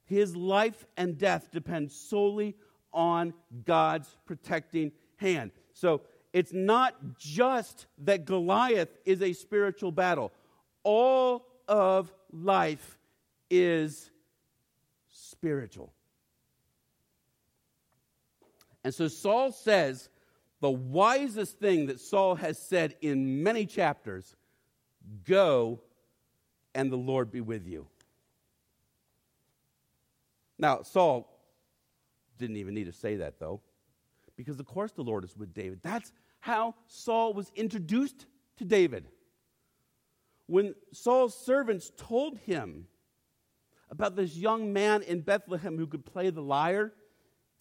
his 0.05 0.37
life 0.37 0.87
and 0.97 1.19
death 1.19 1.51
depend 1.51 1.91
solely 1.91 2.55
on 2.93 3.35
God's 3.65 4.17
protecting 4.25 4.93
hand. 5.17 5.51
So 5.73 6.03
it's 6.33 6.53
not 6.53 6.95
just 7.19 7.87
that 8.05 8.25
Goliath 8.25 8.97
is 9.05 9.21
a 9.21 9.33
spiritual 9.33 9.91
battle, 9.91 10.31
all 10.85 11.45
of 11.67 12.15
life 12.31 13.01
is 13.51 14.13
spiritual. 15.09 15.93
And 18.89 18.95
so 18.95 19.07
Saul 19.07 19.53
says 19.53 20.09
the 20.63 20.71
wisest 20.71 21.59
thing 21.59 21.89
that 21.89 22.01
Saul 22.01 22.37
has 22.37 22.59
said 22.59 22.97
in 23.03 23.43
many 23.43 23.67
chapters 23.67 24.35
go 25.27 25.83
and 26.75 26.91
the 26.91 26.97
Lord 26.97 27.31
be 27.31 27.43
with 27.43 27.67
you. 27.67 27.87
Now, 30.59 30.81
Saul 30.85 31.31
didn't 32.39 32.57
even 32.57 32.73
need 32.73 32.87
to 32.87 32.95
say 32.95 33.17
that, 33.17 33.39
though, 33.39 33.61
because 34.37 34.59
of 34.59 34.65
course 34.65 34.93
the 34.93 35.05
Lord 35.05 35.23
is 35.23 35.37
with 35.37 35.53
David. 35.53 35.81
That's 35.83 36.11
how 36.41 36.75
Saul 36.87 37.35
was 37.35 37.53
introduced 37.55 38.25
to 38.57 38.65
David. 38.65 39.07
When 40.47 40.75
Saul's 40.95 41.37
servants 41.37 41.93
told 41.99 42.39
him 42.39 42.87
about 43.91 44.17
this 44.17 44.35
young 44.35 44.73
man 44.73 45.03
in 45.03 45.21
Bethlehem 45.21 45.77
who 45.77 45.87
could 45.87 46.07
play 46.07 46.31
the 46.31 46.41
lyre 46.41 46.95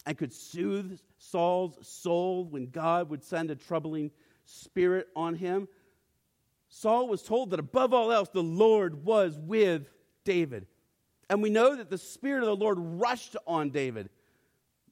and 0.06 0.16
could 0.16 0.32
soothe 0.32 0.98
Saul's 1.18 1.86
soul 1.86 2.44
when 2.44 2.70
God 2.70 3.10
would 3.10 3.22
send 3.22 3.50
a 3.50 3.56
troubling 3.56 4.10
spirit 4.44 5.08
on 5.14 5.34
him, 5.34 5.68
Saul 6.68 7.08
was 7.08 7.22
told 7.22 7.50
that 7.50 7.60
above 7.60 7.92
all 7.92 8.12
else, 8.12 8.28
the 8.28 8.42
Lord 8.42 9.04
was 9.04 9.38
with 9.38 9.90
David. 10.24 10.66
And 11.30 11.42
we 11.42 11.50
know 11.50 11.76
that 11.76 11.90
the 11.90 11.98
Spirit 11.98 12.42
of 12.42 12.46
the 12.46 12.56
Lord 12.56 12.78
rushed 12.78 13.36
on 13.46 13.70
David 13.70 14.08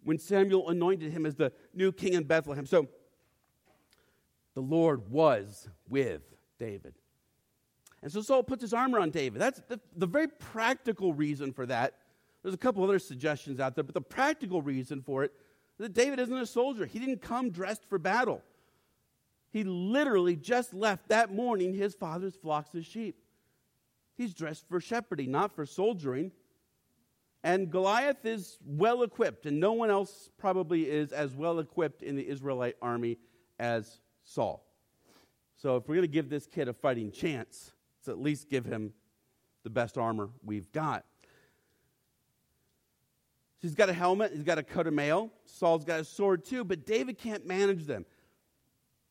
when 0.04 0.18
Samuel 0.18 0.68
anointed 0.68 1.12
him 1.12 1.26
as 1.26 1.34
the 1.34 1.52
new 1.74 1.92
king 1.92 2.14
in 2.14 2.24
Bethlehem. 2.24 2.66
So 2.66 2.88
the 4.54 4.60
Lord 4.60 5.10
was 5.10 5.68
with 5.88 6.22
David. 6.58 6.94
And 8.02 8.12
so 8.12 8.20
Saul 8.20 8.42
puts 8.42 8.62
his 8.62 8.72
armor 8.72 8.98
on 8.98 9.10
David. 9.10 9.40
That's 9.40 9.60
the, 9.68 9.80
the 9.96 10.06
very 10.06 10.28
practical 10.28 11.12
reason 11.12 11.52
for 11.52 11.66
that. 11.66 11.94
There's 12.42 12.54
a 12.54 12.58
couple 12.58 12.84
other 12.84 12.98
suggestions 12.98 13.58
out 13.58 13.74
there, 13.74 13.84
but 13.84 13.94
the 13.94 14.00
practical 14.00 14.62
reason 14.62 15.02
for 15.02 15.24
it 15.24 15.32
that 15.78 15.94
David 15.94 16.18
isn't 16.18 16.36
a 16.36 16.46
soldier. 16.46 16.86
He 16.86 16.98
didn't 16.98 17.22
come 17.22 17.50
dressed 17.50 17.84
for 17.88 17.98
battle. 17.98 18.42
He 19.52 19.64
literally 19.64 20.36
just 20.36 20.74
left 20.74 21.08
that 21.08 21.32
morning 21.32 21.74
his 21.74 21.94
father's 21.94 22.34
flocks 22.34 22.74
of 22.74 22.84
sheep. 22.84 23.16
He's 24.16 24.34
dressed 24.34 24.66
for 24.68 24.80
shepherding, 24.80 25.30
not 25.30 25.54
for 25.54 25.66
soldiering. 25.66 26.32
And 27.44 27.70
Goliath 27.70 28.24
is 28.24 28.58
well 28.66 29.02
equipped, 29.02 29.46
and 29.46 29.60
no 29.60 29.72
one 29.72 29.90
else 29.90 30.30
probably 30.36 30.90
is 30.90 31.12
as 31.12 31.32
well 31.34 31.58
equipped 31.58 32.02
in 32.02 32.16
the 32.16 32.26
Israelite 32.26 32.76
army 32.82 33.18
as 33.58 34.00
Saul. 34.24 34.64
So, 35.56 35.76
if 35.76 35.88
we're 35.88 35.94
going 35.96 36.08
to 36.08 36.12
give 36.12 36.28
this 36.28 36.46
kid 36.46 36.68
a 36.68 36.72
fighting 36.72 37.10
chance, 37.10 37.72
let's 37.98 38.08
at 38.08 38.20
least 38.20 38.50
give 38.50 38.64
him 38.64 38.92
the 39.64 39.70
best 39.70 39.96
armor 39.96 40.30
we've 40.44 40.70
got. 40.72 41.04
So 43.58 43.68
he's 43.68 43.74
got 43.74 43.88
a 43.88 43.92
helmet, 43.92 44.32
he's 44.34 44.42
got 44.42 44.58
a 44.58 44.62
coat 44.62 44.86
of 44.86 44.92
mail. 44.92 45.30
Saul's 45.46 45.84
got 45.84 46.00
a 46.00 46.04
sword 46.04 46.44
too, 46.44 46.62
but 46.62 46.84
David 46.84 47.18
can't 47.18 47.46
manage 47.46 47.86
them. 47.86 48.04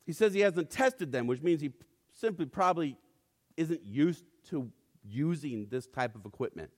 He 0.05 0.13
says 0.13 0.33
he 0.33 0.41
hasn't 0.41 0.69
tested 0.69 1.11
them, 1.11 1.25
which 1.25 1.41
means 1.41 1.61
he 1.61 1.71
simply 2.13 2.45
probably 2.45 2.97
isn't 3.57 3.83
used 3.83 4.23
to 4.49 4.71
using 5.03 5.67
this 5.69 5.87
type 5.87 6.15
of 6.15 6.25
equipment. 6.25 6.69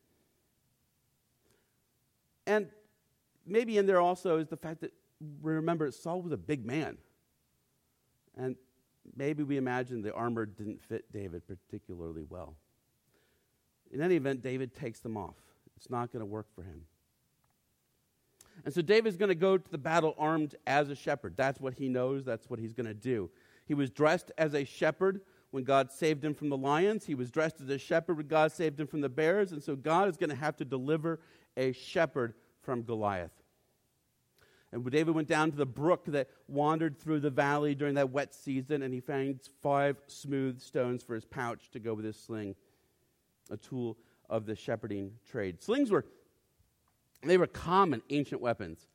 And 2.46 2.70
maybe 3.46 3.78
in 3.78 3.86
there 3.86 4.00
also 4.00 4.38
is 4.38 4.48
the 4.48 4.58
fact 4.58 4.82
that 4.82 4.94
remember 5.42 5.92
Saul 5.92 6.22
was 6.22 6.32
a 6.32 6.38
big 6.38 6.66
man. 6.66 6.98
And 8.38 8.56
maybe 9.16 9.44
we 9.44 9.58
imagine 9.58 10.02
the 10.02 10.14
armor 10.14 10.46
didn't 10.46 10.82
fit 10.82 11.12
David 11.12 11.44
particularly 11.48 12.24
well. 12.30 12.56
In 13.92 14.02
any 14.02 14.16
event, 14.16 14.42
David 14.42 14.74
takes 14.74 15.00
them 15.00 15.18
off. 15.18 15.36
It's 15.76 15.90
not 15.90 16.12
going 16.12 16.22
to 16.22 16.26
work 16.26 16.48
for 16.56 16.64
him. 16.64 16.82
And 18.66 18.74
so 18.74 18.82
David's 18.82 19.18
going 19.18 19.30
to 19.30 19.36
go 19.36 19.58
to 19.58 19.72
the 19.72 19.78
battle 19.78 20.16
armed 20.18 20.56
as 20.66 20.90
a 20.90 20.96
shepherd. 20.96 21.36
That's 21.38 21.60
what 21.60 21.74
he 21.76 21.90
knows, 21.90 22.26
that's 22.26 22.50
what 22.50 22.60
he's 22.60 22.74
going 22.74 22.88
to 22.88 22.94
do. 22.94 23.30
He 23.66 23.74
was 23.74 23.90
dressed 23.90 24.32
as 24.38 24.54
a 24.54 24.64
shepherd 24.64 25.22
when 25.52 25.64
God 25.64 25.92
saved 25.92 26.24
him 26.24 26.34
from 26.34 26.50
the 26.50 26.58
lions. 26.58 27.06
He 27.06 27.16
was 27.16 27.32
dressed 27.32 27.62
as 27.62 27.70
a 27.70 27.78
shepherd 27.78 28.18
when 28.18 28.28
God 28.28 28.52
saved 28.52 28.80
him 28.80 28.88
from 28.88 29.02
the 29.02 29.10
bears. 29.10 29.52
And 29.52 29.62
so 29.62 29.76
God 29.76 30.10
is 30.10 30.18
going 30.18 30.30
to 30.30 30.36
have 30.36 30.56
to 30.58 30.66
deliver 30.66 31.20
a 31.56 31.72
shepherd 31.72 32.34
from 32.62 32.84
Goliath. 32.84 33.32
And 34.72 34.90
David 34.92 35.16
went 35.16 35.30
down 35.30 35.52
to 35.52 35.58
the 35.58 35.66
brook 35.66 36.06
that 36.08 36.30
wandered 36.48 37.00
through 37.00 37.22
the 37.22 37.30
valley 37.30 37.74
during 37.74 37.96
that 37.96 38.10
wet 38.10 38.36
season, 38.36 38.82
and 38.82 38.94
he 38.94 39.00
found 39.00 39.40
five 39.62 39.98
smooth 40.08 40.60
stones 40.60 41.04
for 41.04 41.16
his 41.16 41.24
pouch 41.24 41.70
to 41.72 41.80
go 41.80 41.94
with 41.94 42.04
his 42.04 42.18
sling, 42.18 42.54
a 43.50 43.56
tool 43.56 43.98
of 44.30 44.46
the 44.46 44.56
shepherding 44.56 45.14
trade. 45.30 45.64
Slings 45.64 45.90
were 45.90 46.06
they 47.30 47.38
were 47.38 47.48
common 47.48 48.02
ancient 48.10 48.42
weapons. 48.42 48.88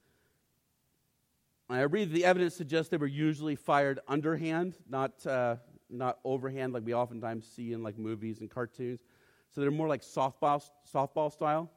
I 1.68 1.82
read 1.82 2.12
the 2.12 2.24
evidence 2.24 2.54
suggests 2.54 2.90
they 2.90 2.98
were 2.98 3.06
usually 3.06 3.56
fired 3.56 4.00
underhand, 4.06 4.74
not, 4.88 5.26
uh, 5.26 5.56
not 5.88 6.18
overhand 6.24 6.74
like 6.74 6.84
we 6.84 6.94
oftentimes 6.94 7.46
see 7.46 7.72
in 7.72 7.82
like 7.82 7.98
movies 7.98 8.40
and 8.40 8.50
cartoons. 8.50 9.00
So 9.50 9.60
they're 9.60 9.70
more 9.70 9.88
like 9.88 10.02
softball, 10.02 10.62
softball 10.92 11.32
style 11.32 11.70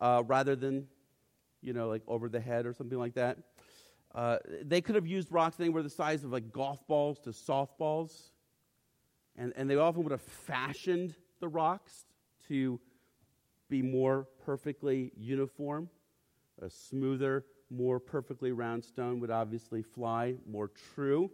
uh, 0.00 0.22
rather 0.26 0.56
than, 0.56 0.88
you 1.60 1.72
know, 1.72 1.88
like 1.88 2.02
over 2.08 2.28
the 2.28 2.40
head 2.40 2.66
or 2.66 2.72
something 2.72 2.98
like 2.98 3.14
that. 3.14 3.38
Uh, 4.14 4.38
they 4.62 4.80
could 4.80 4.94
have 4.94 5.06
used 5.06 5.30
rocks 5.30 5.58
anywhere 5.60 5.82
the 5.82 5.90
size 5.90 6.24
of 6.24 6.32
like 6.32 6.52
golf 6.52 6.86
balls 6.86 7.18
to 7.20 7.30
softballs. 7.30 8.30
And, 9.36 9.52
and 9.56 9.70
they 9.70 9.76
often 9.76 10.02
would 10.02 10.12
have 10.12 10.20
fashioned 10.20 11.14
the 11.40 11.48
rocks 11.48 12.06
to 12.48 12.80
be 13.72 13.80
more 13.80 14.28
perfectly 14.44 15.10
uniform. 15.16 15.88
A 16.60 16.68
smoother, 16.68 17.46
more 17.70 17.98
perfectly 17.98 18.52
round 18.52 18.84
stone 18.84 19.18
would 19.20 19.30
obviously 19.30 19.80
fly 19.80 20.34
more 20.46 20.70
true. 20.94 21.30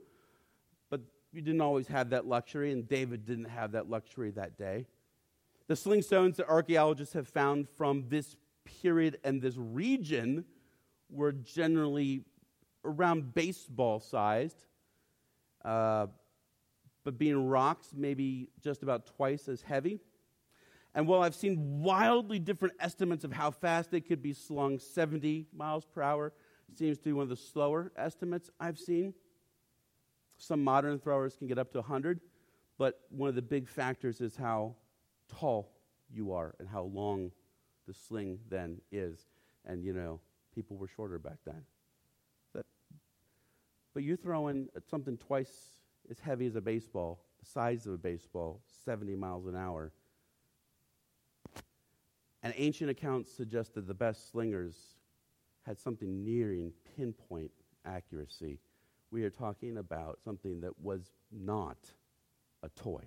But 0.89 1.01
you 1.32 1.43
didn't 1.43 1.61
always 1.61 1.89
have 1.89 2.11
that 2.11 2.26
luxury, 2.26 2.70
and 2.70 2.89
David 2.89 3.26
didn't 3.26 3.47
have 3.47 3.72
that 3.72 3.91
luxury 3.91 4.30
that 4.30 4.57
day. 4.57 4.86
The 5.66 5.74
sling 5.74 6.01
stones 6.01 6.36
that 6.36 6.49
archaeologists 6.49 7.12
have 7.14 7.26
found 7.26 7.68
from 7.76 8.05
this 8.09 8.36
period 8.82 9.18
and 9.24 9.43
this 9.43 9.57
region 9.57 10.45
were 11.11 11.32
generally 11.32 12.22
around 12.84 13.34
baseball 13.34 13.99
sized, 13.99 14.64
uh, 15.64 16.07
but 17.03 17.18
being 17.18 17.49
rocks, 17.49 17.89
maybe 17.97 18.49
just 18.62 18.84
about 18.84 19.07
twice 19.07 19.49
as 19.49 19.61
heavy. 19.61 19.99
And 20.99 21.07
while 21.07 21.22
I've 21.22 21.36
seen 21.36 21.80
wildly 21.80 22.40
different 22.40 22.74
estimates 22.80 23.22
of 23.22 23.32
how 23.32 23.53
fast 23.53 23.92
they 23.92 24.01
could 24.01 24.20
be 24.20 24.32
slung, 24.32 24.80
70 24.80 25.46
miles 25.55 25.84
per 25.84 26.03
hour 26.03 26.32
seems 26.76 26.99
to 26.99 27.05
be 27.05 27.12
one 27.12 27.22
of 27.22 27.28
the 27.28 27.36
slower 27.36 27.92
estimates 27.96 28.51
I've 28.59 28.80
seen. 28.80 29.14
Some 30.38 30.64
modern 30.64 30.99
throwers 30.99 31.36
can 31.36 31.46
get 31.46 31.57
up 31.57 31.70
to 31.74 31.78
100, 31.78 32.18
but 32.78 32.99
one 33.11 33.28
of 33.28 33.36
the 33.36 33.42
big 33.42 33.68
factors 33.68 34.20
is 34.20 34.34
how 34.34 34.74
tall 35.28 35.70
you 36.12 36.32
are 36.32 36.57
and 36.59 36.68
how 36.68 36.82
long 36.82 37.30
the 37.86 37.94
sling 37.94 38.40
then 38.51 38.80
is. 38.90 39.28
And, 39.66 39.84
you 39.84 39.92
know, 39.92 40.18
people 40.53 40.76
were 40.76 40.88
shorter 40.88 41.20
back 41.20 41.38
then. 41.46 41.62
That, 42.57 42.66
but 43.94 44.03
you're 44.03 44.16
throwing 44.16 44.66
something 44.90 45.16
twice 45.16 45.53
as 46.11 46.18
heavy 46.18 46.46
as 46.46 46.57
a 46.57 46.61
baseball, 46.61 47.20
the 47.38 47.46
size 47.46 47.86
of 47.86 47.92
a 47.92 47.99
baseball, 47.99 48.62
70 48.84 49.14
miles 49.14 49.46
an 49.46 49.55
hour 49.55 49.92
and 52.49 52.55
ancient 52.57 52.88
accounts 52.88 53.30
suggest 53.30 53.74
that 53.74 53.86
the 53.86 53.92
best 53.92 54.30
slingers 54.32 54.74
had 55.66 55.78
something 55.78 56.24
nearing 56.24 56.72
pinpoint 56.96 57.51
accuracy. 57.84 58.59
We 59.11 59.22
are 59.24 59.30
talking 59.30 59.76
about 59.76 60.18
something 60.24 60.62
that 60.62 60.80
was 60.80 61.11
not 61.30 61.76
a 62.62 62.70
toy, 62.70 63.03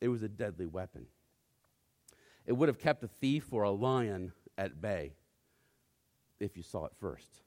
it 0.00 0.06
was 0.06 0.22
a 0.22 0.28
deadly 0.28 0.66
weapon. 0.66 1.06
It 2.46 2.52
would 2.52 2.68
have 2.68 2.78
kept 2.78 3.02
a 3.02 3.08
thief 3.08 3.52
or 3.52 3.64
a 3.64 3.70
lion 3.70 4.32
at 4.56 4.80
bay 4.80 5.14
if 6.38 6.56
you 6.56 6.62
saw 6.62 6.84
it 6.84 6.92
first. 7.00 7.42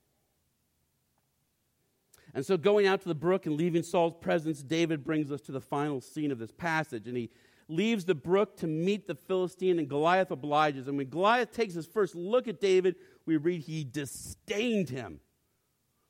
And 2.33 2.45
so, 2.45 2.57
going 2.57 2.87
out 2.87 3.01
to 3.03 3.07
the 3.07 3.15
brook 3.15 3.45
and 3.45 3.55
leaving 3.55 3.83
Saul's 3.83 4.15
presence, 4.19 4.61
David 4.63 5.05
brings 5.05 5.31
us 5.31 5.39
to 5.41 5.53
the 5.53 5.61
final 5.61 6.01
scene 6.01 6.31
of 6.31 6.39
this 6.39 6.51
passage. 6.51 7.07
And 7.07 7.15
he 7.15 7.29
leaves 7.67 8.05
the 8.05 8.15
brook 8.15 8.57
to 8.57 8.67
meet 8.67 9.07
the 9.07 9.15
Philistine, 9.15 9.79
and 9.79 9.87
Goliath 9.87 10.31
obliges. 10.31 10.87
And 10.87 10.97
when 10.97 11.09
Goliath 11.09 11.51
takes 11.51 11.73
his 11.73 11.85
first 11.85 12.15
look 12.15 12.47
at 12.47 12.59
David, 12.59 12.95
we 13.25 13.37
read 13.37 13.61
he 13.61 13.83
disdained 13.83 14.89
him, 14.89 15.19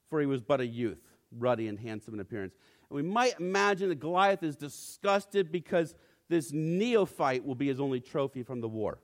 for 0.10 0.20
he 0.20 0.26
was 0.26 0.42
but 0.42 0.62
a 0.62 0.66
youth, 0.66 1.00
ruddy 1.32 1.68
and 1.68 1.80
handsome 1.80 2.14
in 2.14 2.20
appearance. 2.20 2.56
And 2.90 2.96
we 2.96 3.04
might 3.04 3.40
imagine 3.40 3.90
that 3.90 4.00
Goliath 4.00 4.44
is 4.44 4.56
disgusted 4.56 5.52
because 5.52 5.96
this 6.30 6.52
neophyte 6.52 7.46
will 7.46 7.56
be 7.56 7.68
his 7.68 7.80
only 7.80 8.00
trophy 8.00 8.44
from 8.44 8.62
the 8.62 8.70
war. 8.70 9.00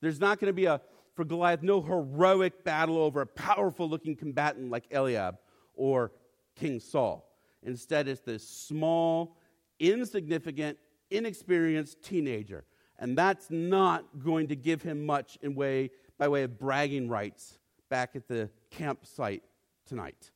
There's 0.00 0.20
not 0.20 0.38
going 0.38 0.48
to 0.48 0.54
be 0.54 0.66
a, 0.66 0.80
for 1.14 1.24
Goliath, 1.24 1.62
no 1.62 1.80
heroic 1.80 2.64
battle 2.64 2.98
over 2.98 3.20
a 3.22 3.26
powerful 3.26 3.88
looking 3.88 4.16
combatant 4.16 4.70
like 4.70 4.86
Eliab 4.90 5.36
or 5.74 6.12
King 6.56 6.80
Saul. 6.80 7.28
Instead, 7.62 8.08
it's 8.08 8.20
this 8.20 8.48
small, 8.48 9.36
insignificant, 9.78 10.78
inexperienced 11.10 12.02
teenager. 12.02 12.64
And 12.98 13.16
that's 13.16 13.50
not 13.50 14.04
going 14.24 14.48
to 14.48 14.56
give 14.56 14.82
him 14.82 15.04
much 15.04 15.38
in 15.42 15.54
way, 15.54 15.90
by 16.18 16.28
way 16.28 16.42
of 16.44 16.58
bragging 16.58 17.08
rights 17.08 17.58
back 17.90 18.16
at 18.16 18.26
the 18.26 18.50
campsite 18.70 19.42
tonight. 19.86 20.30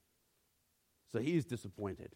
So 1.12 1.18
he's 1.18 1.44
disappointed. 1.44 2.14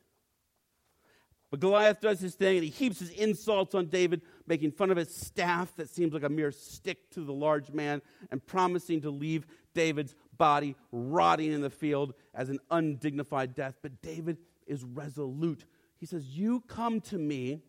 But 1.50 1.60
Goliath 1.60 2.00
does 2.00 2.20
his 2.20 2.34
thing 2.34 2.56
and 2.56 2.64
he 2.64 2.70
heaps 2.70 2.98
his 2.98 3.10
insults 3.10 3.74
on 3.76 3.86
David, 3.86 4.22
making 4.46 4.72
fun 4.72 4.90
of 4.90 4.96
his 4.96 5.14
staff 5.14 5.74
that 5.76 5.88
seems 5.88 6.12
like 6.12 6.24
a 6.24 6.28
mere 6.28 6.50
stick 6.50 7.10
to 7.12 7.20
the 7.20 7.32
large 7.32 7.70
man 7.70 8.02
and 8.32 8.44
promising 8.44 9.00
to 9.02 9.10
leave 9.10 9.46
David's 9.72 10.16
body 10.36 10.74
rotting 10.90 11.52
in 11.52 11.60
the 11.60 11.70
field 11.70 12.14
as 12.34 12.48
an 12.48 12.58
undignified 12.70 13.54
death. 13.54 13.76
But 13.82 14.02
David 14.02 14.38
is 14.66 14.82
resolute. 14.82 15.64
He 15.96 16.06
says, 16.06 16.26
You 16.26 16.60
come 16.66 17.00
to 17.02 17.18
me 17.18 17.62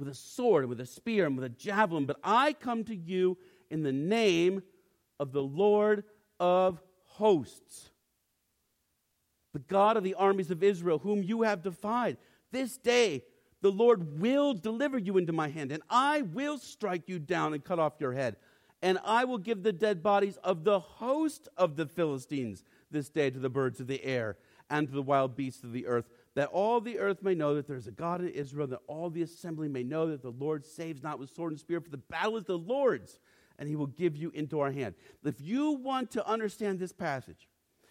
with 0.00 0.08
a 0.08 0.14
sword, 0.14 0.66
with 0.66 0.80
a 0.80 0.86
spear, 0.86 1.26
and 1.26 1.36
with 1.36 1.44
a 1.44 1.50
javelin, 1.50 2.06
but 2.06 2.16
I 2.24 2.54
come 2.54 2.82
to 2.84 2.96
you 2.96 3.38
in 3.70 3.82
the 3.82 3.92
name 3.92 4.62
of 5.20 5.30
the 5.32 5.42
Lord 5.42 6.04
of 6.40 6.80
hosts, 7.04 7.90
the 9.52 9.58
God 9.60 9.96
of 9.96 10.02
the 10.02 10.14
armies 10.14 10.50
of 10.50 10.62
Israel, 10.62 10.98
whom 10.98 11.22
you 11.22 11.42
have 11.42 11.62
defied. 11.62 12.16
This 12.50 12.78
day 12.78 13.22
the 13.60 13.70
Lord 13.70 14.18
will 14.18 14.54
deliver 14.54 14.98
you 14.98 15.18
into 15.18 15.34
my 15.34 15.48
hand, 15.48 15.70
and 15.70 15.82
I 15.90 16.22
will 16.22 16.56
strike 16.56 17.08
you 17.08 17.18
down 17.18 17.52
and 17.52 17.62
cut 17.62 17.78
off 17.78 18.00
your 18.00 18.14
head. 18.14 18.36
And 18.82 18.98
I 19.04 19.26
will 19.26 19.36
give 19.36 19.62
the 19.62 19.74
dead 19.74 20.02
bodies 20.02 20.38
of 20.42 20.64
the 20.64 20.80
host 20.80 21.50
of 21.58 21.76
the 21.76 21.84
Philistines 21.84 22.64
this 22.90 23.10
day 23.10 23.28
to 23.28 23.38
the 23.38 23.50
birds 23.50 23.78
of 23.78 23.86
the 23.86 24.02
air 24.02 24.38
and 24.70 24.88
to 24.88 24.94
the 24.94 25.02
wild 25.02 25.36
beasts 25.36 25.62
of 25.62 25.72
the 25.72 25.86
earth 25.86 26.08
that 26.34 26.48
all 26.48 26.80
the 26.80 26.98
earth 26.98 27.22
may 27.22 27.34
know 27.34 27.54
that 27.54 27.66
there's 27.66 27.86
a 27.86 27.92
God 27.92 28.20
in 28.20 28.28
Israel, 28.28 28.66
that 28.68 28.80
all 28.86 29.10
the 29.10 29.22
assembly 29.22 29.68
may 29.68 29.82
know 29.82 30.08
that 30.08 30.22
the 30.22 30.30
Lord 30.30 30.64
saves 30.64 31.02
not 31.02 31.18
with 31.18 31.30
sword 31.30 31.52
and 31.52 31.60
spear, 31.60 31.80
for 31.80 31.90
the 31.90 31.96
battle 31.96 32.36
is 32.36 32.44
the 32.44 32.58
Lord's, 32.58 33.18
and 33.58 33.68
he 33.68 33.76
will 33.76 33.86
give 33.86 34.16
you 34.16 34.30
into 34.30 34.60
our 34.60 34.70
hand. 34.70 34.94
If 35.24 35.40
you 35.40 35.72
want 35.72 36.12
to 36.12 36.26
understand 36.26 36.78
this 36.78 36.92
passage, 36.92 37.48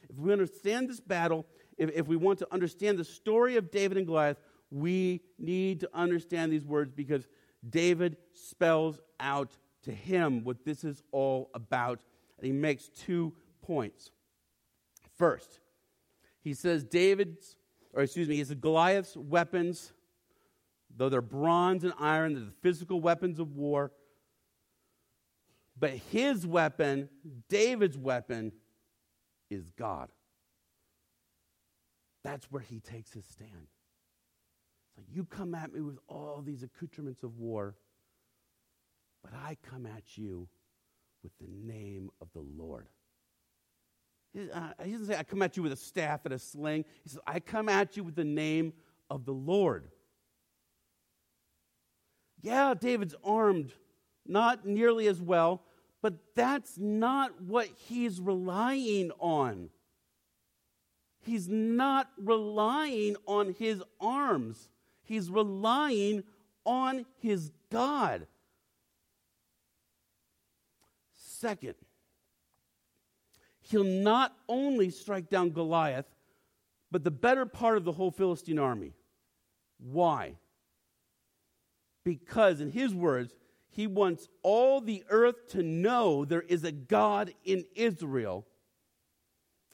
if 0.09 0.15
we 0.17 0.31
understand 0.31 0.89
this 0.89 0.99
battle, 0.99 1.45
if, 1.77 1.91
if 1.93 2.07
we 2.07 2.15
want 2.15 2.39
to 2.39 2.47
understand 2.51 2.97
the 2.97 3.03
story 3.03 3.57
of 3.57 3.71
David 3.71 3.97
and 3.97 4.07
Goliath, 4.07 4.37
we 4.71 5.21
need 5.37 5.81
to 5.81 5.89
understand 5.93 6.51
these 6.51 6.65
words 6.65 6.91
because 6.91 7.27
David 7.67 8.17
spells 8.33 8.99
out 9.19 9.57
to 9.83 9.91
him 9.91 10.43
what 10.43 10.63
this 10.63 10.83
is 10.83 11.03
all 11.11 11.49
about. 11.53 12.01
And 12.37 12.45
he 12.45 12.51
makes 12.51 12.87
two 12.89 13.33
points. 13.61 14.11
First, 15.17 15.59
he 16.41 16.53
says 16.53 16.83
David's, 16.83 17.55
or 17.93 18.03
excuse 18.03 18.27
me, 18.27 18.43
says 18.43 18.55
Goliath's 18.55 19.15
weapons, 19.17 19.93
though 20.95 21.09
they're 21.09 21.21
bronze 21.21 21.83
and 21.83 21.93
iron, 21.99 22.33
they're 22.33 22.45
the 22.45 22.53
physical 22.61 22.99
weapons 23.01 23.39
of 23.39 23.55
war. 23.55 23.91
But 25.77 25.91
his 25.91 26.45
weapon, 26.45 27.09
David's 27.47 27.97
weapon, 27.97 28.51
is 29.49 29.71
God. 29.71 30.09
That's 32.23 32.51
where 32.51 32.61
he 32.61 32.79
takes 32.79 33.13
his 33.13 33.25
stand. 33.25 33.67
So 34.95 35.01
you 35.09 35.23
come 35.23 35.55
at 35.55 35.73
me 35.73 35.81
with 35.81 35.97
all 36.07 36.41
these 36.45 36.63
accoutrements 36.63 37.23
of 37.23 37.37
war, 37.37 37.75
but 39.23 39.33
I 39.33 39.57
come 39.63 39.85
at 39.85 40.17
you 40.17 40.49
with 41.23 41.31
the 41.39 41.47
name 41.47 42.09
of 42.21 42.27
the 42.33 42.41
Lord. 42.41 42.87
He, 44.33 44.49
uh, 44.51 44.69
he 44.83 44.91
doesn't 44.91 45.07
say, 45.07 45.17
I 45.17 45.23
come 45.23 45.41
at 45.41 45.57
you 45.57 45.63
with 45.63 45.71
a 45.71 45.77
staff 45.77 46.21
and 46.25 46.33
a 46.33 46.39
sling. 46.39 46.85
He 47.03 47.09
says, 47.09 47.19
I 47.25 47.39
come 47.39 47.69
at 47.69 47.97
you 47.97 48.03
with 48.03 48.15
the 48.15 48.23
name 48.23 48.73
of 49.09 49.25
the 49.25 49.33
Lord. 49.33 49.89
Yeah, 52.41 52.73
David's 52.79 53.15
armed, 53.23 53.73
not 54.25 54.65
nearly 54.65 55.07
as 55.07 55.21
well, 55.21 55.61
but 56.01 56.13
that's 56.35 56.77
not 56.77 57.41
what 57.41 57.67
he's 57.75 58.21
relying 58.21 59.11
on. 59.19 59.69
He's 61.21 61.49
not 61.49 62.09
relying 62.17 63.17
on 63.27 63.53
his 63.53 63.83
arms, 63.99 64.69
he's 65.03 65.29
relying 65.29 66.23
on 66.65 67.05
his 67.17 67.51
God. 67.71 68.27
Second, 71.13 71.75
he'll 73.69 73.83
not 73.83 74.35
only 74.47 74.89
strike 74.89 75.29
down 75.29 75.51
Goliath, 75.51 76.05
but 76.91 77.03
the 77.03 77.11
better 77.11 77.45
part 77.45 77.77
of 77.77 77.83
the 77.83 77.91
whole 77.91 78.11
Philistine 78.11 78.59
army. 78.59 78.93
Why? 79.77 80.35
Because, 82.03 82.61
in 82.61 82.71
his 82.71 82.93
words, 82.93 83.35
he 83.69 83.85
wants 83.85 84.27
all 84.41 84.81
the 84.81 85.03
earth 85.09 85.49
to 85.49 85.61
know 85.61 86.25
there 86.25 86.41
is 86.41 86.63
a 86.63 86.71
God 86.71 87.33
in 87.45 87.65
Israel, 87.75 88.47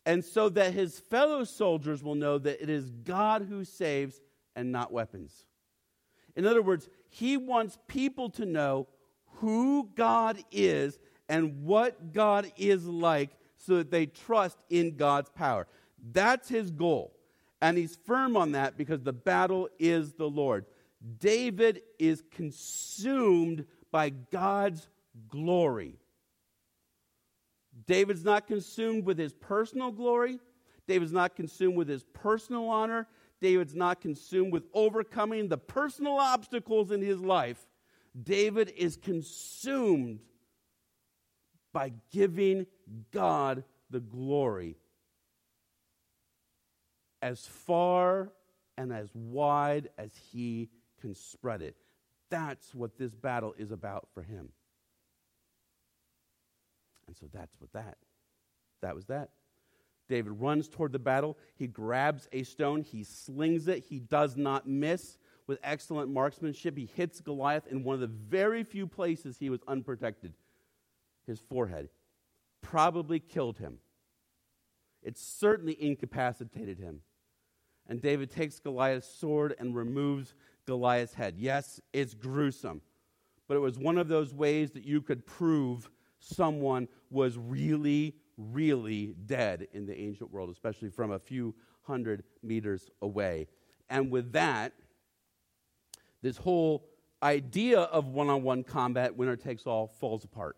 and 0.06 0.24
so 0.24 0.50
that 0.50 0.74
his 0.74 1.00
fellow 1.00 1.46
soldiers 1.46 2.04
will 2.04 2.16
know 2.16 2.38
that 2.38 2.62
it 2.62 2.70
is 2.70 2.92
God 2.92 3.44
who 3.44 3.64
saves 3.64 4.20
and 4.56 4.72
not 4.72 4.92
weapons. 4.92 5.46
In 6.36 6.46
other 6.46 6.62
words, 6.62 6.90
he 7.10 7.38
wants 7.38 7.78
people 7.88 8.30
to 8.32 8.46
know 8.46 8.88
who 9.38 9.90
God 9.96 10.44
is 10.52 11.00
and 11.30 11.64
what 11.64 12.14
God 12.14 12.52
is 12.58 12.86
like 12.86 13.32
so 13.66 13.78
that 13.78 13.92
they 13.92 14.06
trust 14.06 14.58
in 14.70 14.96
God's 14.96 15.30
power. 15.30 15.68
That's 16.12 16.48
his 16.48 16.72
goal. 16.72 17.14
And 17.62 17.78
he's 17.78 17.96
firm 18.06 18.38
on 18.38 18.52
that 18.52 18.78
because 18.78 19.02
the 19.02 19.14
battle 19.14 19.70
is 19.80 20.14
the 20.14 20.30
Lord. 20.30 20.66
David 21.20 21.82
is 22.00 22.24
consumed 22.32 23.66
by 23.92 24.10
God's 24.10 24.88
glory. 25.30 25.98
David's 27.88 28.24
not 28.24 28.48
consumed 28.48 29.06
with 29.06 29.18
his 29.18 29.34
personal 29.34 29.92
glory. 29.92 30.40
David's 30.88 31.12
not 31.12 31.36
consumed 31.36 31.76
with 31.76 31.88
his 31.88 32.04
personal 32.14 32.70
honor. 32.70 33.08
David's 33.42 33.76
not 33.76 34.02
consumed 34.02 34.54
with 34.54 34.64
overcoming 34.74 35.48
the 35.48 35.58
personal 35.58 36.14
obstacles 36.14 36.92
in 36.92 37.02
his 37.02 37.20
life. 37.20 37.66
David 38.24 38.74
is 38.78 38.96
consumed 38.96 40.20
by 41.76 41.92
giving 42.10 42.66
God 43.12 43.66
the 43.90 44.00
glory 44.00 44.78
as 47.22 47.46
far 47.46 48.32
and 48.78 48.94
as 48.94 49.10
wide 49.14 49.90
as 49.98 50.14
he 50.32 50.70
can 51.02 51.14
spread 51.14 51.62
it. 51.62 51.76
That's 52.30 52.74
what 52.74 52.98
this 52.98 53.14
battle 53.14 53.54
is 53.58 53.72
about 53.72 54.08
for 54.14 54.24
him. 54.24 54.54
And 57.08 57.18
so 57.18 57.26
that's 57.34 57.60
what 57.60 57.74
that. 57.74 57.98
That 58.82 58.96
was 58.96 59.08
that. 59.08 59.32
David 60.08 60.40
runs 60.40 60.70
toward 60.70 60.94
the 60.94 61.00
battle. 61.00 61.38
He 61.56 61.68
grabs 61.68 62.30
a 62.32 62.44
stone. 62.44 62.84
He 62.84 63.04
slings 63.04 63.68
it. 63.68 63.84
He 63.90 64.00
does 64.00 64.38
not 64.38 64.66
miss 64.66 65.18
with 65.46 65.60
excellent 65.62 66.10
marksmanship. 66.10 66.78
He 66.78 66.90
hits 66.96 67.20
Goliath 67.20 67.68
in 67.68 67.84
one 67.84 67.96
of 67.96 68.00
the 68.00 68.08
very 68.08 68.64
few 68.64 68.88
places 68.88 69.38
he 69.38 69.50
was 69.50 69.60
unprotected 69.68 70.36
his 71.26 71.40
forehead, 71.40 71.90
probably 72.62 73.20
killed 73.20 73.58
him. 73.58 73.80
It 75.02 75.18
certainly 75.18 75.82
incapacitated 75.82 76.80
him. 76.80 77.02
And 77.88 78.02
David 78.02 78.32
takes 78.32 78.60
Goliath's 78.60 79.08
sword 79.08 79.56
and 79.60 79.76
removes 79.76 80.34
Goliath's 80.66 81.14
head. 81.14 81.36
Yes, 81.38 81.80
it's 81.94 82.16
gruesome, 82.16 82.82
but 83.48 83.56
it 83.56 83.60
was 83.60 83.78
one 83.78 83.98
of 83.98 84.08
those 84.08 84.34
ways 84.34 84.72
that 84.72 84.84
you 84.84 85.02
could 85.02 85.26
prove 85.26 85.90
someone 86.20 86.88
was 87.12 87.38
really, 87.38 88.16
really 88.38 89.16
dead 89.28 89.68
in 89.74 89.86
the 89.86 89.96
ancient 89.96 90.32
world, 90.32 90.50
especially 90.50 90.90
from 90.90 91.12
a 91.12 91.20
few 91.20 91.54
hundred 91.84 92.24
meters 92.42 92.90
away. 93.04 93.48
And 93.90 94.10
with 94.10 94.32
that, 94.32 94.74
this 96.24 96.38
whole 96.38 96.88
idea 97.22 97.82
of 97.82 98.08
one 98.08 98.30
on 98.30 98.42
one 98.42 98.64
combat, 98.64 99.16
winner 99.16 99.36
takes 99.36 99.68
all, 99.68 99.88
falls 99.88 100.24
apart. 100.24 100.58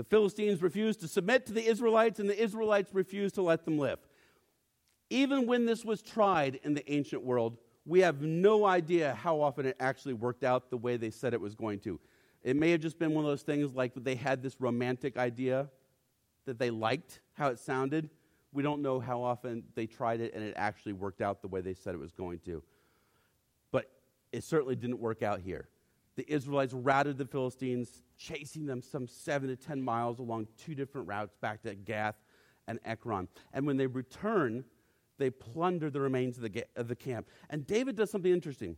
The 0.00 0.04
Philistines 0.04 0.62
refused 0.62 1.02
to 1.02 1.08
submit 1.08 1.44
to 1.44 1.52
the 1.52 1.62
Israelites, 1.62 2.20
and 2.20 2.26
the 2.26 2.42
Israelites 2.42 2.94
refused 2.94 3.34
to 3.34 3.42
let 3.42 3.66
them 3.66 3.76
live. 3.76 3.98
Even 5.10 5.46
when 5.46 5.66
this 5.66 5.84
was 5.84 6.00
tried 6.00 6.58
in 6.62 6.72
the 6.72 6.90
ancient 6.90 7.22
world, 7.22 7.58
we 7.84 8.00
have 8.00 8.22
no 8.22 8.64
idea 8.64 9.14
how 9.14 9.42
often 9.42 9.66
it 9.66 9.76
actually 9.78 10.14
worked 10.14 10.42
out 10.42 10.70
the 10.70 10.78
way 10.78 10.96
they 10.96 11.10
said 11.10 11.34
it 11.34 11.40
was 11.42 11.54
going 11.54 11.80
to. 11.80 12.00
It 12.42 12.56
may 12.56 12.70
have 12.70 12.80
just 12.80 12.98
been 12.98 13.12
one 13.12 13.26
of 13.26 13.30
those 13.30 13.42
things 13.42 13.74
like 13.74 13.92
they 13.94 14.14
had 14.14 14.42
this 14.42 14.58
romantic 14.58 15.18
idea 15.18 15.68
that 16.46 16.58
they 16.58 16.70
liked 16.70 17.20
how 17.34 17.48
it 17.48 17.58
sounded. 17.58 18.08
We 18.54 18.62
don't 18.62 18.80
know 18.80 19.00
how 19.00 19.20
often 19.20 19.64
they 19.74 19.84
tried 19.84 20.22
it 20.22 20.32
and 20.32 20.42
it 20.42 20.54
actually 20.56 20.94
worked 20.94 21.20
out 21.20 21.42
the 21.42 21.48
way 21.48 21.60
they 21.60 21.74
said 21.74 21.94
it 21.94 22.00
was 22.00 22.12
going 22.12 22.38
to. 22.46 22.62
But 23.70 23.90
it 24.32 24.44
certainly 24.44 24.76
didn't 24.76 24.98
work 24.98 25.22
out 25.22 25.40
here 25.40 25.68
the 26.20 26.30
Israelites 26.30 26.74
routed 26.74 27.16
the 27.16 27.24
Philistines, 27.24 28.02
chasing 28.18 28.66
them 28.66 28.82
some 28.82 29.06
seven 29.06 29.48
to 29.48 29.56
ten 29.56 29.80
miles 29.80 30.18
along 30.18 30.48
two 30.58 30.74
different 30.74 31.08
routes 31.08 31.34
back 31.40 31.62
to 31.62 31.74
Gath 31.74 32.16
and 32.68 32.78
Ekron. 32.84 33.26
And 33.54 33.66
when 33.66 33.78
they 33.78 33.86
return, 33.86 34.64
they 35.18 35.30
plunder 35.30 35.88
the 35.88 36.00
remains 36.00 36.36
of 36.36 36.42
the, 36.42 36.64
of 36.76 36.88
the 36.88 36.94
camp. 36.94 37.28
And 37.48 37.66
David 37.66 37.96
does 37.96 38.10
something 38.10 38.30
interesting. 38.30 38.76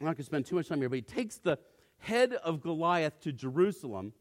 I'm 0.00 0.06
not 0.06 0.12
going 0.12 0.16
to 0.18 0.22
spend 0.24 0.46
too 0.46 0.54
much 0.54 0.68
time 0.68 0.78
here, 0.78 0.88
but 0.88 0.96
he 0.96 1.02
takes 1.02 1.38
the 1.38 1.58
head 1.98 2.34
of 2.34 2.60
Goliath 2.60 3.18
to 3.22 3.32
Jerusalem 3.32 4.12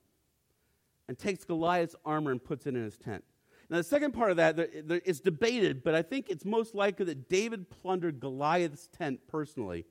and 1.07 1.17
takes 1.17 1.43
Goliath's 1.43 1.95
armor 2.03 2.31
and 2.31 2.43
puts 2.43 2.65
it 2.65 2.75
in 2.75 2.84
his 2.84 2.97
tent. 2.97 3.23
Now, 3.69 3.77
the 3.77 3.84
second 3.84 4.13
part 4.13 4.31
of 4.31 4.38
that 4.38 4.57
is 5.05 5.21
debated, 5.21 5.84
but 5.84 5.93
I 5.93 6.01
think 6.01 6.29
it's 6.29 6.45
most 6.45 6.73
likely 6.73 7.05
that 7.05 7.29
David 7.29 7.69
plundered 7.69 8.19
Goliath's 8.19 8.88
tent 8.88 9.19
personally 9.27 9.86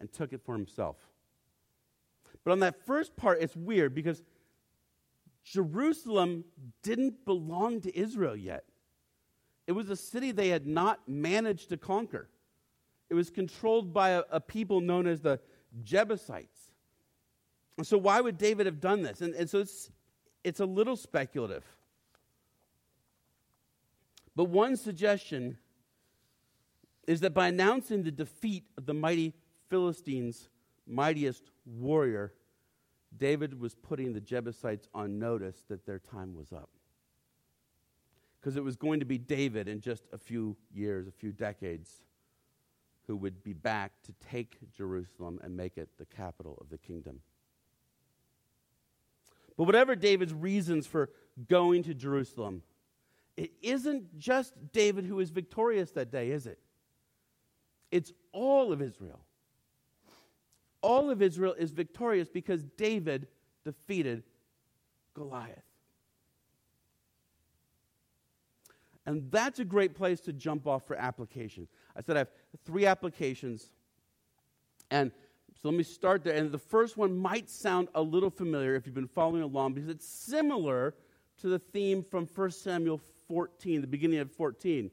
and 0.00 0.12
took 0.12 0.32
it 0.32 0.40
for 0.44 0.54
himself. 0.54 0.96
But 2.44 2.52
on 2.52 2.60
that 2.60 2.86
first 2.86 3.16
part, 3.16 3.42
it's 3.42 3.56
weird 3.56 3.94
because 3.94 4.22
Jerusalem 5.44 6.44
didn't 6.82 7.24
belong 7.24 7.80
to 7.82 7.98
Israel 7.98 8.36
yet. 8.36 8.64
It 9.66 9.72
was 9.72 9.90
a 9.90 9.96
city 9.96 10.32
they 10.32 10.48
had 10.48 10.66
not 10.66 11.00
managed 11.06 11.68
to 11.70 11.76
conquer. 11.76 12.28
It 13.10 13.14
was 13.14 13.30
controlled 13.30 13.92
by 13.92 14.10
a, 14.10 14.22
a 14.30 14.40
people 14.40 14.80
known 14.80 15.06
as 15.06 15.20
the 15.20 15.40
Jebusites. 15.82 16.70
And 17.76 17.86
so, 17.86 17.96
why 17.96 18.20
would 18.20 18.38
David 18.38 18.66
have 18.66 18.80
done 18.80 19.02
this? 19.02 19.20
And, 19.20 19.34
and 19.34 19.48
so, 19.48 19.60
it's, 19.60 19.90
it's 20.42 20.60
a 20.60 20.66
little 20.66 20.96
speculative. 20.96 21.64
But 24.34 24.44
one 24.44 24.76
suggestion 24.76 25.58
is 27.06 27.20
that 27.20 27.34
by 27.34 27.48
announcing 27.48 28.02
the 28.02 28.10
defeat 28.10 28.64
of 28.76 28.86
the 28.86 28.94
mighty 28.94 29.34
Philistines' 29.68 30.48
mightiest 30.88 31.50
warrior, 31.66 32.32
David 33.16 33.60
was 33.60 33.74
putting 33.74 34.12
the 34.12 34.20
Jebusites 34.20 34.88
on 34.94 35.18
notice 35.18 35.64
that 35.68 35.86
their 35.86 35.98
time 35.98 36.34
was 36.34 36.52
up. 36.52 36.70
Because 38.40 38.56
it 38.56 38.64
was 38.64 38.76
going 38.76 39.00
to 39.00 39.06
be 39.06 39.18
David 39.18 39.68
in 39.68 39.80
just 39.80 40.04
a 40.12 40.18
few 40.18 40.56
years, 40.72 41.08
a 41.08 41.12
few 41.12 41.32
decades, 41.32 41.90
who 43.06 43.16
would 43.16 43.42
be 43.42 43.52
back 43.52 43.92
to 44.04 44.12
take 44.30 44.58
Jerusalem 44.72 45.40
and 45.42 45.56
make 45.56 45.78
it 45.78 45.88
the 45.98 46.04
capital 46.04 46.58
of 46.60 46.68
the 46.68 46.78
kingdom. 46.78 47.20
But 49.56 49.64
whatever 49.64 49.96
David's 49.96 50.34
reasons 50.34 50.86
for 50.86 51.10
going 51.48 51.82
to 51.84 51.94
Jerusalem, 51.94 52.62
it 53.36 53.50
isn't 53.62 54.18
just 54.18 54.54
David 54.72 55.04
who 55.04 55.18
is 55.20 55.30
victorious 55.30 55.90
that 55.92 56.12
day, 56.12 56.30
is 56.30 56.46
it? 56.46 56.58
It's 57.90 58.12
all 58.32 58.72
of 58.72 58.82
Israel. 58.82 59.20
All 60.88 61.10
of 61.10 61.20
Israel 61.20 61.54
is 61.58 61.70
victorious 61.70 62.30
because 62.30 62.64
David 62.78 63.26
defeated 63.62 64.22
Goliath. 65.12 65.62
And 69.04 69.30
that's 69.30 69.58
a 69.58 69.66
great 69.66 69.94
place 69.94 70.18
to 70.20 70.32
jump 70.32 70.66
off 70.66 70.86
for 70.86 70.96
application. 70.96 71.68
I 71.94 72.00
said 72.00 72.16
I 72.16 72.20
have 72.20 72.30
three 72.64 72.86
applications. 72.86 73.68
And 74.90 75.12
so 75.60 75.68
let 75.68 75.76
me 75.76 75.84
start 75.84 76.24
there. 76.24 76.34
And 76.34 76.50
the 76.50 76.58
first 76.58 76.96
one 76.96 77.18
might 77.18 77.50
sound 77.50 77.88
a 77.94 78.00
little 78.00 78.30
familiar 78.30 78.74
if 78.74 78.86
you've 78.86 78.94
been 78.94 79.08
following 79.08 79.42
along 79.42 79.74
because 79.74 79.90
it's 79.90 80.08
similar 80.08 80.94
to 81.42 81.48
the 81.48 81.58
theme 81.58 82.02
from 82.02 82.26
1 82.26 82.50
Samuel 82.50 82.98
14, 83.28 83.82
the 83.82 83.86
beginning 83.86 84.20
of 84.20 84.32
14. 84.32 84.90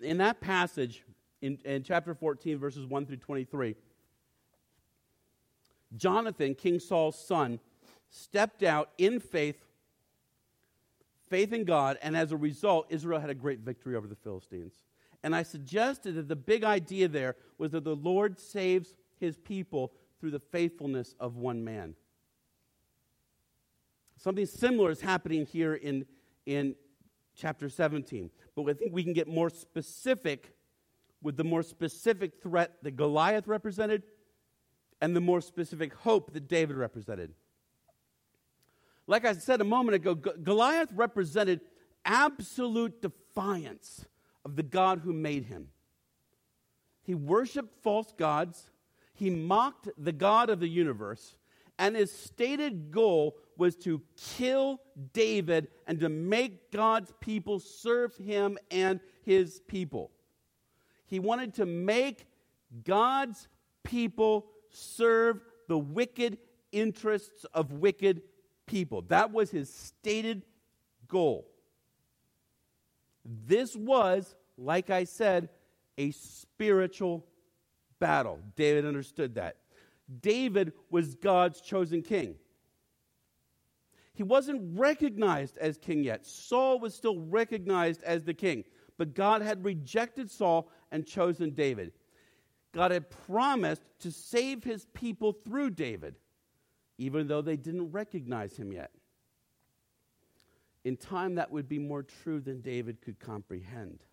In 0.00 0.18
that 0.18 0.40
passage, 0.40 1.02
in, 1.42 1.58
in 1.64 1.82
chapter 1.82 2.14
14, 2.14 2.58
verses 2.58 2.86
1 2.86 3.06
through 3.06 3.16
23, 3.16 3.76
Jonathan, 5.96 6.54
King 6.54 6.80
Saul's 6.80 7.18
son, 7.18 7.60
stepped 8.10 8.62
out 8.62 8.90
in 8.98 9.20
faith, 9.20 9.56
faith 11.28 11.52
in 11.52 11.64
God, 11.64 11.98
and 12.02 12.16
as 12.16 12.32
a 12.32 12.36
result, 12.36 12.86
Israel 12.90 13.20
had 13.20 13.30
a 13.30 13.34
great 13.34 13.60
victory 13.60 13.96
over 13.96 14.06
the 14.06 14.16
Philistines. 14.16 14.74
And 15.22 15.34
I 15.34 15.42
suggested 15.42 16.14
that 16.14 16.28
the 16.28 16.36
big 16.36 16.64
idea 16.64 17.08
there 17.08 17.36
was 17.58 17.72
that 17.72 17.84
the 17.84 17.96
Lord 17.96 18.38
saves 18.38 18.96
his 19.18 19.36
people 19.36 19.92
through 20.20 20.30
the 20.30 20.40
faithfulness 20.40 21.14
of 21.20 21.36
one 21.36 21.64
man. 21.64 21.94
Something 24.16 24.46
similar 24.46 24.90
is 24.90 25.00
happening 25.00 25.44
here 25.44 25.74
in, 25.74 26.06
in 26.46 26.74
chapter 27.34 27.68
17. 27.68 28.30
But 28.54 28.68
I 28.68 28.72
think 28.72 28.92
we 28.92 29.04
can 29.04 29.12
get 29.12 29.28
more 29.28 29.50
specific 29.50 30.55
with 31.22 31.36
the 31.36 31.44
more 31.44 31.62
specific 31.62 32.42
threat 32.42 32.72
that 32.82 32.96
Goliath 32.96 33.46
represented 33.46 34.02
and 35.00 35.14
the 35.14 35.20
more 35.20 35.40
specific 35.40 35.94
hope 35.94 36.32
that 36.32 36.48
David 36.48 36.76
represented. 36.76 37.32
Like 39.06 39.24
I 39.24 39.34
said 39.34 39.60
a 39.60 39.64
moment 39.64 39.94
ago, 39.94 40.14
Goliath 40.14 40.90
represented 40.94 41.60
absolute 42.04 43.02
defiance 43.02 44.06
of 44.44 44.56
the 44.56 44.62
God 44.62 45.00
who 45.00 45.12
made 45.12 45.44
him. 45.44 45.68
He 47.02 47.14
worshiped 47.14 47.82
false 47.82 48.12
gods, 48.16 48.70
he 49.14 49.30
mocked 49.30 49.88
the 49.96 50.12
God 50.12 50.50
of 50.50 50.60
the 50.60 50.68
universe, 50.68 51.36
and 51.78 51.94
his 51.94 52.10
stated 52.10 52.90
goal 52.90 53.36
was 53.56 53.76
to 53.76 54.02
kill 54.16 54.80
David 55.12 55.68
and 55.86 56.00
to 56.00 56.08
make 56.08 56.72
God's 56.72 57.12
people 57.20 57.58
serve 57.58 58.16
him 58.16 58.58
and 58.70 59.00
his 59.22 59.60
people. 59.68 60.10
He 61.06 61.18
wanted 61.18 61.54
to 61.54 61.66
make 61.66 62.26
God's 62.84 63.48
people 63.84 64.46
serve 64.70 65.40
the 65.68 65.78
wicked 65.78 66.38
interests 66.72 67.44
of 67.54 67.72
wicked 67.72 68.22
people. 68.66 69.02
That 69.02 69.32
was 69.32 69.50
his 69.50 69.72
stated 69.72 70.44
goal. 71.08 71.48
This 73.24 73.74
was, 73.74 74.34
like 74.56 74.90
I 74.90 75.04
said, 75.04 75.48
a 75.98 76.10
spiritual 76.10 77.26
battle. 77.98 78.40
David 78.56 78.84
understood 78.84 79.34
that. 79.36 79.56
David 80.20 80.72
was 80.90 81.14
God's 81.14 81.60
chosen 81.60 82.02
king. 82.02 82.36
He 84.14 84.22
wasn't 84.22 84.78
recognized 84.78 85.58
as 85.58 85.76
king 85.76 86.04
yet. 86.04 86.24
Saul 86.24 86.78
was 86.78 86.94
still 86.94 87.20
recognized 87.20 88.02
as 88.02 88.24
the 88.24 88.34
king, 88.34 88.64
but 88.96 89.14
God 89.14 89.42
had 89.42 89.64
rejected 89.64 90.30
Saul 90.30 90.70
and 90.90 91.06
chosen 91.06 91.50
David. 91.50 91.92
God 92.72 92.90
had 92.90 93.10
promised 93.26 93.82
to 94.00 94.10
save 94.10 94.62
his 94.64 94.86
people 94.92 95.32
through 95.32 95.70
David, 95.70 96.16
even 96.98 97.26
though 97.26 97.42
they 97.42 97.56
didn't 97.56 97.90
recognize 97.90 98.56
him 98.56 98.72
yet. 98.72 98.90
In 100.84 100.96
time, 100.96 101.34
that 101.36 101.50
would 101.50 101.68
be 101.68 101.78
more 101.78 102.02
true 102.02 102.40
than 102.40 102.60
David 102.60 103.00
could 103.00 103.18
comprehend. 103.18 104.04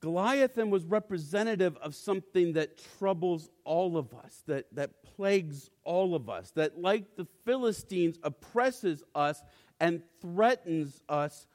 Goliath 0.00 0.54
then 0.54 0.70
was 0.70 0.84
representative 0.84 1.76
of 1.76 1.94
something 1.94 2.54
that 2.54 2.80
troubles 2.98 3.50
all 3.64 3.98
of 3.98 4.14
us, 4.14 4.42
that, 4.46 4.66
that 4.72 5.02
plagues 5.02 5.70
all 5.84 6.14
of 6.14 6.28
us, 6.30 6.50
that, 6.52 6.80
like 6.80 7.16
the 7.16 7.26
Philistines, 7.44 8.18
oppresses 8.22 9.02
us 9.14 9.42
and 9.78 10.02
threatens 10.20 11.02
us 11.08 11.46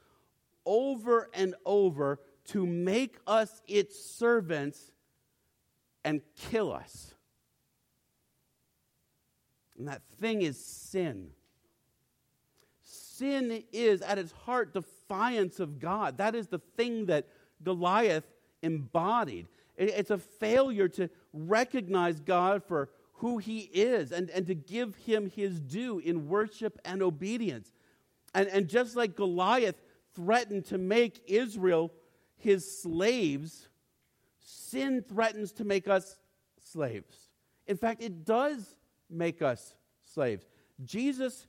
over 0.66 1.30
and 1.32 1.54
over 1.64 2.20
to 2.48 2.66
make 2.66 3.16
us 3.26 3.62
its 3.66 3.98
servants 3.98 4.92
and 6.04 6.20
kill 6.36 6.72
us. 6.72 7.14
And 9.78 9.88
that 9.88 10.02
thing 10.20 10.42
is 10.42 10.62
sin. 10.62 11.30
Sin 12.82 13.64
is, 13.72 14.02
at 14.02 14.18
its 14.18 14.32
heart, 14.32 14.74
defiance 14.74 15.60
of 15.60 15.78
God. 15.78 16.18
That 16.18 16.34
is 16.34 16.48
the 16.48 16.60
thing 16.76 17.06
that 17.06 17.28
Goliath 17.62 18.24
embodied. 18.62 19.46
It's 19.76 20.10
a 20.10 20.18
failure 20.18 20.88
to 20.88 21.10
recognize 21.32 22.20
God 22.20 22.62
for 22.64 22.90
who 23.14 23.38
he 23.38 23.60
is 23.60 24.12
and, 24.12 24.30
and 24.30 24.46
to 24.46 24.54
give 24.54 24.94
him 24.96 25.30
his 25.30 25.60
due 25.60 25.98
in 25.98 26.28
worship 26.28 26.78
and 26.84 27.02
obedience. 27.02 27.72
And, 28.34 28.48
and 28.48 28.68
just 28.68 28.96
like 28.96 29.16
Goliath 29.16 29.76
threatened 30.16 30.64
to 30.66 30.78
make 30.78 31.22
Israel 31.26 31.92
his 32.36 32.80
slaves, 32.82 33.68
sin 34.40 35.04
threatens 35.06 35.52
to 35.52 35.64
make 35.64 35.86
us 35.86 36.16
slaves. 36.62 37.30
In 37.66 37.76
fact, 37.76 38.02
it 38.02 38.24
does 38.24 38.76
make 39.08 39.42
us 39.42 39.74
slaves. 40.04 40.46
Jesus 40.84 41.46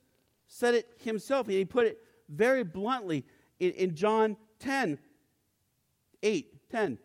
said 0.47 0.75
it 0.75 0.89
himself, 1.03 1.47
and 1.47 1.55
he 1.55 1.65
put 1.65 1.87
it 1.87 1.97
very 2.29 2.63
bluntly 2.63 3.25
in, 3.59 3.71
in 3.71 3.95
John 3.95 4.37
10 4.59 4.99
8, 6.23 6.69
10. 6.71 6.97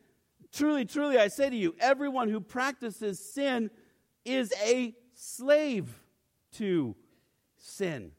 Truly, 0.52 0.84
truly, 0.84 1.18
I 1.18 1.28
say 1.28 1.50
to 1.50 1.56
you, 1.56 1.74
everyone 1.78 2.28
who 2.28 2.40
practices 2.40 3.18
sin 3.18 3.70
is 4.24 4.52
a 4.64 4.94
slave 5.14 6.00
to 6.52 6.96
sin. 7.56 8.12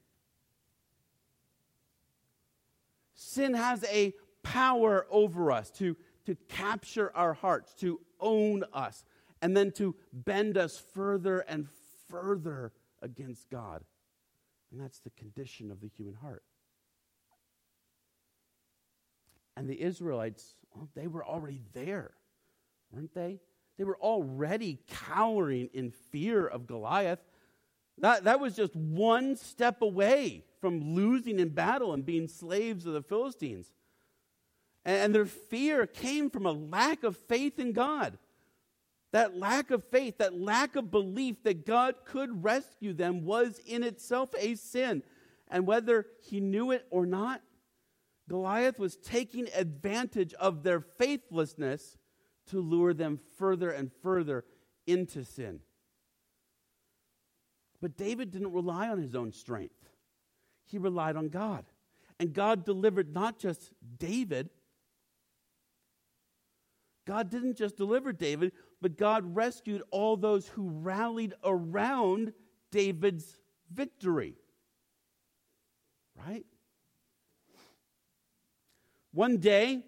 Sin 3.33 3.55
has 3.55 3.83
a 3.85 4.13
power 4.43 5.07
over 5.09 5.51
us 5.51 5.71
to, 5.71 5.97
to 6.25 6.35
capture 6.49 7.11
our 7.15 7.33
hearts, 7.33 7.73
to 7.75 7.99
own 8.19 8.63
us, 8.73 9.03
and 9.41 9.57
then 9.57 9.71
to 9.71 9.95
bend 10.11 10.55
us 10.55 10.77
further 10.93 11.39
and 11.39 11.67
further 12.09 12.73
against 13.01 13.49
God. 13.49 13.83
And 14.71 14.79
that's 14.79 14.99
the 14.99 15.09
condition 15.11 15.71
of 15.71 15.81
the 15.81 15.87
human 15.87 16.13
heart. 16.13 16.43
And 19.57 19.67
the 19.67 19.81
Israelites, 19.81 20.53
well, 20.75 20.89
they 20.95 21.07
were 21.07 21.25
already 21.25 21.61
there, 21.73 22.11
weren't 22.91 23.15
they? 23.15 23.39
They 23.79 23.83
were 23.83 23.97
already 23.97 24.79
cowering 24.87 25.69
in 25.73 25.89
fear 25.89 26.45
of 26.45 26.67
Goliath. 26.67 27.23
That, 27.99 28.23
that 28.23 28.39
was 28.39 28.55
just 28.55 28.75
one 28.75 29.35
step 29.35 29.81
away 29.81 30.43
from 30.59 30.95
losing 30.95 31.39
in 31.39 31.49
battle 31.49 31.93
and 31.93 32.05
being 32.05 32.27
slaves 32.27 32.85
of 32.85 32.93
the 32.93 33.01
Philistines. 33.01 33.71
And 34.85 35.13
their 35.13 35.25
fear 35.25 35.85
came 35.85 36.29
from 36.29 36.45
a 36.45 36.51
lack 36.51 37.03
of 37.03 37.15
faith 37.15 37.59
in 37.59 37.71
God. 37.71 38.17
That 39.11 39.37
lack 39.37 39.71
of 39.71 39.83
faith, 39.85 40.17
that 40.17 40.39
lack 40.39 40.75
of 40.75 40.89
belief 40.89 41.43
that 41.43 41.65
God 41.65 41.95
could 42.03 42.43
rescue 42.43 42.93
them 42.93 43.25
was 43.25 43.59
in 43.65 43.83
itself 43.83 44.29
a 44.37 44.55
sin. 44.55 45.03
And 45.47 45.67
whether 45.67 46.07
he 46.23 46.39
knew 46.39 46.71
it 46.71 46.87
or 46.89 47.05
not, 47.05 47.41
Goliath 48.27 48.79
was 48.79 48.95
taking 48.95 49.47
advantage 49.53 50.33
of 50.33 50.63
their 50.63 50.79
faithlessness 50.79 51.97
to 52.47 52.59
lure 52.59 52.93
them 52.93 53.19
further 53.37 53.69
and 53.69 53.91
further 54.01 54.45
into 54.87 55.23
sin. 55.23 55.59
But 57.83 57.97
David 57.97 58.31
didn't 58.31 58.53
rely 58.53 58.87
on 58.87 58.97
his 58.97 59.13
own 59.13 59.33
strength, 59.33 59.89
he 60.63 60.77
relied 60.77 61.17
on 61.17 61.27
God. 61.27 61.65
And 62.17 62.31
God 62.31 62.63
delivered 62.63 63.13
not 63.13 63.37
just 63.37 63.73
David, 63.99 64.49
God 67.05 67.29
didn't 67.29 67.57
just 67.57 67.75
deliver 67.75 68.13
David, 68.13 68.53
but 68.81 68.95
God 68.95 69.35
rescued 69.35 69.83
all 69.91 70.15
those 70.15 70.47
who 70.47 70.69
rallied 70.69 71.33
around 71.43 72.31
David's 72.71 73.37
victory. 73.69 74.35
Right? 76.25 76.45
One 79.11 79.39
day, 79.39 79.83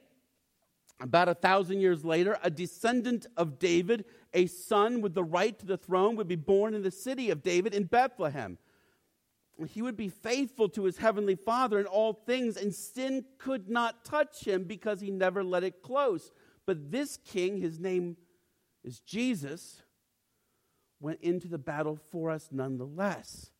about 0.99 1.29
a 1.29 1.33
thousand 1.33 1.79
years 1.79 2.03
later, 2.03 2.37
a 2.43 2.49
descendant 2.49 3.27
of 3.37 3.57
David, 3.57 4.03
a 4.35 4.45
son 4.45 5.01
with 5.01 5.15
the 5.15 5.23
right 5.23 5.57
to 5.57 5.65
the 5.65 5.77
throne, 5.77 6.15
would 6.17 6.27
be 6.27 6.35
born 6.35 6.75
in 6.75 6.83
the 6.83 6.91
city 6.91 7.31
of 7.31 7.41
David 7.41 7.73
in 7.73 7.85
Bethlehem. 7.85 8.57
He 9.69 9.81
would 9.81 9.95
be 9.95 10.09
faithful 10.09 10.67
to 10.69 10.83
his 10.83 10.97
heavenly 10.97 11.35
Father 11.35 11.79
in 11.79 11.85
all 11.85 12.13
things, 12.13 12.57
and 12.57 12.75
sin 12.75 13.23
could 13.37 13.69
not 13.69 14.03
touch 14.03 14.45
him 14.45 14.65
because 14.65 14.99
he 14.99 15.09
never 15.09 15.43
let 15.43 15.63
it 15.63 15.81
close. 15.81 16.31
But 16.65 16.91
this 16.91 17.17
king, 17.25 17.61
his 17.61 17.79
name 17.79 18.17
is 18.83 18.99
Jesus, 18.99 19.81
went 20.99 21.21
into 21.21 21.47
the 21.47 21.57
battle 21.57 21.97
for 22.11 22.29
us 22.29 22.49
nonetheless. 22.51 23.51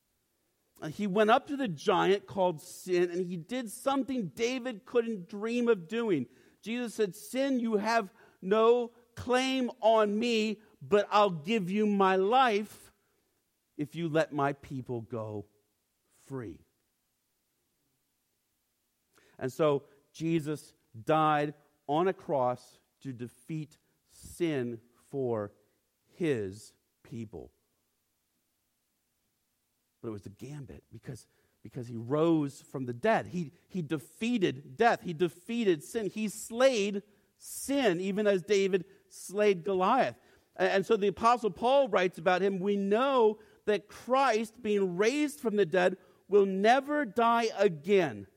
He 0.91 1.07
went 1.07 1.29
up 1.29 1.47
to 1.47 1.55
the 1.55 1.69
giant 1.69 2.27
called 2.27 2.61
sin, 2.61 3.09
and 3.09 3.25
he 3.25 3.37
did 3.37 3.71
something 3.71 4.31
David 4.35 4.85
couldn't 4.85 5.29
dream 5.29 5.69
of 5.69 5.87
doing. 5.87 6.27
Jesus 6.61 6.93
said, 6.93 7.15
Sin, 7.15 7.59
you 7.59 7.77
have 7.77 8.13
no 8.41 8.91
claim 9.15 9.71
on 9.81 10.17
me, 10.19 10.59
but 10.81 11.07
I'll 11.11 11.29
give 11.29 11.69
you 11.69 11.85
my 11.85 12.15
life 12.15 12.91
if 13.77 13.95
you 13.95 14.09
let 14.09 14.33
my 14.33 14.53
people 14.53 15.01
go 15.01 15.45
free. 16.27 16.59
And 19.37 19.51
so 19.51 19.83
Jesus 20.13 20.73
died 21.05 21.53
on 21.87 22.07
a 22.07 22.13
cross 22.13 22.79
to 23.03 23.11
defeat 23.11 23.77
sin 24.11 24.79
for 25.09 25.51
his 26.17 26.73
people. 27.03 27.51
But 30.01 30.09
it 30.09 30.11
was 30.11 30.25
a 30.25 30.29
gambit 30.29 30.83
because 30.91 31.27
because 31.65 31.87
he 31.87 31.95
rose 31.95 32.63
from 32.71 32.85
the 32.85 32.93
dead. 32.93 33.25
He, 33.25 33.51
he 33.69 33.81
defeated 33.81 34.77
death, 34.77 34.99
he 35.03 35.13
defeated 35.13 35.83
sin, 35.83 36.11
he 36.13 36.29
slayed 36.29 37.01
sin, 37.39 37.99
even 37.99 38.27
as 38.27 38.43
David 38.43 38.85
slayed 39.09 39.63
Goliath. 39.63 40.13
And, 40.57 40.85
so 40.85 40.95
the 40.95 41.07
Apostle 41.07 41.51
Paul 41.51 41.89
writes 41.89 42.17
about 42.17 42.41
him 42.41 42.59
we 42.59 42.77
know 42.77 43.39
that 43.65 43.87
Christ, 43.87 44.61
being 44.61 44.95
raised 44.95 45.39
from 45.39 45.55
the 45.55 45.65
dead, 45.65 45.97
will 46.27 46.45
never 46.45 47.05
die 47.05 47.49
again. 47.57 48.27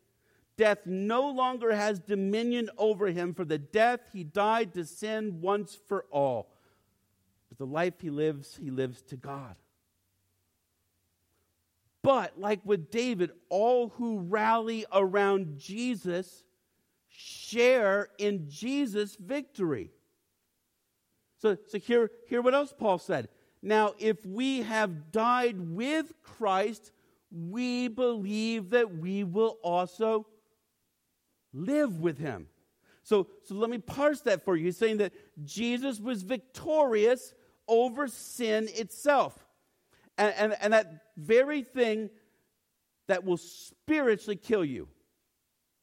Death 0.56 0.86
no 0.86 1.30
longer 1.30 1.72
has 1.72 2.00
dominion 2.00 2.68
over 2.76 3.06
him, 3.06 3.32
for 3.34 3.44
the 3.44 3.58
death 3.58 4.00
he 4.12 4.24
died 4.24 4.74
to 4.74 4.84
sin 4.84 5.40
once 5.40 5.78
for 5.86 6.06
all. 6.10 6.50
But 7.48 7.58
the 7.58 7.66
life 7.66 8.00
he 8.00 8.10
lives, 8.10 8.58
he 8.60 8.70
lives 8.70 9.02
to 9.02 9.16
God. 9.16 9.54
But, 12.02 12.38
like 12.40 12.60
with 12.64 12.90
David, 12.90 13.30
all 13.48 13.90
who 13.90 14.18
rally 14.18 14.84
around 14.92 15.58
Jesus 15.58 16.44
share 17.08 18.08
in 18.18 18.48
Jesus' 18.48 19.16
victory. 19.16 19.90
So, 21.38 21.56
so 21.66 21.78
hear, 21.78 22.10
hear 22.28 22.42
what 22.42 22.54
else 22.54 22.74
Paul 22.76 22.98
said. 22.98 23.28
Now, 23.62 23.94
if 23.98 24.24
we 24.26 24.62
have 24.62 25.10
died 25.10 25.58
with 25.58 26.12
Christ, 26.22 26.92
we 27.30 27.88
believe 27.88 28.70
that 28.70 28.96
we 28.96 29.24
will 29.24 29.58
also 29.62 30.26
live 31.52 32.00
with 32.00 32.18
him. 32.18 32.48
So, 33.02 33.28
so 33.44 33.54
let 33.54 33.70
me 33.70 33.78
parse 33.78 34.20
that 34.22 34.44
for 34.44 34.56
you. 34.56 34.66
He's 34.66 34.76
saying 34.76 34.98
that 34.98 35.12
Jesus 35.44 35.98
was 35.98 36.22
victorious 36.22 37.34
over 37.66 38.08
sin 38.08 38.68
itself. 38.74 39.46
And, 40.16 40.34
and, 40.36 40.56
and 40.60 40.72
that 40.72 41.04
very 41.16 41.62
thing 41.62 42.10
that 43.06 43.24
will 43.24 43.36
spiritually 43.36 44.36
kill 44.36 44.64
you. 44.64 44.88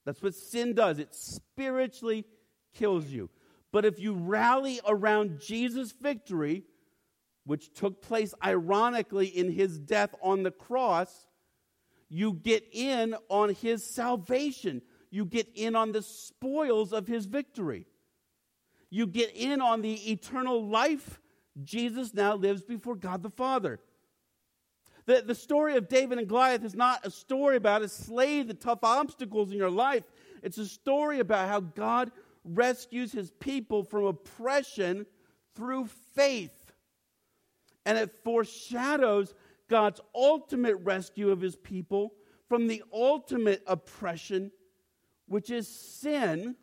That's 0.06 0.22
what 0.22 0.36
sin 0.36 0.74
does, 0.74 1.00
it 1.00 1.16
spiritually 1.16 2.26
kills 2.74 3.08
you. 3.08 3.30
But 3.76 3.84
if 3.84 4.00
you 4.00 4.14
rally 4.14 4.80
around 4.88 5.42
Jesus' 5.42 5.92
victory, 5.92 6.64
which 7.44 7.74
took 7.74 8.02
place 8.02 8.34
ironically 8.42 9.28
in 9.28 9.52
his 9.52 9.78
death 9.78 10.16
on 10.22 10.44
the 10.44 10.52
cross, 10.52 11.28
you 12.08 12.32
get 12.32 12.64
in 12.72 13.18
on 13.30 13.54
his 13.54 13.84
salvation. 13.84 14.82
You 15.12 15.26
get 15.26 15.50
in 15.56 15.76
on 15.76 15.92
the 15.92 16.04
spoils 16.04 16.94
of 16.94 17.06
his 17.06 17.26
victory. 17.26 17.86
You 18.90 19.08
get 19.08 19.36
in 19.36 19.60
on 19.60 19.82
the 19.82 20.10
eternal 20.10 20.66
life 20.66 21.20
Jesus 21.62 22.14
now 22.14 22.36
lives 22.36 22.64
before 22.64 22.96
God 22.96 23.24
the 23.24 23.30
Father. 23.30 23.82
The, 25.06 25.22
the 25.22 25.36
story 25.36 25.76
of 25.76 25.90
David 25.90 26.18
and 26.18 26.30
Goliath 26.30 26.64
is 26.64 26.76
not 26.76 27.06
a 27.06 27.12
story 27.12 27.58
about 27.58 27.82
a 27.82 27.90
slay 27.90 28.42
the 28.42 28.54
tough 28.54 28.84
obstacles 28.84 29.52
in 29.52 29.58
your 29.58 29.70
life. 29.70 30.06
It's 30.42 30.58
a 30.58 30.66
story 30.66 31.20
about 31.20 31.50
how 31.50 31.60
God 31.60 32.12
rescues 32.46 33.12
his 33.12 33.32
people 33.32 33.84
from 33.84 34.06
oppression 34.06 35.06
through 35.56 35.88
faith. 36.16 36.52
And 37.86 37.98
it 37.98 38.12
foreshadows 38.24 39.34
God's 39.70 40.02
ultimate 40.14 40.76
rescue 40.78 41.32
of 41.32 41.42
his 41.42 41.56
people 41.56 42.14
from 42.48 42.68
the 42.68 42.84
ultimate 42.94 43.64
oppression, 43.68 44.52
which 45.28 45.50
is 45.50 45.68
sin, 45.68 46.56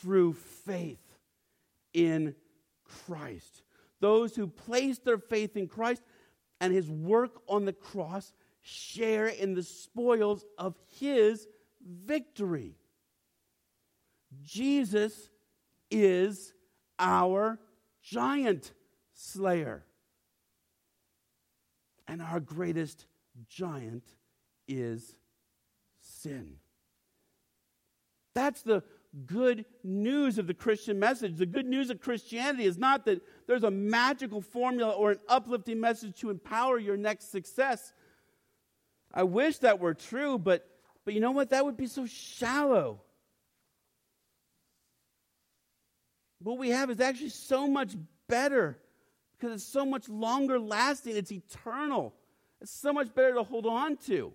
through 0.00 0.32
faith 0.32 0.98
in 1.92 2.34
Christ. 2.84 3.62
Those 4.00 4.34
who 4.34 4.46
place 4.46 4.98
their 4.98 5.18
faith 5.18 5.56
in 5.56 5.68
Christ 5.68 6.02
and 6.60 6.72
his 6.72 6.90
work 6.90 7.42
on 7.48 7.64
the 7.64 7.72
cross 7.72 8.32
share 8.62 9.26
in 9.26 9.54
the 9.54 9.62
spoils 9.62 10.44
of 10.58 10.74
his 10.98 11.46
victory. 11.86 12.76
Jesus 14.42 15.30
is 15.90 16.52
our 16.98 17.58
giant 18.02 18.72
slayer. 19.14 19.84
And 22.06 22.20
our 22.20 22.40
greatest 22.40 23.06
giant 23.48 24.04
is 24.66 25.14
sin. 26.00 26.56
That's 28.34 28.62
the 28.62 28.82
good 29.26 29.64
news 29.82 30.38
of 30.38 30.46
the 30.46 30.54
Christian 30.54 30.98
message. 30.98 31.36
The 31.36 31.46
good 31.46 31.66
news 31.66 31.90
of 31.90 32.00
Christianity 32.00 32.64
is 32.64 32.78
not 32.78 33.04
that 33.06 33.20
there's 33.46 33.64
a 33.64 33.70
magical 33.70 34.40
formula 34.40 34.92
or 34.92 35.12
an 35.12 35.20
uplifting 35.28 35.80
message 35.80 36.16
to 36.20 36.30
empower 36.30 36.78
your 36.78 36.96
next 36.96 37.30
success. 37.30 37.92
I 39.12 39.24
wish 39.24 39.58
that 39.58 39.80
were 39.80 39.94
true, 39.94 40.38
but, 40.38 40.64
but 41.04 41.14
you 41.14 41.20
know 41.20 41.32
what? 41.32 41.50
That 41.50 41.64
would 41.64 41.76
be 41.76 41.88
so 41.88 42.06
shallow. 42.06 43.02
What 46.42 46.58
we 46.58 46.70
have 46.70 46.90
is 46.90 47.00
actually 47.00 47.30
so 47.30 47.68
much 47.68 47.94
better 48.28 48.78
because 49.36 49.54
it's 49.54 49.64
so 49.64 49.84
much 49.84 50.08
longer 50.08 50.58
lasting, 50.58 51.16
it's 51.16 51.32
eternal. 51.32 52.14
It's 52.60 52.70
so 52.70 52.92
much 52.92 53.14
better 53.14 53.34
to 53.34 53.42
hold 53.42 53.66
on 53.66 53.96
to. 54.08 54.34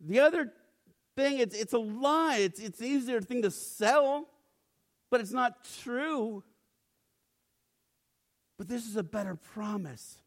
The 0.00 0.20
other 0.20 0.52
thing. 1.16 1.38
It's, 1.38 1.54
it's 1.54 1.72
a 1.72 1.78
lie. 1.78 2.38
It's, 2.38 2.60
it's 2.60 2.80
an 2.80 2.86
easier 2.86 3.20
thing 3.20 3.42
to 3.42 3.50
sell, 3.50 4.28
but 5.10 5.20
it's 5.20 5.32
not 5.32 5.66
true. 5.82 6.42
But 8.58 8.68
this 8.68 8.86
is 8.86 8.96
a 8.96 9.02
better 9.02 9.34
promise. 9.34 10.18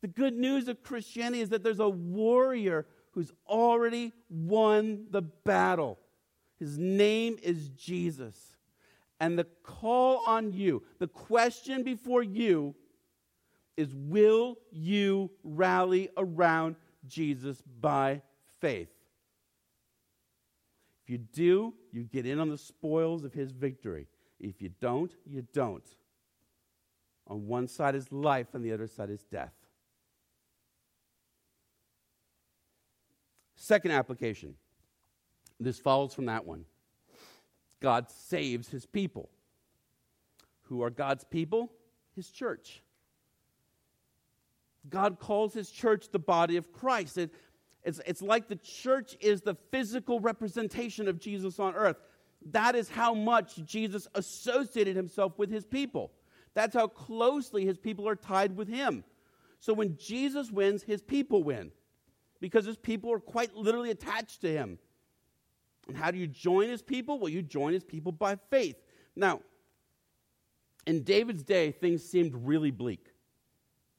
The 0.00 0.08
good 0.08 0.34
news 0.34 0.68
of 0.68 0.82
Christianity 0.82 1.42
is 1.42 1.50
that 1.50 1.62
there's 1.62 1.80
a 1.80 1.88
warrior 1.88 2.86
who's 3.12 3.32
already 3.46 4.12
won 4.28 5.06
the 5.10 5.22
battle. 5.22 5.98
His 6.58 6.78
name 6.78 7.38
is 7.42 7.68
Jesus. 7.70 8.51
And 9.22 9.38
the 9.38 9.46
call 9.62 10.24
on 10.26 10.52
you, 10.52 10.82
the 10.98 11.06
question 11.06 11.84
before 11.84 12.24
you 12.24 12.74
is 13.76 13.94
will 13.94 14.56
you 14.72 15.30
rally 15.44 16.08
around 16.16 16.74
Jesus 17.06 17.62
by 17.80 18.20
faith? 18.60 18.88
If 21.04 21.10
you 21.10 21.18
do, 21.18 21.72
you 21.92 22.02
get 22.02 22.26
in 22.26 22.40
on 22.40 22.48
the 22.48 22.58
spoils 22.58 23.22
of 23.22 23.32
his 23.32 23.52
victory. 23.52 24.08
If 24.40 24.60
you 24.60 24.70
don't, 24.80 25.14
you 25.24 25.46
don't. 25.52 25.86
On 27.28 27.46
one 27.46 27.68
side 27.68 27.94
is 27.94 28.10
life, 28.10 28.48
on 28.54 28.62
the 28.62 28.72
other 28.72 28.88
side 28.88 29.08
is 29.08 29.22
death. 29.22 29.54
Second 33.54 33.92
application. 33.92 34.56
This 35.60 35.78
follows 35.78 36.12
from 36.12 36.26
that 36.26 36.44
one. 36.44 36.64
God 37.82 38.10
saves 38.10 38.68
his 38.68 38.86
people. 38.86 39.28
Who 40.62 40.82
are 40.82 40.90
God's 40.90 41.24
people? 41.24 41.70
His 42.14 42.30
church. 42.30 42.82
God 44.88 45.18
calls 45.18 45.52
his 45.52 45.70
church 45.70 46.08
the 46.10 46.18
body 46.18 46.56
of 46.56 46.72
Christ. 46.72 47.18
It, 47.18 47.34
it's, 47.82 48.00
it's 48.06 48.22
like 48.22 48.48
the 48.48 48.56
church 48.56 49.16
is 49.20 49.42
the 49.42 49.56
physical 49.70 50.20
representation 50.20 51.08
of 51.08 51.18
Jesus 51.18 51.58
on 51.58 51.74
earth. 51.74 51.96
That 52.52 52.74
is 52.74 52.88
how 52.88 53.14
much 53.14 53.64
Jesus 53.64 54.06
associated 54.14 54.96
himself 54.96 55.38
with 55.38 55.50
his 55.50 55.64
people. 55.64 56.12
That's 56.54 56.74
how 56.74 56.86
closely 56.86 57.64
his 57.64 57.78
people 57.78 58.08
are 58.08 58.16
tied 58.16 58.56
with 58.56 58.68
him. 58.68 59.04
So 59.60 59.72
when 59.72 59.96
Jesus 59.96 60.50
wins, 60.50 60.82
his 60.82 61.02
people 61.02 61.42
win 61.42 61.72
because 62.40 62.64
his 62.64 62.76
people 62.76 63.12
are 63.12 63.20
quite 63.20 63.54
literally 63.56 63.90
attached 63.90 64.40
to 64.42 64.48
him. 64.50 64.78
And 65.88 65.96
how 65.96 66.10
do 66.10 66.18
you 66.18 66.26
join 66.26 66.68
his 66.68 66.82
people? 66.82 67.18
Well, 67.18 67.28
you 67.28 67.42
join 67.42 67.72
his 67.72 67.84
people 67.84 68.12
by 68.12 68.36
faith. 68.50 68.76
Now, 69.16 69.40
in 70.86 71.02
David's 71.02 71.42
day, 71.42 71.72
things 71.72 72.02
seemed 72.02 72.34
really 72.34 72.70
bleak. 72.70 73.08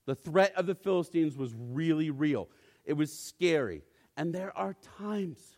The 0.06 0.16
threat 0.16 0.54
of 0.56 0.66
the 0.66 0.76
Philistines 0.76 1.38
was 1.38 1.54
really 1.56 2.10
real, 2.10 2.50
it 2.86 2.94
was 2.94 3.12
scary. 3.12 3.84
And 4.16 4.34
there 4.34 4.56
are 4.56 4.76
times 5.00 5.58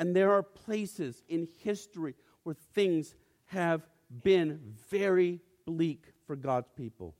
and 0.00 0.16
there 0.16 0.32
are 0.32 0.42
places 0.42 1.22
in 1.28 1.46
history 1.62 2.14
where 2.42 2.54
things 2.74 3.14
have 3.44 3.86
been 4.22 4.58
very 4.88 5.40
bleak 5.66 6.06
for 6.26 6.36
God's 6.36 6.70
people. 6.74 7.14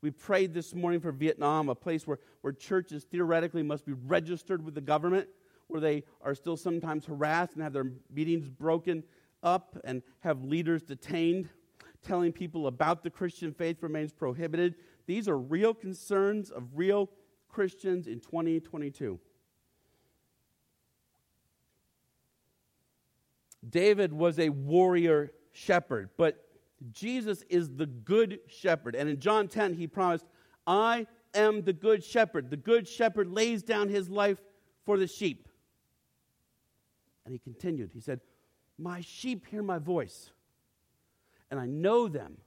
We 0.00 0.12
prayed 0.12 0.54
this 0.54 0.76
morning 0.76 1.00
for 1.00 1.10
Vietnam, 1.10 1.68
a 1.70 1.74
place 1.74 2.06
where, 2.06 2.20
where 2.42 2.52
churches 2.52 3.02
theoretically 3.02 3.64
must 3.64 3.84
be 3.84 3.94
registered 3.94 4.64
with 4.64 4.76
the 4.76 4.80
government, 4.80 5.26
where 5.68 5.80
they 5.80 6.04
are 6.22 6.34
still 6.34 6.56
sometimes 6.56 7.06
harassed 7.06 7.54
and 7.54 7.62
have 7.62 7.72
their 7.72 7.92
meetings 8.12 8.48
broken 8.48 9.02
up 9.42 9.78
and 9.84 10.02
have 10.20 10.42
leaders 10.44 10.82
detained. 10.82 11.48
Telling 12.02 12.32
people 12.32 12.68
about 12.68 13.02
the 13.02 13.10
Christian 13.10 13.52
faith 13.52 13.82
remains 13.82 14.12
prohibited. 14.12 14.76
These 15.06 15.28
are 15.28 15.36
real 15.36 15.74
concerns 15.74 16.50
of 16.50 16.64
real 16.74 17.10
Christians 17.48 18.06
in 18.06 18.20
2022. 18.20 19.18
David 23.68 24.12
was 24.12 24.38
a 24.38 24.50
warrior 24.50 25.32
shepherd, 25.52 26.10
but 26.16 26.46
Jesus 26.92 27.42
is 27.48 27.70
the 27.74 27.86
good 27.86 28.38
shepherd. 28.46 28.94
And 28.94 29.08
in 29.08 29.18
John 29.18 29.48
10, 29.48 29.74
he 29.74 29.86
promised, 29.86 30.26
I 30.66 31.06
am 31.34 31.62
the 31.62 31.72
good 31.72 32.04
shepherd. 32.04 32.50
The 32.50 32.56
good 32.56 32.86
shepherd 32.86 33.30
lays 33.30 33.62
down 33.62 33.88
his 33.88 34.08
life 34.08 34.40
for 34.84 34.98
the 34.98 35.06
sheep. 35.06 35.45
And 37.26 37.34
he 37.34 37.38
continued, 37.38 37.90
he 37.92 38.00
said, 38.00 38.20
My 38.78 39.00
sheep 39.00 39.46
hear 39.48 39.62
my 39.62 39.78
voice, 39.78 40.30
and 41.50 41.60
I 41.60 41.66
know 41.66 42.06
them, 42.06 42.38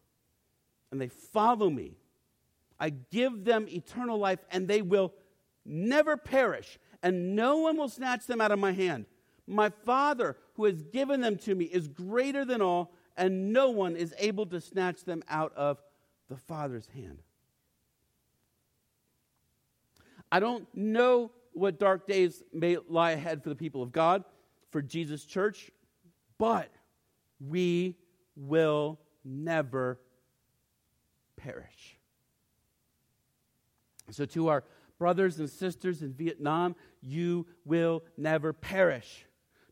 and 0.90 1.00
they 1.00 1.10
follow 1.10 1.70
me. 1.70 1.98
I 2.80 2.90
give 2.90 3.44
them 3.44 3.68
eternal 3.70 4.18
life, 4.18 4.40
and 4.50 4.68
they 4.68 4.82
will 4.82 5.14
never 5.66 6.16
perish, 6.16 6.80
and 7.04 7.36
no 7.36 7.58
one 7.58 7.76
will 7.78 7.90
snatch 7.90 8.26
them 8.26 8.40
out 8.40 8.54
of 8.54 8.60
my 8.60 8.72
hand. 8.72 9.06
My 9.46 9.70
Father, 9.86 10.38
who 10.54 10.64
has 10.64 10.82
given 10.82 11.20
them 11.20 11.36
to 11.40 11.54
me, 11.54 11.66
is 11.66 11.90
greater 11.90 12.46
than 12.46 12.62
all, 12.62 12.94
and 13.18 13.52
no 13.52 13.70
one 13.72 13.98
is 13.98 14.16
able 14.18 14.46
to 14.46 14.62
snatch 14.62 15.04
them 15.04 15.24
out 15.28 15.54
of 15.58 15.82
the 16.30 16.38
Father's 16.38 16.88
hand. 16.88 17.22
I 20.32 20.40
don't 20.40 20.68
know 20.74 21.32
what 21.52 21.80
dark 21.80 22.08
days 22.08 22.44
may 22.54 22.78
lie 22.88 23.12
ahead 23.12 23.44
for 23.44 23.50
the 23.50 23.56
people 23.56 23.84
of 23.84 23.92
God, 23.92 24.24
for 24.72 24.82
Jesus' 24.82 25.26
church, 25.26 25.72
but 26.38 26.70
we 27.40 27.98
will 28.36 29.00
never 29.24 30.00
perish. 31.38 31.98
So, 34.12 34.26
to 34.26 34.48
our 34.48 34.64
brothers 34.98 35.40
and 35.40 35.50
sisters 35.50 36.02
in 36.02 36.14
Vietnam, 36.14 36.76
you 37.02 37.46
will 37.66 38.04
never 38.18 38.54
perish 38.54 39.26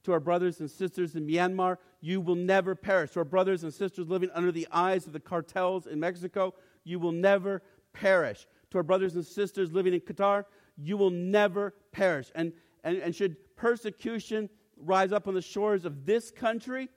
to 0.08 0.14
our 0.14 0.22
brothers 0.22 0.62
and 0.62 0.72
sisters 0.72 1.18
in 1.18 1.28
Myanmar, 1.28 1.76
you 2.00 2.22
will 2.22 2.36
never 2.36 2.76
perish. 2.76 3.12
To 3.12 3.20
our 3.20 3.26
brothers 3.26 3.64
and 3.64 3.74
sisters 3.74 4.08
living 4.08 4.30
under 4.34 4.54
the 4.54 4.66
eyes 4.72 5.06
of 5.06 5.12
the 5.12 5.20
cartels 5.20 5.86
in 5.86 6.00
Mexico, 6.00 6.54
you 6.86 6.98
will 6.98 7.12
never 7.12 7.62
perish. 7.92 8.48
To 8.72 8.78
our 8.78 8.86
brothers 8.86 9.16
and 9.16 9.26
sisters 9.26 9.74
living 9.74 9.94
in 9.94 10.00
Qatar, 10.00 10.46
you 10.78 10.96
will 10.96 11.10
never 11.10 11.74
perish. 11.92 12.32
And, 12.36 12.54
and, 12.86 13.00
and 13.00 13.14
should 13.14 13.36
persecution 13.58 14.50
rise 14.80 15.12
up 15.12 15.28
on 15.28 15.34
the 15.34 15.42
shores 15.42 15.86
of 15.86 16.06
this 16.06 16.32
country, 16.32 16.90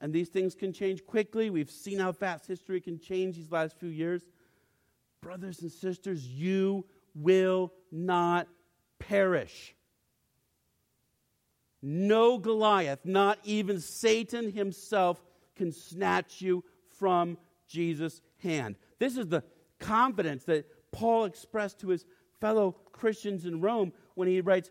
and 0.00 0.12
these 0.12 0.28
things 0.28 0.54
can 0.54 0.72
change 0.72 1.04
quickly, 1.06 1.50
we've 1.50 1.70
seen 1.70 1.98
how 1.98 2.12
fast 2.12 2.46
history 2.46 2.80
can 2.80 2.98
change 2.98 3.36
these 3.36 3.50
last 3.50 3.78
few 3.78 3.88
years. 3.88 4.22
Brothers 5.20 5.62
and 5.62 5.72
sisters, 5.72 6.26
you 6.26 6.84
will 7.14 7.72
not 7.90 8.46
perish. 8.98 9.74
No 11.82 12.38
Goliath, 12.38 13.04
not 13.04 13.38
even 13.44 13.80
Satan 13.80 14.52
himself, 14.52 15.22
can 15.56 15.72
snatch 15.72 16.40
you 16.40 16.64
from 16.98 17.36
Jesus' 17.68 18.20
hand. 18.38 18.76
This 18.98 19.16
is 19.16 19.28
the 19.28 19.42
confidence 19.78 20.44
that 20.44 20.66
Paul 20.92 21.24
expressed 21.24 21.80
to 21.80 21.88
his 21.88 22.04
fellow 22.40 22.76
Christians 22.92 23.44
in 23.44 23.60
Rome 23.60 23.92
when 24.14 24.28
he 24.28 24.40
writes, 24.40 24.70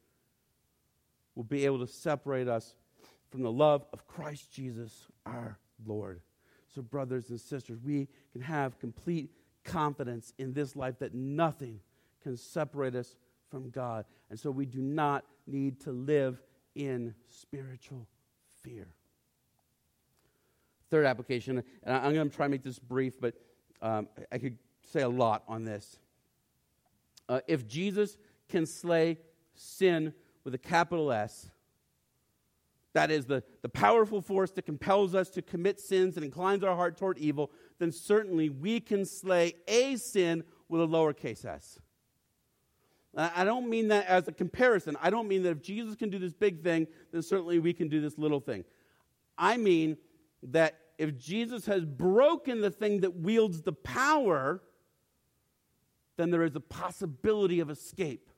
will 1.35 1.43
be 1.43 1.65
able 1.65 1.79
to 1.79 1.87
separate 1.87 2.47
us 2.47 2.75
from 3.29 3.43
the 3.43 3.51
love 3.51 3.85
of 3.93 4.07
Christ 4.07 4.51
Jesus 4.51 5.07
our 5.25 5.57
Lord. 5.85 6.21
So, 6.73 6.81
brothers 6.81 7.29
and 7.29 7.39
sisters, 7.39 7.79
we 7.83 8.07
can 8.33 8.41
have 8.41 8.79
complete 8.79 9.31
confidence 9.63 10.33
in 10.37 10.53
this 10.53 10.75
life 10.75 10.99
that 10.99 11.13
nothing 11.13 11.79
can 12.23 12.37
separate 12.37 12.95
us 12.95 13.15
from 13.49 13.69
God. 13.69 14.05
And 14.29 14.39
so 14.39 14.49
we 14.49 14.65
do 14.65 14.79
not 14.79 15.25
need 15.45 15.81
to 15.81 15.91
live 15.91 16.41
in 16.75 17.13
spiritual 17.27 18.07
fear. 18.61 18.87
Third 20.89 21.05
application, 21.05 21.63
and 21.83 21.95
I'm 21.95 22.13
going 22.13 22.29
to 22.29 22.35
try 22.35 22.45
and 22.45 22.51
make 22.51 22.63
this 22.63 22.79
brief, 22.79 23.19
but 23.19 23.35
um, 23.81 24.07
I 24.31 24.37
could 24.37 24.57
say 24.91 25.01
a 25.01 25.09
lot 25.09 25.43
on 25.47 25.63
this. 25.63 25.99
Uh, 27.29 27.39
if 27.47 27.67
Jesus 27.67 28.17
can 28.49 28.65
slay 28.65 29.17
sin 29.55 30.13
with 30.43 30.53
a 30.53 30.57
capital 30.57 31.11
S, 31.11 31.49
that 32.93 33.11
is 33.11 33.25
the, 33.25 33.43
the 33.61 33.69
powerful 33.69 34.21
force 34.21 34.51
that 34.51 34.65
compels 34.65 35.15
us 35.15 35.29
to 35.31 35.41
commit 35.41 35.79
sins 35.79 36.17
and 36.17 36.25
inclines 36.25 36.63
our 36.63 36.75
heart 36.75 36.97
toward 36.97 37.17
evil, 37.17 37.51
then 37.79 37.91
certainly 37.91 38.49
we 38.49 38.79
can 38.79 39.05
slay 39.05 39.53
a 39.67 39.95
sin 39.95 40.43
with 40.67 40.81
a 40.81 40.87
lowercase 40.87 41.45
s. 41.45 41.79
I 43.15 43.43
don't 43.43 43.69
mean 43.69 43.89
that 43.89 44.07
as 44.07 44.29
a 44.29 44.31
comparison. 44.31 44.95
I 45.01 45.09
don't 45.09 45.27
mean 45.27 45.43
that 45.43 45.49
if 45.49 45.61
Jesus 45.61 45.95
can 45.95 46.09
do 46.09 46.17
this 46.17 46.33
big 46.33 46.63
thing, 46.63 46.87
then 47.11 47.21
certainly 47.21 47.59
we 47.59 47.73
can 47.73 47.89
do 47.89 47.99
this 47.99 48.17
little 48.17 48.39
thing. 48.39 48.63
I 49.37 49.57
mean 49.57 49.97
that 50.43 50.79
if 50.97 51.17
Jesus 51.17 51.65
has 51.65 51.83
broken 51.83 52.61
the 52.61 52.71
thing 52.71 53.01
that 53.01 53.17
wields 53.17 53.63
the 53.63 53.73
power, 53.73 54.61
then 56.15 56.31
there 56.31 56.43
is 56.43 56.55
a 56.55 56.61
possibility 56.61 57.59
of 57.59 57.69
escape. 57.69 58.29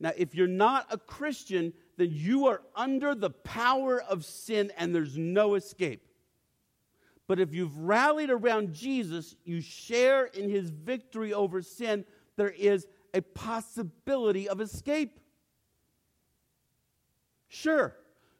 Now, 0.00 0.12
if 0.16 0.34
you're 0.34 0.46
not 0.46 0.86
a 0.90 0.98
Christian, 0.98 1.72
then 1.96 2.08
you 2.10 2.46
are 2.46 2.62
under 2.74 3.14
the 3.14 3.30
power 3.30 4.02
of 4.02 4.24
sin 4.24 4.72
and 4.76 4.94
there's 4.94 5.16
no 5.16 5.54
escape. 5.54 6.06
But 7.26 7.40
if 7.40 7.54
you've 7.54 7.76
rallied 7.78 8.30
around 8.30 8.74
Jesus, 8.74 9.36
you 9.44 9.60
share 9.60 10.26
in 10.26 10.50
his 10.50 10.70
victory 10.70 11.32
over 11.32 11.62
sin, 11.62 12.04
there 12.36 12.50
is 12.50 12.86
a 13.14 13.22
possibility 13.22 14.48
of 14.48 14.60
escape. 14.60 15.20
Sure, 17.48 17.96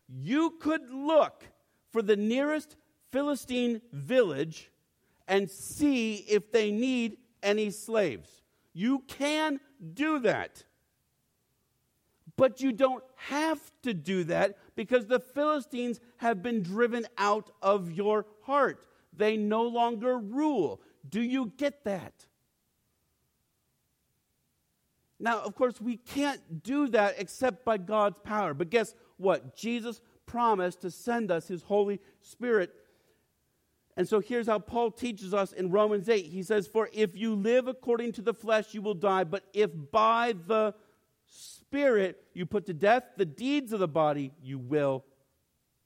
you 0.09 0.51
could 0.61 0.91
look 0.91 1.45
for 1.93 2.03
the 2.03 2.17
nearest 2.17 2.77
Philistine 3.11 3.81
village 3.93 4.71
and 5.29 5.49
see 5.49 6.17
if 6.17 6.51
they 6.51 6.71
need 6.71 7.17
any 7.43 7.71
slaves. 7.71 8.43
You 8.73 9.05
can 9.07 9.61
do 9.95 10.19
that. 10.21 10.65
But 12.37 12.61
you 12.61 12.72
don't 12.72 13.05
have 13.16 13.61
to 13.82 13.95
do 13.95 14.24
that 14.24 14.57
because 14.74 15.07
the 15.07 15.20
Philistines 15.20 16.01
have 16.16 16.43
been 16.43 16.62
driven 16.62 17.07
out 17.16 17.51
of 17.62 17.93
your 17.93 18.26
heart. 18.43 18.87
They 19.16 19.37
no 19.37 19.62
longer 19.62 20.18
rule. 20.18 20.80
Do 21.09 21.22
you 21.22 21.53
get 21.57 21.85
that? 21.85 22.26
Now, 25.20 25.41
of 25.41 25.55
course, 25.55 25.80
we 25.80 25.97
can't 25.97 26.62
do 26.62 26.89
that 26.89 27.14
except 27.18 27.64
by 27.64 27.78
God's 27.78 28.18
power. 28.24 28.53
But 28.53 28.70
guess 28.70 28.95
what? 29.16 29.57
Jesus 29.57 30.01
promised 30.26 30.80
to 30.80 30.91
send 30.91 31.30
us 31.30 31.47
his 31.47 31.62
Holy 31.62 32.01
Spirit. 32.20 32.74
And 33.97 34.09
so 34.09 34.18
here's 34.18 34.49
how 34.49 34.59
Paul 34.59 34.91
teaches 34.91 35.32
us 35.32 35.53
in 35.53 35.70
Romans 35.70 36.09
8. 36.09 36.26
He 36.26 36.43
says, 36.43 36.66
For 36.66 36.91
if 36.93 37.16
you 37.16 37.37
live 37.37 37.68
according 37.68 38.12
to 38.12 38.22
the 38.22 38.35
flesh, 38.35 38.74
you 38.74 38.82
will 38.82 38.95
die. 38.95 39.22
But 39.22 39.45
if 39.55 39.70
by 39.93 40.35
the 40.47 40.74
Spirit 41.26 41.64
you 42.35 42.47
put 42.47 42.66
to 42.66 42.75
death 42.75 43.05
the 43.16 43.25
deeds 43.25 43.72
of 43.72 43.81
the 43.81 43.89
body, 43.89 44.33
you 44.43 44.59
will 44.59 45.05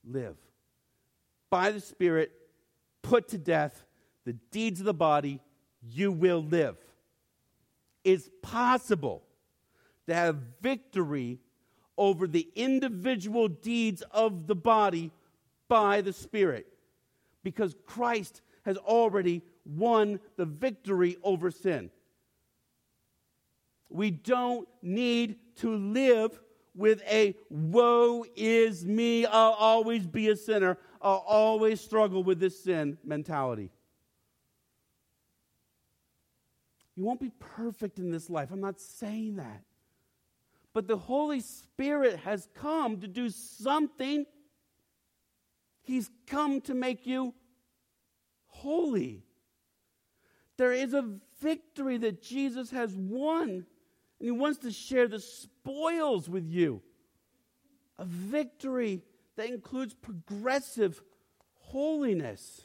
live. 0.04 0.36
By 1.50 1.70
the 1.70 1.80
Spirit, 1.80 2.32
put 3.02 3.28
to 3.28 3.38
death 3.38 3.84
the 4.24 4.34
deeds 4.50 4.80
of 4.80 4.86
the 4.86 4.94
body, 4.94 5.40
you 5.82 6.12
will 6.12 6.42
live. 6.42 6.76
It's 8.04 8.28
possible 8.42 9.22
to 10.06 10.14
have 10.14 10.36
victory 10.60 11.38
over 11.96 12.26
the 12.26 12.48
individual 12.54 13.48
deeds 13.48 14.02
of 14.10 14.46
the 14.46 14.54
body 14.54 15.10
by 15.68 16.00
the 16.00 16.12
Spirit 16.12 16.66
because 17.42 17.74
Christ 17.86 18.40
has 18.62 18.76
already 18.76 19.42
won 19.64 20.20
the 20.36 20.44
victory 20.44 21.16
over 21.22 21.50
sin. 21.50 21.90
We 23.90 24.10
don't 24.10 24.68
need 24.82 25.36
to 25.58 25.74
live 25.74 26.38
with 26.74 27.02
a 27.10 27.34
woe 27.50 28.24
is 28.36 28.84
me, 28.84 29.26
I'll 29.26 29.52
always 29.52 30.06
be 30.06 30.28
a 30.28 30.36
sinner, 30.36 30.78
I'll 31.02 31.24
always 31.26 31.80
struggle 31.80 32.22
with 32.22 32.38
this 32.38 32.62
sin 32.62 32.98
mentality. 33.04 33.70
You 36.94 37.04
won't 37.04 37.20
be 37.20 37.30
perfect 37.38 37.98
in 37.98 38.10
this 38.10 38.28
life. 38.28 38.50
I'm 38.50 38.60
not 38.60 38.80
saying 38.80 39.36
that. 39.36 39.62
But 40.72 40.88
the 40.88 40.96
Holy 40.96 41.40
Spirit 41.40 42.18
has 42.20 42.48
come 42.54 43.00
to 43.00 43.06
do 43.06 43.30
something. 43.30 44.26
He's 45.84 46.10
come 46.26 46.60
to 46.62 46.74
make 46.74 47.06
you 47.06 47.34
holy. 48.48 49.22
There 50.56 50.72
is 50.72 50.92
a 50.92 51.08
victory 51.40 51.98
that 51.98 52.20
Jesus 52.20 52.70
has 52.72 52.94
won, 52.96 53.64
and 54.18 54.26
He 54.26 54.30
wants 54.30 54.58
to 54.60 54.72
share 54.72 55.08
the 55.08 55.20
spoils 55.20 56.28
with 56.28 56.46
you. 56.46 56.82
A 57.98 58.04
victory 58.04 59.02
that 59.36 59.48
includes 59.48 59.94
progressive 59.94 61.00
holiness. 61.54 62.62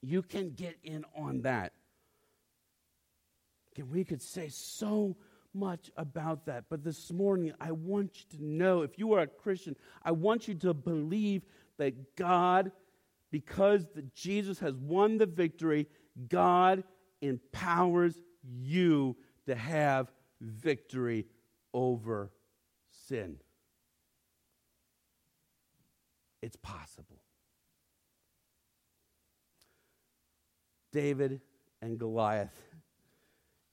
You 0.00 0.22
can 0.22 0.50
get 0.50 0.76
in 0.84 1.04
on 1.16 1.42
that. 1.42 1.72
And 3.76 3.90
we 3.90 4.04
could 4.04 4.22
say 4.22 4.48
so 4.48 5.16
much 5.52 5.90
about 5.96 6.46
that. 6.46 6.64
But 6.68 6.84
this 6.84 7.10
morning, 7.10 7.52
I 7.60 7.72
want 7.72 8.12
you 8.16 8.38
to 8.38 8.44
know 8.44 8.82
if 8.82 8.98
you 8.98 9.12
are 9.14 9.20
a 9.20 9.26
Christian, 9.26 9.74
I 10.04 10.12
want 10.12 10.46
you 10.46 10.54
to 10.54 10.74
believe 10.74 11.42
that 11.78 12.16
God, 12.16 12.70
because 13.30 13.86
Jesus 14.14 14.60
has 14.60 14.74
won 14.74 15.18
the 15.18 15.26
victory, 15.26 15.88
God 16.28 16.84
empowers 17.20 18.20
you 18.42 19.16
to 19.46 19.54
have 19.54 20.12
victory 20.40 21.26
over 21.72 22.30
sin. 23.08 23.36
It's 26.42 26.56
possible. 26.56 27.20
David 30.92 31.40
and 31.82 31.98
Goliath 31.98 32.56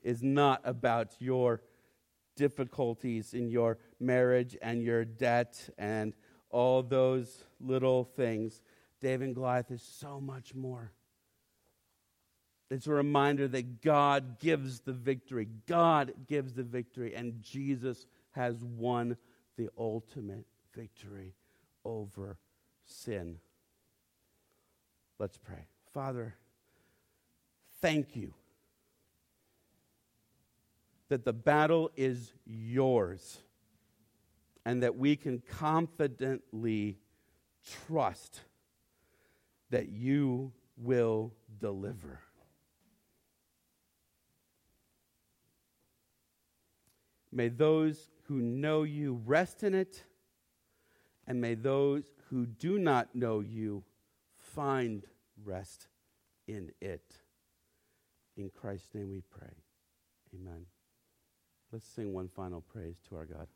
is 0.02 0.22
not 0.22 0.62
about 0.66 1.16
your 1.20 1.62
difficulties 2.36 3.34
in 3.34 3.48
your 3.50 3.78
marriage 4.00 4.58
and 4.62 4.84
your 4.84 5.06
debt 5.06 5.70
and 5.78 6.14
all 6.50 6.84
those 6.84 7.44
little 7.60 8.04
things. 8.04 8.62
David 9.00 9.28
and 9.28 9.36
Goliath 9.36 9.72
is 9.72 9.82
so 9.82 10.20
much 10.20 10.54
more. 10.54 10.92
It's 12.74 12.88
a 12.88 12.94
reminder 12.94 13.48
that 13.50 13.84
God 13.84 14.40
gives 14.40 14.80
the 14.80 14.94
victory. 14.94 15.48
God 15.68 16.12
gives 16.28 16.56
the 16.56 16.64
victory, 16.64 17.14
and 17.14 17.40
Jesus 17.44 18.08
has 18.32 18.64
won 18.64 19.16
the 19.58 19.70
ultimate 19.78 20.46
victory 20.76 21.36
over 21.86 22.40
sin. 22.84 23.38
Let's 25.20 25.38
pray. 25.38 25.68
Father, 25.94 26.34
thank 27.80 28.16
you 28.16 28.34
that 31.10 31.26
the 31.26 31.34
battle 31.34 31.92
is 31.96 32.34
yours 32.44 33.38
and 34.66 34.82
that 34.82 34.96
we 34.96 35.16
can 35.16 35.44
confidently 35.48 36.98
trust 37.86 38.42
that 39.70 39.90
you 39.90 40.54
will 40.76 41.34
deliver. 41.60 42.20
May 47.34 47.50
those 47.50 48.12
who 48.28 48.36
know 48.36 48.84
you 48.84 49.20
rest 49.26 49.64
in 49.64 49.74
it, 49.74 50.04
and 51.26 51.42
may 51.42 51.56
those 51.56 52.04
who 52.30 52.46
do 52.46 52.78
not 52.78 53.16
know 53.16 53.40
you 53.40 53.84
find 54.38 55.04
rest 55.44 55.88
in 56.48 56.72
it. 56.80 57.18
In 58.38 58.50
Christ's 58.50 58.94
name 58.94 59.10
we 59.10 59.22
pray. 59.32 59.54
Amen. 60.36 60.66
Let's 61.72 61.88
sing 61.88 62.14
one 62.14 62.28
final 62.28 62.62
praise 62.62 62.98
to 63.10 63.16
our 63.16 63.26
God. 63.26 63.48